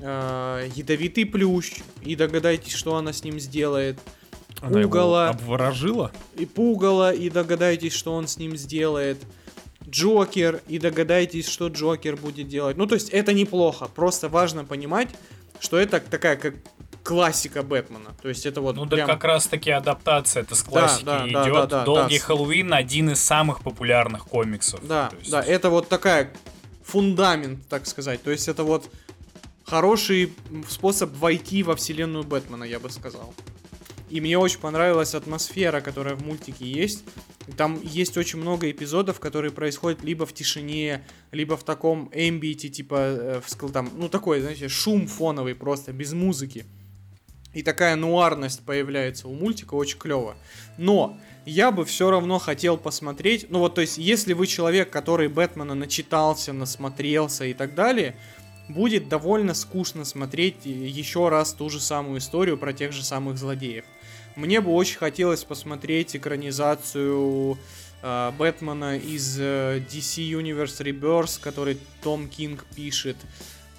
а, 0.00 0.66
ядовитый 0.74 1.26
плющ, 1.26 1.78
и 2.02 2.16
догадайтесь, 2.16 2.72
что 2.72 2.96
она 2.96 3.12
с 3.12 3.24
ним 3.24 3.40
сделает. 3.40 3.98
Она 4.60 4.80
его 4.80 4.88
Пугало. 4.90 5.28
обворожила? 5.28 6.12
И 6.36 6.46
пугало, 6.46 7.12
и 7.12 7.30
догадайтесь, 7.30 7.92
что 7.92 8.12
он 8.14 8.26
с 8.26 8.38
ним 8.38 8.56
сделает. 8.56 9.18
Джокер, 9.88 10.60
и 10.68 10.78
догадайтесь, 10.78 11.48
что 11.48 11.68
Джокер 11.68 12.16
будет 12.16 12.48
делать. 12.48 12.76
Ну, 12.76 12.86
то 12.86 12.94
есть 12.94 13.10
это 13.10 13.32
неплохо. 13.32 13.86
Просто 13.86 14.28
важно 14.28 14.64
понимать, 14.64 15.08
что 15.60 15.78
это 15.78 16.00
такая 16.00 16.36
как 16.36 16.54
классика 17.02 17.62
Бэтмена. 17.62 18.10
То 18.20 18.28
есть 18.28 18.44
это 18.44 18.60
вот 18.60 18.76
Ну 18.76 18.84
да 18.84 18.96
прям... 18.96 19.08
как 19.08 19.24
раз 19.24 19.46
таки 19.46 19.70
адаптация 19.70 20.42
это 20.42 20.54
с 20.54 20.62
классики 20.62 21.04
да, 21.06 21.20
да, 21.20 21.26
идет. 21.26 21.54
да, 21.54 21.66
да, 21.66 21.84
Долгий 21.84 22.18
да. 22.18 22.24
Хэллоуин 22.24 22.74
один 22.74 23.10
из 23.10 23.20
самых 23.20 23.62
популярных 23.62 24.26
комиксов. 24.26 24.86
Да, 24.86 25.10
есть- 25.18 25.30
да, 25.30 25.42
это 25.42 25.70
вот 25.70 25.88
такая 25.88 26.32
фундамент, 26.84 27.66
так 27.68 27.86
сказать. 27.86 28.22
То 28.22 28.30
есть 28.30 28.46
это 28.48 28.62
вот 28.62 28.90
хороший 29.68 30.32
способ 30.68 31.14
войти 31.16 31.62
во 31.62 31.76
вселенную 31.76 32.24
Бэтмена, 32.24 32.64
я 32.64 32.78
бы 32.78 32.90
сказал. 32.90 33.34
И 34.10 34.20
мне 34.20 34.38
очень 34.38 34.60
понравилась 34.60 35.14
атмосфера, 35.14 35.80
которая 35.80 36.14
в 36.14 36.24
мультике 36.24 36.64
есть. 36.64 37.04
Там 37.56 37.78
есть 37.82 38.16
очень 38.16 38.38
много 38.38 38.70
эпизодов, 38.70 39.20
которые 39.20 39.52
происходят 39.52 40.02
либо 40.02 40.24
в 40.24 40.32
тишине, 40.32 41.04
либо 41.30 41.56
в 41.56 41.64
таком 41.64 42.10
эмбиете, 42.12 42.68
типа, 42.68 42.94
э, 42.96 43.40
в 43.44 43.72
там, 43.72 43.90
ну 43.96 44.08
такой, 44.08 44.40
знаете, 44.40 44.68
шум 44.68 45.06
фоновый 45.06 45.54
просто, 45.54 45.92
без 45.92 46.12
музыки. 46.12 46.64
И 47.54 47.62
такая 47.62 47.96
нуарность 47.96 48.62
появляется 48.64 49.28
у 49.28 49.34
мультика, 49.34 49.74
очень 49.74 49.98
клево. 49.98 50.36
Но 50.76 51.18
я 51.46 51.70
бы 51.70 51.84
все 51.84 52.10
равно 52.10 52.38
хотел 52.38 52.76
посмотреть, 52.76 53.46
ну 53.48 53.60
вот, 53.60 53.74
то 53.74 53.80
есть, 53.80 53.98
если 53.98 54.34
вы 54.34 54.46
человек, 54.46 54.90
который 54.90 55.28
Бэтмена 55.28 55.74
начитался, 55.74 56.52
насмотрелся 56.52 57.46
и 57.46 57.54
так 57.54 57.74
далее, 57.74 58.16
будет 58.68 59.08
довольно 59.08 59.54
скучно 59.54 60.04
смотреть 60.04 60.64
еще 60.64 61.28
раз 61.28 61.52
ту 61.52 61.70
же 61.70 61.80
самую 61.80 62.18
историю 62.18 62.58
про 62.58 62.72
тех 62.72 62.92
же 62.92 63.02
самых 63.02 63.38
злодеев. 63.38 63.84
Мне 64.36 64.60
бы 64.60 64.72
очень 64.72 64.98
хотелось 64.98 65.42
посмотреть 65.42 66.14
экранизацию 66.14 67.58
э, 68.02 68.32
Бэтмена 68.38 68.96
из 68.96 69.38
э, 69.40 69.82
DC 69.88 70.30
Universe 70.30 70.84
Rebirth, 70.84 71.40
который 71.40 71.78
Том 72.02 72.28
Кинг 72.28 72.64
пишет, 72.76 73.16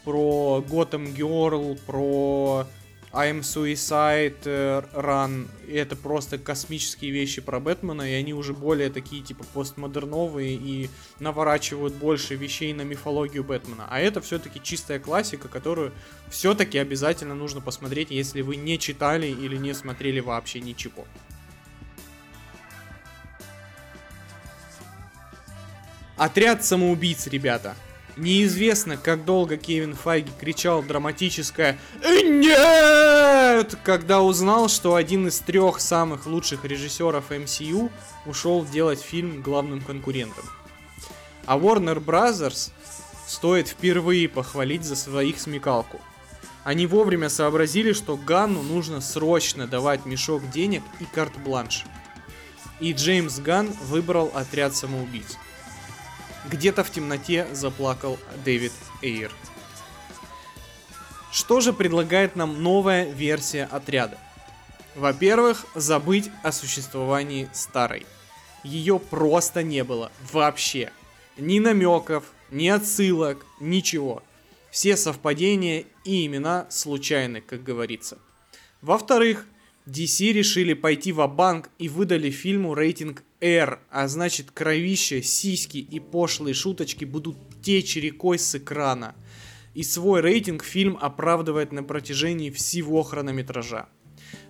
про 0.03 0.63
Gotham 0.67 1.15
Girl, 1.15 1.79
про 1.85 2.67
I'm 3.11 3.39
Suicide 3.39 4.37
э, 4.45 4.83
Run. 4.93 5.47
Это 5.67 5.95
просто 5.95 6.37
космические 6.37 7.11
вещи 7.11 7.41
про 7.41 7.59
Бэтмена, 7.59 8.03
и 8.03 8.13
они 8.13 8.35
уже 8.35 8.53
более 8.53 8.91
такие, 8.91 9.23
типа, 9.23 9.43
постмодерновые 9.53 10.53
и 10.53 10.89
наворачивают 11.19 11.95
больше 11.95 12.35
вещей 12.35 12.71
на 12.73 12.83
мифологию 12.83 13.43
Бэтмена. 13.43 13.87
А 13.89 13.99
это 13.99 14.21
все-таки 14.21 14.61
чистая 14.61 14.99
классика, 14.99 15.47
которую 15.47 15.91
все-таки 16.29 16.77
обязательно 16.77 17.33
нужно 17.33 17.61
посмотреть, 17.61 18.11
если 18.11 18.41
вы 18.41 18.57
не 18.57 18.77
читали 18.77 19.27
или 19.27 19.57
не 19.57 19.73
смотрели 19.73 20.19
вообще 20.19 20.59
ничего. 20.59 21.05
Отряд 26.15 26.63
самоубийц, 26.63 27.25
ребята. 27.27 27.75
Неизвестно, 28.17 28.97
как 28.97 29.23
долго 29.23 29.57
Кевин 29.57 29.95
Файги 29.95 30.31
кричал 30.39 30.83
драматическое 30.83 31.79
«Э, 32.03 32.21
«Нет!», 32.21 33.77
когда 33.83 34.21
узнал, 34.21 34.67
что 34.67 34.95
один 34.95 35.27
из 35.27 35.39
трех 35.39 35.79
самых 35.79 36.25
лучших 36.25 36.65
режиссеров 36.65 37.31
MCU 37.31 37.89
ушел 38.25 38.65
делать 38.65 39.01
фильм 39.01 39.41
главным 39.41 39.81
конкурентом. 39.81 40.43
А 41.45 41.57
Warner 41.57 42.03
Brothers 42.03 42.71
стоит 43.27 43.69
впервые 43.69 44.27
похвалить 44.27 44.83
за 44.83 44.95
своих 44.95 45.39
смекалку. 45.39 46.01
Они 46.63 46.85
вовремя 46.87 47.29
сообразили, 47.29 47.93
что 47.93 48.17
Ганну 48.17 48.61
нужно 48.61 49.01
срочно 49.01 49.65
давать 49.65 50.05
мешок 50.05 50.49
денег 50.49 50.83
и 50.99 51.05
карт-бланш. 51.05 51.85
И 52.79 52.93
Джеймс 52.93 53.39
Ган 53.39 53.67
выбрал 53.83 54.31
отряд 54.33 54.75
самоубийц. 54.75 55.37
Где-то 56.47 56.83
в 56.83 56.91
темноте 56.91 57.47
заплакал 57.53 58.17
Дэвид 58.45 58.71
Эйр. 59.01 59.31
Что 61.31 61.59
же 61.59 61.73
предлагает 61.73 62.35
нам 62.35 62.63
новая 62.63 63.05
версия 63.05 63.65
отряда? 63.65 64.17
Во-первых, 64.95 65.65
забыть 65.75 66.29
о 66.43 66.51
существовании 66.51 67.49
старой. 67.53 68.05
Ее 68.63 68.99
просто 68.99 69.63
не 69.63 69.83
было 69.83 70.11
вообще. 70.31 70.91
Ни 71.37 71.59
намеков, 71.59 72.25
ни 72.51 72.67
отсылок, 72.67 73.45
ничего. 73.59 74.23
Все 74.71 74.97
совпадения 74.97 75.85
и 76.03 76.25
имена 76.25 76.67
случайны, 76.69 77.41
как 77.41 77.63
говорится. 77.63 78.17
Во-вторых, 78.81 79.45
DC 79.87 80.31
решили 80.31 80.73
пойти 80.73 81.11
в 81.11 81.25
банк 81.27 81.69
и 81.77 81.89
выдали 81.89 82.29
фильму 82.29 82.73
рейтинг 82.73 83.23
R, 83.41 83.79
а 83.89 84.07
значит 84.07 84.51
кровище, 84.51 85.21
сиськи 85.21 85.77
и 85.77 85.99
пошлые 85.99 86.53
шуточки 86.53 87.05
будут 87.05 87.37
течь 87.61 87.95
рекой 87.95 88.37
с 88.37 88.55
экрана. 88.55 89.15
И 89.73 89.83
свой 89.83 90.21
рейтинг 90.21 90.63
фильм 90.63 90.97
оправдывает 90.99 91.71
на 91.71 91.83
протяжении 91.83 92.49
всего 92.49 93.03
хронометража. 93.03 93.87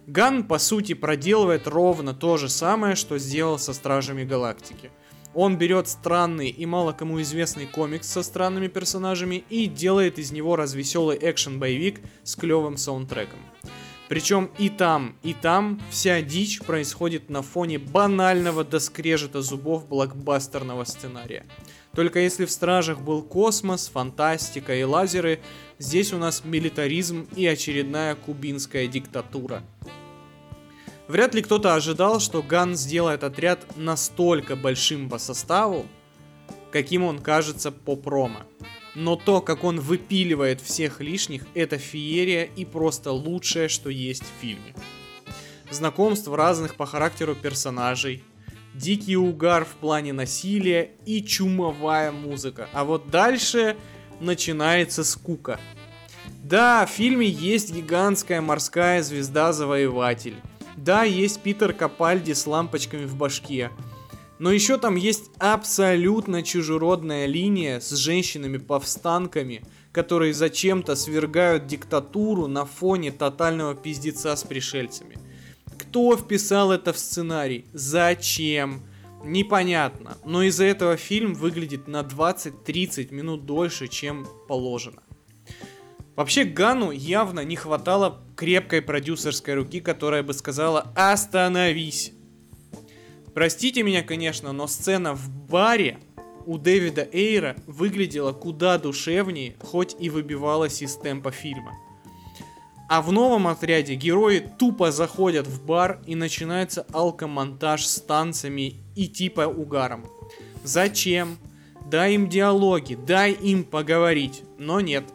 Ган, 0.07 0.47
по 0.47 0.57
сути, 0.57 0.93
проделывает 0.93 1.67
ровно 1.67 2.15
то 2.15 2.37
же 2.37 2.49
самое, 2.49 2.95
что 2.95 3.19
сделал 3.19 3.59
со 3.59 3.73
Стражами 3.73 4.23
Галактики. 4.23 4.89
Он 5.35 5.57
берет 5.57 5.87
странный 5.87 6.49
и 6.49 6.65
мало 6.65 6.91
кому 6.91 7.21
известный 7.21 7.67
комикс 7.67 8.07
со 8.07 8.23
странными 8.23 8.67
персонажами 8.67 9.43
и 9.49 9.67
делает 9.67 10.17
из 10.17 10.31
него 10.31 10.55
развеселый 10.55 11.19
экшен-боевик 11.21 12.01
с 12.23 12.35
клевым 12.35 12.77
саундтреком. 12.77 13.39
Причем 14.10 14.49
и 14.57 14.70
там, 14.70 15.16
и 15.22 15.36
там 15.36 15.80
вся 15.91 16.22
дичь 16.24 16.62
происходит 16.62 17.30
на 17.30 17.43
фоне 17.43 17.78
банального 17.78 18.64
доскрежета 18.64 19.43
зубов 19.43 19.88
блокбастерного 19.88 20.84
сценария. 20.84 21.45
Только 21.95 22.20
если 22.20 22.45
в 22.45 22.51
Стражах 22.51 23.01
был 23.01 23.22
космос, 23.22 23.88
фантастика 23.88 24.76
и 24.76 24.84
лазеры, 24.84 25.39
здесь 25.78 26.12
у 26.12 26.18
нас 26.18 26.43
милитаризм 26.43 27.28
и 27.36 27.45
очередная 27.45 28.16
кубинская 28.16 28.88
диктатура. 28.88 29.64
Вряд 31.07 31.36
ли 31.36 31.43
кто-то 31.43 31.76
ожидал, 31.76 32.20
что 32.20 32.41
Ган 32.41 32.76
сделает 32.76 33.24
отряд 33.24 33.78
настолько 33.78 34.55
большим 34.55 35.07
по 35.07 35.20
составу, 35.20 35.86
каким 36.72 37.03
он 37.03 37.20
кажется 37.20 37.72
по 37.72 37.95
промо. 37.95 38.39
Но 38.99 39.15
то, 39.15 39.39
как 39.39 39.63
он 39.63 39.79
выпиливает 39.79 40.59
всех 40.59 40.99
лишних, 40.99 41.45
это 41.53 41.77
феерия 41.77 42.43
и 42.43 42.65
просто 42.65 43.13
лучшее, 43.13 43.69
что 43.69 43.89
есть 43.89 44.23
в 44.23 44.41
фильме. 44.41 44.75
Знакомств 45.71 46.27
разных 46.27 46.75
по 46.75 46.85
характеру 46.85 47.33
персонажей, 47.33 48.25
дикий 48.73 49.15
угар 49.15 49.63
в 49.63 49.75
плане 49.75 50.11
насилия 50.11 50.91
и 51.05 51.23
чумовая 51.23 52.11
музыка. 52.11 52.67
А 52.73 52.83
вот 52.83 53.09
дальше 53.09 53.77
начинается 54.19 55.05
скука. 55.05 55.61
Да, 56.43 56.85
в 56.85 56.89
фильме 56.89 57.25
есть 57.25 57.73
гигантская 57.73 58.41
морская 58.41 59.01
звезда-завоеватель. 59.01 60.35
Да, 60.75 61.05
есть 61.05 61.39
Питер 61.39 61.71
Капальди 61.71 62.33
с 62.33 62.45
лампочками 62.45 63.05
в 63.05 63.15
башке. 63.15 63.71
Но 64.39 64.51
еще 64.51 64.77
там 64.77 64.95
есть 64.95 65.31
абсолютно 65.37 66.43
чужеродная 66.43 67.25
линия 67.25 67.81
с 67.81 67.91
женщинами-повстанками, 67.91 69.63
которые 69.91 70.33
зачем-то 70.33 70.95
свергают 70.95 71.67
диктатуру 71.67 72.47
на 72.47 72.65
фоне 72.65 73.11
тотального 73.11 73.75
пиздеца 73.75 74.35
с 74.35 74.43
пришельцами. 74.43 75.17
Кто 75.77 76.15
вписал 76.15 76.71
это 76.71 76.93
в 76.93 76.99
сценарий? 76.99 77.65
Зачем? 77.73 78.81
Непонятно, 79.25 80.17
но 80.23 80.43
из-за 80.43 80.63
этого 80.63 80.95
фильм 80.95 81.33
выглядит 81.33 81.89
на 81.89 82.01
20-30 82.01 83.13
минут 83.13 83.45
дольше, 83.45 83.89
чем 83.89 84.25
положено. 84.47 85.03
Вообще 86.15 86.45
Гану 86.45 86.91
явно 86.91 87.41
не 87.41 87.57
хватало 87.57 88.21
крепкой 88.37 88.81
продюсерской 88.81 89.55
руки, 89.55 89.81
которая 89.81 90.23
бы 90.23 90.33
сказала 90.33 90.91
«Остановись!». 90.95 92.13
Простите 93.39 93.83
меня, 93.83 94.03
конечно, 94.03 94.51
но 94.51 94.67
сцена 94.67 95.15
в 95.15 95.29
баре 95.29 95.97
у 96.45 96.57
Дэвида 96.57 97.07
Эйра 97.13 97.55
выглядела 97.67 98.33
куда 98.33 98.77
душевнее, 98.77 99.55
хоть 99.61 99.95
и 99.97 100.09
выбивалась 100.09 100.81
из 100.81 100.97
темпа 100.97 101.31
фильма. 101.31 101.71
А 102.89 103.01
в 103.01 103.13
новом 103.13 103.47
отряде 103.47 103.95
герои 103.95 104.45
тупо 104.59 104.91
заходят 104.91 105.47
в 105.47 105.65
бар 105.65 106.01
и 106.05 106.15
начинается 106.15 106.85
алкомонтаж 106.91 107.85
с 107.85 108.01
танцами 108.01 108.73
и 108.97 109.07
типа 109.07 109.47
угаром. 109.47 110.05
Зачем? 110.65 111.37
Дай 111.89 112.15
им 112.15 112.27
диалоги, 112.27 112.95
дай 112.95 113.31
им 113.31 113.63
поговорить. 113.63 114.43
Но 114.57 114.81
нет, 114.81 115.05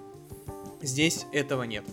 Здесь 0.81 1.27
этого 1.31 1.65
нет. 1.65 1.85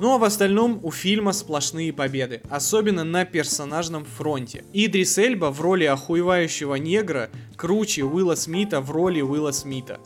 Ну 0.00 0.12
а 0.12 0.18
в 0.18 0.24
остальном 0.24 0.80
у 0.82 0.90
фильма 0.90 1.32
сплошные 1.32 1.92
победы, 1.92 2.42
особенно 2.50 3.04
на 3.04 3.24
персонажном 3.24 4.04
фронте. 4.04 4.64
Идрис 4.72 5.16
Эльба 5.18 5.50
в 5.50 5.60
роли 5.60 5.84
охуевающего 5.84 6.74
негра 6.74 7.30
круче 7.56 8.04
Уилла 8.04 8.34
Смита 8.34 8.80
в 8.80 8.90
роли 8.90 9.20
Уилла 9.20 9.52
Смита. 9.52 10.00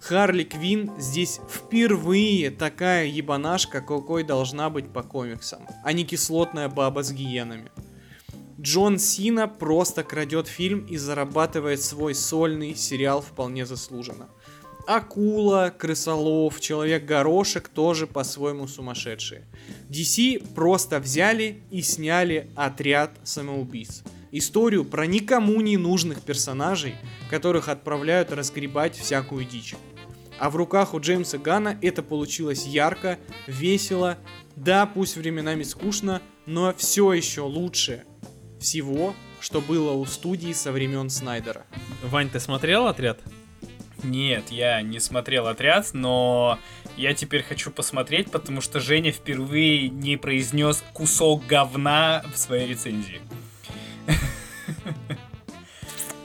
Харли 0.00 0.44
Квин 0.44 0.92
здесь 0.98 1.40
впервые 1.48 2.50
такая 2.50 3.06
ебанашка, 3.06 3.80
какой 3.80 4.22
должна 4.24 4.70
быть 4.70 4.92
по 4.92 5.02
комиксам, 5.02 5.66
а 5.84 5.92
не 5.92 6.04
кислотная 6.04 6.68
баба 6.68 7.02
с 7.02 7.12
гиенами. 7.12 7.70
Джон 8.60 8.98
Сина 8.98 9.48
просто 9.48 10.04
крадет 10.04 10.46
фильм 10.46 10.86
и 10.86 10.96
зарабатывает 10.96 11.82
свой 11.82 12.14
сольный 12.14 12.76
сериал 12.76 13.20
вполне 13.20 13.66
заслуженно. 13.66 14.28
Акула, 14.86 15.72
Крысолов, 15.76 16.60
Человек-горошек 16.60 17.68
тоже 17.68 18.06
по-своему 18.06 18.66
сумасшедшие. 18.66 19.44
DC 19.88 20.54
просто 20.54 20.98
взяли 20.98 21.62
и 21.70 21.82
сняли 21.82 22.48
отряд 22.56 23.12
самоубийц. 23.22 24.02
Историю 24.32 24.84
про 24.84 25.06
никому 25.06 25.60
не 25.60 25.76
нужных 25.76 26.22
персонажей, 26.22 26.94
которых 27.30 27.68
отправляют 27.68 28.32
разгребать 28.32 28.96
всякую 28.96 29.44
дичь. 29.44 29.74
А 30.38 30.50
в 30.50 30.56
руках 30.56 30.94
у 30.94 31.00
Джеймса 31.00 31.38
Гана 31.38 31.78
это 31.82 32.02
получилось 32.02 32.66
ярко, 32.66 33.18
весело, 33.46 34.18
да, 34.56 34.86
пусть 34.86 35.16
временами 35.16 35.62
скучно, 35.62 36.20
но 36.46 36.74
все 36.76 37.12
еще 37.12 37.42
лучше 37.42 38.04
всего, 38.58 39.14
что 39.40 39.60
было 39.60 39.92
у 39.92 40.04
студии 40.06 40.52
со 40.52 40.72
времен 40.72 41.10
Снайдера. 41.10 41.66
Вань, 42.02 42.30
ты 42.30 42.40
смотрел 42.40 42.86
отряд? 42.86 43.20
Нет, 44.02 44.50
я 44.50 44.82
не 44.82 44.98
смотрел 44.98 45.46
отряд, 45.46 45.90
но 45.92 46.58
я 46.96 47.14
теперь 47.14 47.42
хочу 47.42 47.70
посмотреть, 47.70 48.30
потому 48.30 48.60
что 48.60 48.80
Женя 48.80 49.12
впервые 49.12 49.88
не 49.88 50.16
произнес 50.16 50.82
кусок 50.92 51.46
говна 51.46 52.24
в 52.32 52.36
своей 52.36 52.68
рецензии. 52.68 53.20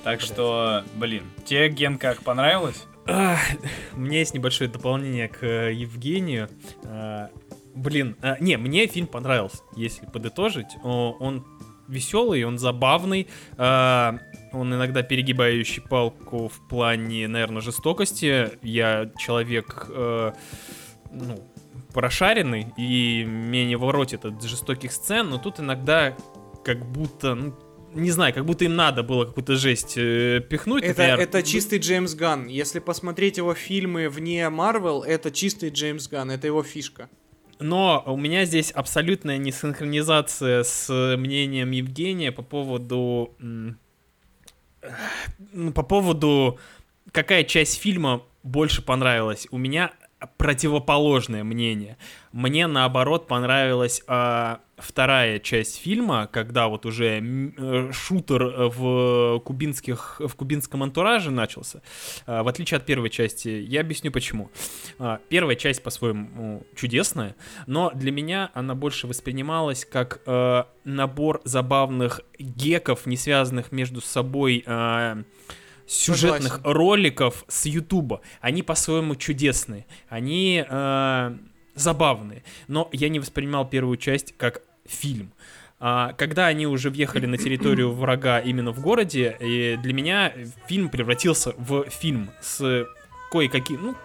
Так 0.03 0.21
что, 0.21 0.86
блин, 0.95 1.25
тебе, 1.43 1.67
Ген, 1.67 1.97
как 1.97 2.23
понравилось? 2.23 2.86
У 3.05 3.99
меня 3.99 4.19
есть 4.19 4.34
небольшое 4.34 4.69
дополнение 4.69 5.28
к 5.28 5.43
э, 5.43 5.73
Евгению. 5.73 6.49
А, 6.86 7.30
блин, 7.75 8.15
а, 8.21 8.38
не, 8.39 8.55
мне 8.55 8.88
фильм 8.88 9.07
понравился, 9.07 9.57
если 9.75 10.05
подытожить. 10.05 10.78
Он 10.82 11.45
веселый, 11.88 12.43
он 12.43 12.57
забавный. 12.57 13.27
а, 13.57 14.19
Он 14.53 14.73
иногда 14.73 15.03
перегибающий 15.03 15.81
палку 15.81 16.47
в 16.47 16.67
плане, 16.67 17.27
наверное, 17.27 17.61
жестокости. 17.61 18.51
Я 18.61 19.11
человек, 19.17 19.88
э, 19.89 20.31
ну, 21.11 21.43
прошаренный 21.93 22.67
и 22.77 23.23
меня 23.25 23.65
не 23.65 23.75
воротит 23.75 24.25
от 24.25 24.43
жестоких 24.43 24.91
сцен, 24.91 25.29
но 25.29 25.38
тут 25.38 25.59
иногда 25.59 26.15
как 26.63 26.85
будто, 26.85 27.35
ну, 27.35 27.55
не 27.93 28.11
знаю, 28.11 28.33
как 28.33 28.45
будто 28.45 28.65
им 28.65 28.75
надо 28.75 29.03
было 29.03 29.25
какую-то 29.25 29.55
жесть 29.55 29.97
э, 29.97 30.41
пихнуть. 30.47 30.83
Это, 30.83 31.01
например. 31.01 31.19
это 31.19 31.43
чистый 31.43 31.79
Джеймс 31.79 32.13
Ганн. 32.13 32.47
Если 32.47 32.79
посмотреть 32.79 33.38
его 33.38 33.53
фильмы 33.53 34.09
вне 34.09 34.49
Марвел, 34.49 35.03
это 35.03 35.31
чистый 35.31 35.69
Джеймс 35.69 36.07
Ганн, 36.07 36.31
это 36.31 36.47
его 36.47 36.63
фишка. 36.63 37.09
Но 37.60 38.03
у 38.05 38.18
меня 38.18 38.45
здесь 38.45 38.72
абсолютная 38.72 39.38
несинхронизация 39.38 40.64
с 40.64 41.16
мнением 41.18 41.72
Евгения 41.72 42.32
по 42.32 42.41
поводу 42.43 43.36
м, 43.39 43.78
ну, 45.51 45.72
по 45.72 45.84
поводу, 45.84 46.60
какая 47.12 47.43
часть 47.43 47.80
фильма 47.80 48.24
больше 48.43 48.82
понравилась. 48.82 49.47
У 49.51 49.58
меня 49.58 49.91
противоположное 50.38 51.43
мнение. 51.43 51.97
Мне 52.32 52.68
наоборот 52.68 53.28
понравилась 53.28 54.01
а, 54.07 54.61
вторая 54.78 55.38
часть 55.39 55.78
фильма, 55.78 56.28
когда 56.32 56.68
вот 56.68 56.86
уже 56.86 57.22
э, 57.22 57.91
шутер 57.91 58.70
в 58.70 59.39
кубинских 59.39 60.20
в 60.20 60.34
кубинском 60.36 60.82
антураже 60.82 61.30
начался. 61.30 61.82
А, 62.26 62.41
в 62.41 62.47
отличие 62.47 62.78
от 62.78 62.86
первой 62.86 63.11
части, 63.11 63.49
я 63.49 63.82
объясню 63.82 64.11
почему. 64.11 64.49
А, 64.97 65.20
первая 65.30 65.55
часть 65.55 65.84
по-своему 65.84 66.63
чудесная, 66.76 67.36
но 67.68 67.91
для 67.93 68.11
меня 68.11 68.49
она 68.55 68.74
больше 68.74 69.05
воспринималась 69.05 69.86
как 69.86 70.22
э, 70.26 70.63
набор 70.84 71.41
забавных 71.43 72.22
геков, 72.39 73.05
не 73.05 73.18
связанных 73.18 73.72
между 73.72 74.01
собой. 74.01 74.63
а, 74.65 75.24
сюжетных 75.88 76.55
Согласен. 76.55 76.77
роликов 76.77 77.45
с 77.47 77.65
Ютуба. 77.65 78.21
Они 78.41 78.61
по-своему 78.61 79.15
чудесные, 79.15 79.85
они 80.09 80.63
э, 80.67 81.38
забавные, 81.75 82.43
но 82.67 82.89
я 82.91 83.09
не 83.09 83.19
воспринимал 83.19 83.67
первую 83.67 83.97
часть 83.97 84.35
как 84.38 84.61
фильм. 84.85 85.31
А, 85.79 86.13
когда 86.13 86.47
они 86.47 86.65
уже 86.65 86.89
въехали 86.89 87.25
на 87.27 87.38
территорию 87.38 87.91
врага 87.93 88.39
именно 88.39 88.71
в 88.71 88.79
городе, 88.81 89.38
и 89.39 89.77
для 89.81 89.93
меня 89.93 90.33
фильм 90.67 90.89
превратился 90.89 91.53
в 91.57 91.85
фильм 91.89 92.31
с 92.41 92.85
кое-каким, 93.31 93.81
ну, 93.81 93.95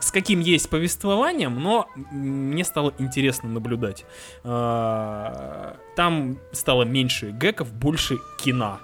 с 0.00 0.10
каким 0.10 0.40
есть 0.40 0.68
повествованием, 0.68 1.60
но 1.62 1.88
мне 2.10 2.64
стало 2.64 2.92
интересно 2.98 3.48
наблюдать. 3.48 4.04
А, 4.42 5.76
Там 5.94 6.38
стало 6.50 6.82
меньше 6.82 7.30
геков, 7.30 7.72
больше 7.72 8.18
кино. 8.38 8.80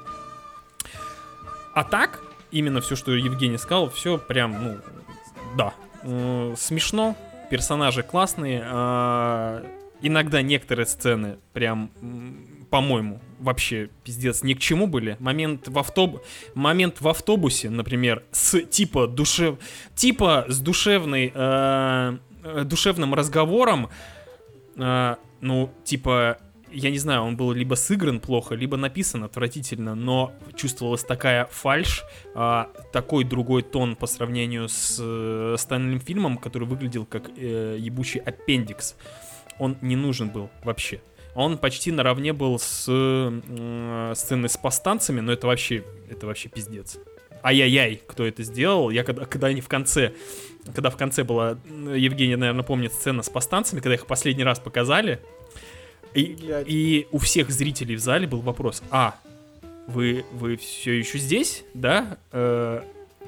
А 1.75 1.83
так, 1.85 2.23
именно 2.51 2.81
все, 2.81 2.97
что 2.97 3.13
Евгений 3.13 3.59
сказал, 3.59 3.91
все 3.91 4.19
прям, 4.19 4.63
ну, 4.63 4.79
да. 5.57 5.75
Смешно, 6.57 7.17
персонажи 7.51 8.03
классные. 8.03 8.63
а, 8.65 9.65
Иногда 10.01 10.43
некоторые 10.43 10.87
сцены 10.87 11.39
прям, 11.53 11.91
по-моему, 12.71 13.21
вообще 13.41 13.91
пиздец 14.05 14.45
ни 14.45 14.55
к 14.55 14.61
чему 14.61 14.87
были. 14.87 15.17
Момент 15.19 15.67
в, 15.67 15.77
автобу... 15.79 16.23
Момент 16.55 17.01
в 17.01 17.09
автобусе, 17.09 17.69
например, 17.69 18.23
с 18.31 18.61
типа 18.61 19.09
душев... 19.09 19.59
типа 19.97 20.45
с 20.49 20.61
душевной... 20.61 21.33
э, 21.35 22.19
э, 22.45 22.65
душевным 22.65 23.15
разговором, 23.15 23.91
э, 24.77 25.17
ну, 25.41 25.73
типа, 25.85 26.39
я 26.73 26.91
не 26.91 26.99
знаю, 26.99 27.23
он 27.23 27.37
был 27.37 27.53
либо 27.53 27.75
сыгран 27.75 28.21
плохо, 28.21 28.55
либо 28.55 28.77
написан 28.77 29.25
отвратительно, 29.25 29.95
но 29.95 30.33
чувствовалась 30.57 31.05
такая 31.05 31.47
фальш, 31.47 32.05
такой 32.93 33.25
другой 33.25 33.63
тон 33.63 33.97
по 33.97 34.07
сравнению 34.07 34.69
с 34.69 34.99
э, 35.01 35.55
остальным 35.55 36.01
фильмом, 36.01 36.39
который 36.39 36.67
выглядел 36.67 37.05
как 37.05 37.31
э, 37.37 37.77
ебучий 37.79 38.21
аппендикс. 38.21 38.97
Он 39.59 39.77
не 39.81 39.97
нужен 39.97 40.31
был 40.31 40.51
вообще. 40.63 41.01
Он 41.35 41.59
почти 41.59 41.93
наравне 41.93 42.33
был 42.33 42.59
с 42.59 42.87
э, 42.89 44.13
сценой 44.17 44.49
с 44.49 44.57
повстанцами, 44.57 45.21
но 45.21 45.33
это 45.33 45.47
вообще, 45.47 45.85
это 46.11 46.27
вообще 46.27 46.49
пиздец. 46.49 46.99
Ай-яй-яй, 47.43 48.03
кто 48.07 48.27
это 48.27 48.43
сделал. 48.43 48.91
Я 48.91 49.05
когда, 49.05 49.25
когда 49.25 49.47
они 49.49 49.61
в 49.61 49.69
конце, 49.69 50.13
когда 50.75 50.91
в 50.91 50.97
конце 50.97 51.25
была, 51.25 51.59
м, 51.69 51.95
Евгений, 51.95 52.37
наверное, 52.37 52.65
помнит 52.65 52.93
сцена 52.93 53.23
с 53.23 53.29
повстанцами, 53.29 53.81
когда 53.81 53.95
их 53.95 54.07
последний 54.07 54.45
раз 54.45 54.59
показали, 54.59 55.21
и, 56.15 56.37
Блядь. 56.41 56.67
и 56.69 57.07
у 57.13 57.19
всех 57.19 57.51
зрителей 57.51 57.97
в 57.97 58.01
зале 58.01 58.27
был 58.27 58.41
вопрос, 58.41 58.83
а, 58.91 59.15
вы, 59.87 60.25
вы 60.33 60.57
все 60.57 60.99
еще 60.99 61.19
здесь, 61.19 61.65
да? 61.75 62.19
Э, 62.33 62.83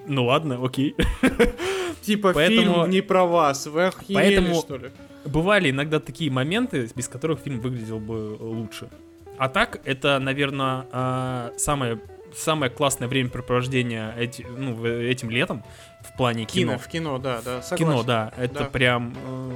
ну 0.06 0.24
ладно, 0.26 0.58
окей. 0.64 0.94
Типа 2.02 2.32
Поэтому- 2.32 2.60
фильм 2.84 2.90
не 2.90 3.00
про 3.02 3.24
вас. 3.24 3.66
Вы 3.66 3.86
охуели, 3.86 4.14
Поэтому- 4.14 4.54
что 4.60 4.76
ли? 4.76 4.90
Бывали 5.24 5.70
иногда 5.70 6.00
такие 6.00 6.30
моменты, 6.30 6.88
без 6.94 7.06
которых 7.08 7.40
фильм 7.40 7.60
выглядел 7.60 7.98
бы 8.00 8.36
лучше. 8.40 8.88
А 9.36 9.48
так, 9.50 9.80
это, 9.84 10.18
наверное, 10.18 10.86
а, 10.92 11.52
самое, 11.58 12.00
самое 12.34 12.70
классное 12.70 13.06
времяпрепровождение 13.08 14.14
эти, 14.18 14.42
ну, 14.56 14.82
этим 14.86 15.30
летом 15.30 15.62
в 16.02 16.16
плане 16.16 16.44
Кино, 16.46 16.72
кино. 16.72 16.78
в 16.78 16.88
кино, 16.88 17.18
да, 17.18 17.40
да, 17.44 17.62
согласен. 17.62 17.76
Кино, 17.76 18.02
да, 18.02 18.32
это 18.38 18.54
Да. 18.60 18.64
прям... 18.66 19.14
э, 19.26 19.50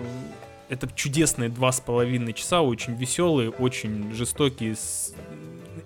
это 0.75 0.89
чудесные 0.95 1.49
два 1.49 1.73
с 1.73 1.81
половиной 1.81 2.33
часа, 2.33 2.61
очень 2.63 2.95
веселые, 2.95 3.51
очень 3.51 4.13
жестокие, 4.13 4.75
с- 4.77 5.15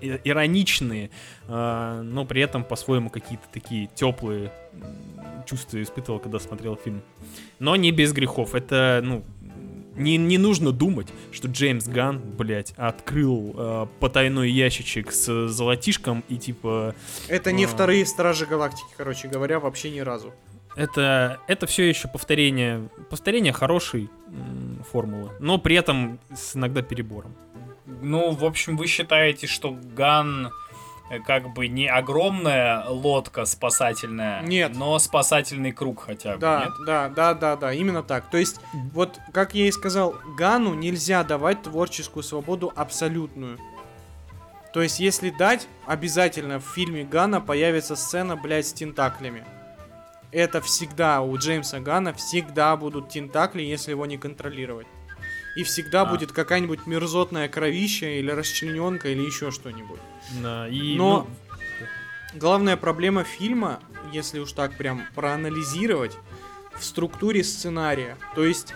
и- 0.00 0.20
ироничные, 0.24 1.10
э, 1.48 2.00
но 2.04 2.24
при 2.24 2.42
этом 2.42 2.64
по-своему 2.64 3.10
какие-то 3.10 3.44
такие 3.52 3.88
теплые 3.94 4.52
чувства 5.46 5.82
испытывал, 5.82 6.18
когда 6.20 6.38
смотрел 6.38 6.76
фильм. 6.76 7.02
Но 7.58 7.74
не 7.76 7.90
без 7.90 8.12
грехов. 8.12 8.54
Это, 8.54 9.00
ну, 9.02 9.24
не, 9.96 10.16
не 10.16 10.38
нужно 10.38 10.70
думать, 10.72 11.08
что 11.32 11.48
Джеймс 11.48 11.88
Ган, 11.88 12.20
блядь, 12.20 12.72
открыл 12.76 13.54
э, 13.56 13.86
потайной 13.98 14.50
ящичек 14.50 15.10
с 15.12 15.48
золотишком 15.48 16.22
и 16.28 16.36
типа 16.36 16.94
Это 17.28 17.50
не 17.50 17.64
А. 17.64 17.68
вторые 17.68 18.06
Стражи 18.06 18.46
Галактики, 18.46 18.86
короче 18.96 19.26
говоря, 19.28 19.58
вообще 19.58 19.90
ни 19.90 19.98
разу. 20.00 20.32
Это, 20.76 21.40
это 21.48 21.66
все 21.66 21.88
еще 21.88 22.06
повторение, 22.06 22.88
повторение 23.10 23.52
хорошей 23.52 24.08
м, 24.28 24.67
формулы, 24.84 25.30
но 25.40 25.58
при 25.58 25.76
этом 25.76 26.18
с 26.34 26.56
иногда 26.56 26.82
перебором. 26.82 27.34
Ну, 27.86 28.30
в 28.32 28.44
общем, 28.44 28.76
вы 28.76 28.86
считаете, 28.86 29.46
что 29.46 29.76
Ган 29.94 30.50
э, 31.10 31.20
как 31.20 31.54
бы 31.54 31.68
не 31.68 31.86
огромная 31.88 32.84
лодка 32.86 33.44
спасательная, 33.46 34.42
Нет. 34.42 34.72
но 34.76 34.98
спасательный 34.98 35.72
круг 35.72 36.02
хотя 36.04 36.34
бы, 36.34 36.38
Да, 36.40 36.64
нет? 36.66 36.72
да, 36.86 37.08
да, 37.08 37.34
да, 37.34 37.56
да, 37.56 37.72
именно 37.72 38.02
так. 38.02 38.28
То 38.30 38.36
есть, 38.36 38.60
вот, 38.92 39.18
как 39.32 39.54
я 39.54 39.66
и 39.66 39.72
сказал, 39.72 40.16
Гану 40.36 40.74
нельзя 40.74 41.24
давать 41.24 41.62
творческую 41.62 42.22
свободу 42.22 42.72
абсолютную. 42.76 43.58
То 44.74 44.82
есть, 44.82 45.00
если 45.00 45.30
дать, 45.30 45.66
обязательно 45.86 46.60
в 46.60 46.64
фильме 46.64 47.02
Гана 47.04 47.40
появится 47.40 47.96
сцена, 47.96 48.36
блядь, 48.36 48.66
с 48.66 48.72
тентаклями. 48.74 49.44
Это 50.30 50.60
всегда 50.60 51.22
у 51.22 51.36
Джеймса 51.38 51.80
Гана 51.80 52.12
всегда 52.12 52.76
будут 52.76 53.08
тентакли, 53.08 53.62
если 53.62 53.92
его 53.92 54.06
не 54.06 54.18
контролировать. 54.18 54.86
И 55.56 55.62
всегда 55.62 56.02
А. 56.02 56.06
будет 56.06 56.32
какая-нибудь 56.32 56.86
мерзотная 56.86 57.48
кровища 57.48 58.06
или 58.06 58.30
расчлененка 58.30 59.08
или 59.08 59.22
еще 59.22 59.50
что-нибудь. 59.50 60.00
Да, 60.42 60.68
и, 60.68 60.96
Но- 60.96 61.26
ну, 61.28 61.58
Главная 62.34 62.76
проблема 62.76 63.24
фильма, 63.24 63.80
если 64.12 64.38
уж 64.38 64.52
так 64.52 64.76
прям 64.76 65.02
проанализировать, 65.14 66.14
в 66.78 66.84
структуре 66.84 67.42
сценария. 67.42 68.18
То 68.34 68.44
есть 68.44 68.74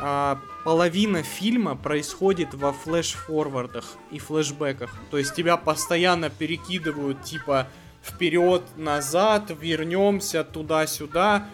а, 0.00 0.40
половина 0.64 1.22
фильма 1.24 1.74
происходит 1.76 2.54
во 2.54 2.72
флеш-форвардах 2.72 3.84
и 4.12 4.18
флешбеках. 4.20 4.90
То 5.10 5.18
есть 5.18 5.34
тебя 5.34 5.56
постоянно 5.56 6.30
перекидывают 6.30 7.22
типа 7.22 7.66
вперед, 8.02 8.62
назад, 8.76 9.50
вернемся 9.60 10.44
туда-сюда. 10.44 11.46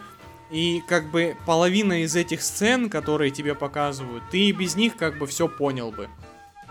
И 0.51 0.83
как 0.89 1.11
бы 1.11 1.37
половина 1.47 2.03
из 2.03 2.17
этих 2.17 2.43
сцен, 2.43 2.89
которые 2.89 3.31
тебе 3.31 3.55
показывают, 3.55 4.25
ты 4.31 4.51
без 4.53 4.77
них 4.77 4.97
как 4.97 5.19
бы 5.19 5.27
все 5.27 5.47
понял 5.47 5.93
бы. 5.93 6.09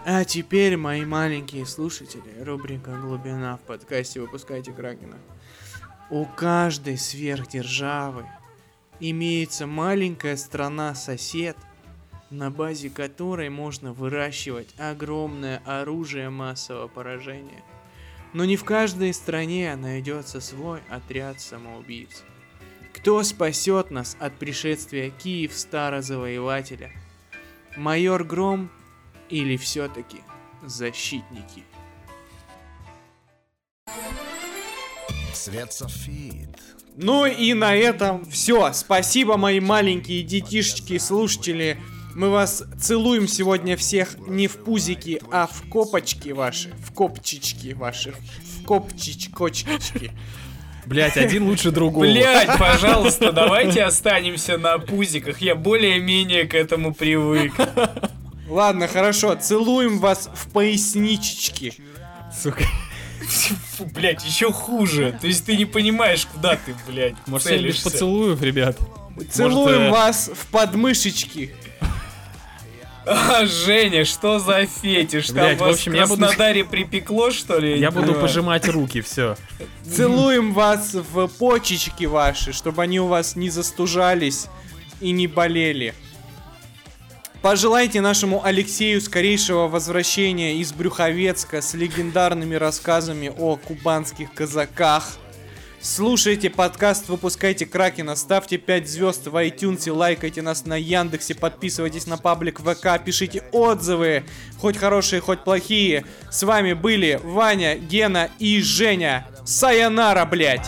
А 0.06 0.24
теперь, 0.24 0.78
мои 0.78 1.06
маленькие 1.06 1.66
слушатели, 1.66 2.42
рубрика 2.42 2.96
«Глубина» 2.96 3.58
в 3.58 3.62
подкасте 3.62 4.22
«Выпускайте 4.22 4.72
Кракена». 4.72 5.18
У 6.10 6.26
каждой 6.26 6.98
сверхдержавы 6.98 8.26
имеется 9.02 9.68
маленькая 9.68 10.38
страна-сосед, 10.38 11.58
на 12.30 12.50
базе 12.50 12.90
которой 12.90 13.50
можно 13.50 13.92
выращивать 13.92 14.74
огромное 14.78 15.62
оружие 15.66 16.30
массового 16.30 16.88
поражения. 16.88 17.62
Но 18.34 18.46
не 18.46 18.56
в 18.56 18.64
каждой 18.64 19.14
стране 19.14 19.76
найдется 19.76 20.42
свой 20.42 20.82
отряд 20.90 21.40
самоубийц. 21.42 22.24
Кто 22.94 23.24
спасет 23.24 23.92
нас 23.92 24.18
от 24.20 24.38
пришествия 24.38 25.12
Киев-Старозавоевателя? 25.12 26.92
Майор 27.76 28.24
Гром 28.24 28.70
или 29.30 29.56
все-таки 29.56 30.18
защитники? 30.64 31.64
Свет 35.34 35.72
софит. 35.72 36.60
Ну 36.96 37.26
и 37.28 37.54
на 37.54 37.76
этом 37.76 38.26
все. 38.26 38.74
Спасибо, 38.74 39.38
мои 39.38 39.60
маленькие 39.60 40.24
детишечки, 40.24 40.98
слушатели. 40.98 41.78
Мы 42.18 42.32
вас 42.32 42.64
целуем 42.82 43.28
сегодня 43.28 43.78
всех 43.78 44.18
не 44.28 44.48
в 44.48 44.64
пузики, 44.64 45.22
а 45.32 45.46
в 45.46 45.70
копочки 45.70 46.30
ваши, 46.30 46.74
в 46.84 46.92
копчички 46.92 47.74
ваши, 47.74 48.12
в 48.42 48.66
копчичкочки. 48.66 50.12
блядь, 50.88 51.16
один 51.16 51.44
лучше 51.44 51.70
другого. 51.70 52.06
Блять, 52.06 52.58
пожалуйста, 52.58 53.32
давайте 53.32 53.84
останемся 53.84 54.58
на 54.58 54.80
пузиках. 54.80 55.42
Я 55.42 55.54
более-менее 55.54 56.46
к 56.46 56.56
этому 56.56 56.92
привык. 56.92 57.54
Ладно, 58.50 58.88
хорошо, 58.88 59.36
целуем 59.36 60.00
вас 60.00 60.32
в 60.34 60.50
поясничечки. 60.50 61.76
Сука. 62.36 62.64
Фу, 63.78 63.86
блядь, 63.94 64.26
еще 64.26 64.52
хуже. 64.52 65.16
То 65.22 65.28
есть 65.28 65.46
ты 65.46 65.56
не 65.56 65.66
понимаешь, 65.66 66.26
куда 66.26 66.56
ты, 66.56 66.74
блядь, 66.88 67.14
Может, 67.28 67.52
я 67.52 67.58
без 67.58 67.62
целишься. 67.62 67.92
поцелуев, 67.92 68.42
ребят? 68.42 68.76
Целуем 69.32 69.82
э, 69.84 69.92
вас 69.92 70.32
в 70.34 70.48
подмышечки. 70.48 71.54
А, 73.08 73.46
Женя, 73.46 74.04
что 74.06 74.40
за 74.40 74.66
фетиш? 74.66 75.28
Там 75.28 75.36
Блядь, 75.36 75.58
в 75.58 75.62
вас 75.62 75.76
общем, 75.76 75.92
в 75.94 75.96
я 75.96 76.08
буду- 76.08 76.22
Краснодаре 76.22 76.66
припекло, 76.66 77.32
что 77.32 77.58
ли? 77.58 77.80
Я 77.80 77.92
буду 77.92 78.14
пожимать 78.14 78.68
руки, 78.68 79.02
все. 79.02 79.38
Целуем 79.90 80.54
вас 80.54 80.94
в 80.94 81.28
почечки 81.28 82.04
ваши, 82.06 82.52
чтобы 82.52 82.84
они 82.84 83.00
у 83.00 83.08
вас 83.08 83.36
не 83.36 83.50
застужались 83.50 84.48
и 85.00 85.12
не 85.12 85.28
болели. 85.28 85.94
Пожелайте 87.42 88.02
нашему 88.02 88.44
Алексею 88.44 89.00
скорейшего 89.00 89.68
возвращения 89.68 90.58
из 90.58 90.74
Брюховецка 90.74 91.62
с 91.62 91.74
легендарными 91.76 92.56
рассказами 92.56 93.32
о 93.38 93.56
кубанских 93.56 94.34
казаках. 94.34 95.18
Слушайте 95.80 96.50
подкаст, 96.50 97.08
выпускайте 97.08 97.66
Кракена, 97.66 98.16
ставьте 98.16 98.58
5 98.58 98.90
звезд 98.90 99.28
в 99.28 99.36
iTunes, 99.36 99.90
лайкайте 99.92 100.42
нас 100.42 100.66
на 100.66 100.76
Яндексе, 100.76 101.36
подписывайтесь 101.36 102.08
на 102.08 102.18
паблик 102.18 102.60
ВК, 102.60 103.04
пишите 103.04 103.44
отзывы, 103.52 104.24
хоть 104.58 104.78
хорошие, 104.78 105.22
хоть 105.22 105.44
плохие. 105.44 106.04
С 106.32 106.42
вами 106.44 106.74
были 106.74 107.20
Ваня, 107.24 107.78
Гена 107.78 108.30
и 108.40 108.60
Женя. 108.62 109.28
Сайонара, 109.46 110.26
блядь! 110.26 110.68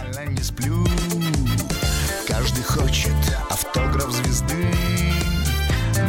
Каждый 2.28 2.64
хочет 2.64 3.12
автограф 3.50 4.12
звезды 4.12 4.54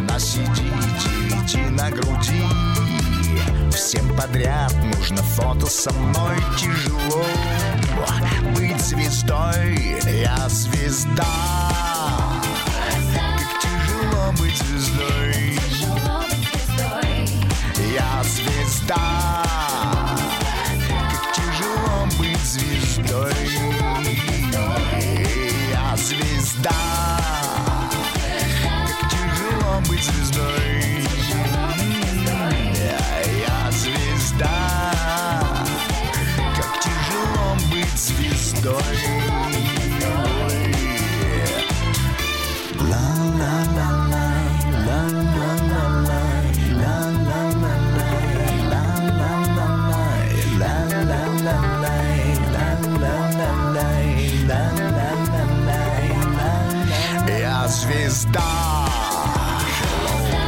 На 0.03 0.17
CD, 0.17 0.71
DVD, 1.01 1.71
на 1.71 1.91
груди 1.91 2.90
Всем 3.73 4.09
подряд 4.17 4.75
нужно 4.83 5.23
фото 5.23 5.67
со 5.67 5.93
мной 5.93 6.37
Тяжело. 6.57 7.25
Быть 8.55 8.81
звездой 8.81 10.01
Я 10.07 10.49
звезда. 10.49 11.25
Как 13.15 13.61
тяжело 13.61 14.33
быть 14.39 14.57
звездой. 14.57 15.59
Я 17.95 18.23
звезда. 18.25 19.45
Как 20.89 21.33
тяжело 21.35 22.07
быть 22.19 22.41
звездой. 22.45 23.35
Я 25.71 25.97
звезда. 25.97 26.71
Как 28.63 29.11
тяжело 29.11 29.81
быть 29.89 30.05
звездой 30.05 30.40
звезда. 57.71 58.87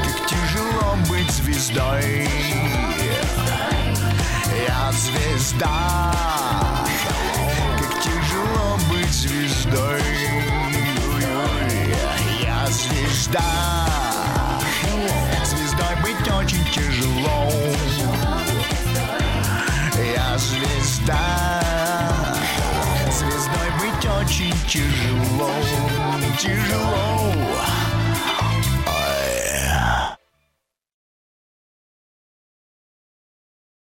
Как 0.05 0.27
тяжело 0.29 0.97
быть 1.09 1.31
звездой. 1.31 2.29
Я 4.67 4.93
звезда 4.93 6.42
звезда. 13.33 13.87
Звездой 15.45 15.97
быть 16.03 16.29
очень 16.33 16.65
тяжело. 16.73 17.51
Я 20.15 20.39
звезда. 20.39 21.73
Звездой 23.11 23.71
быть 23.81 24.05
очень 24.21 24.55
тяжело. 24.69 25.51
Тяжело 26.39 27.72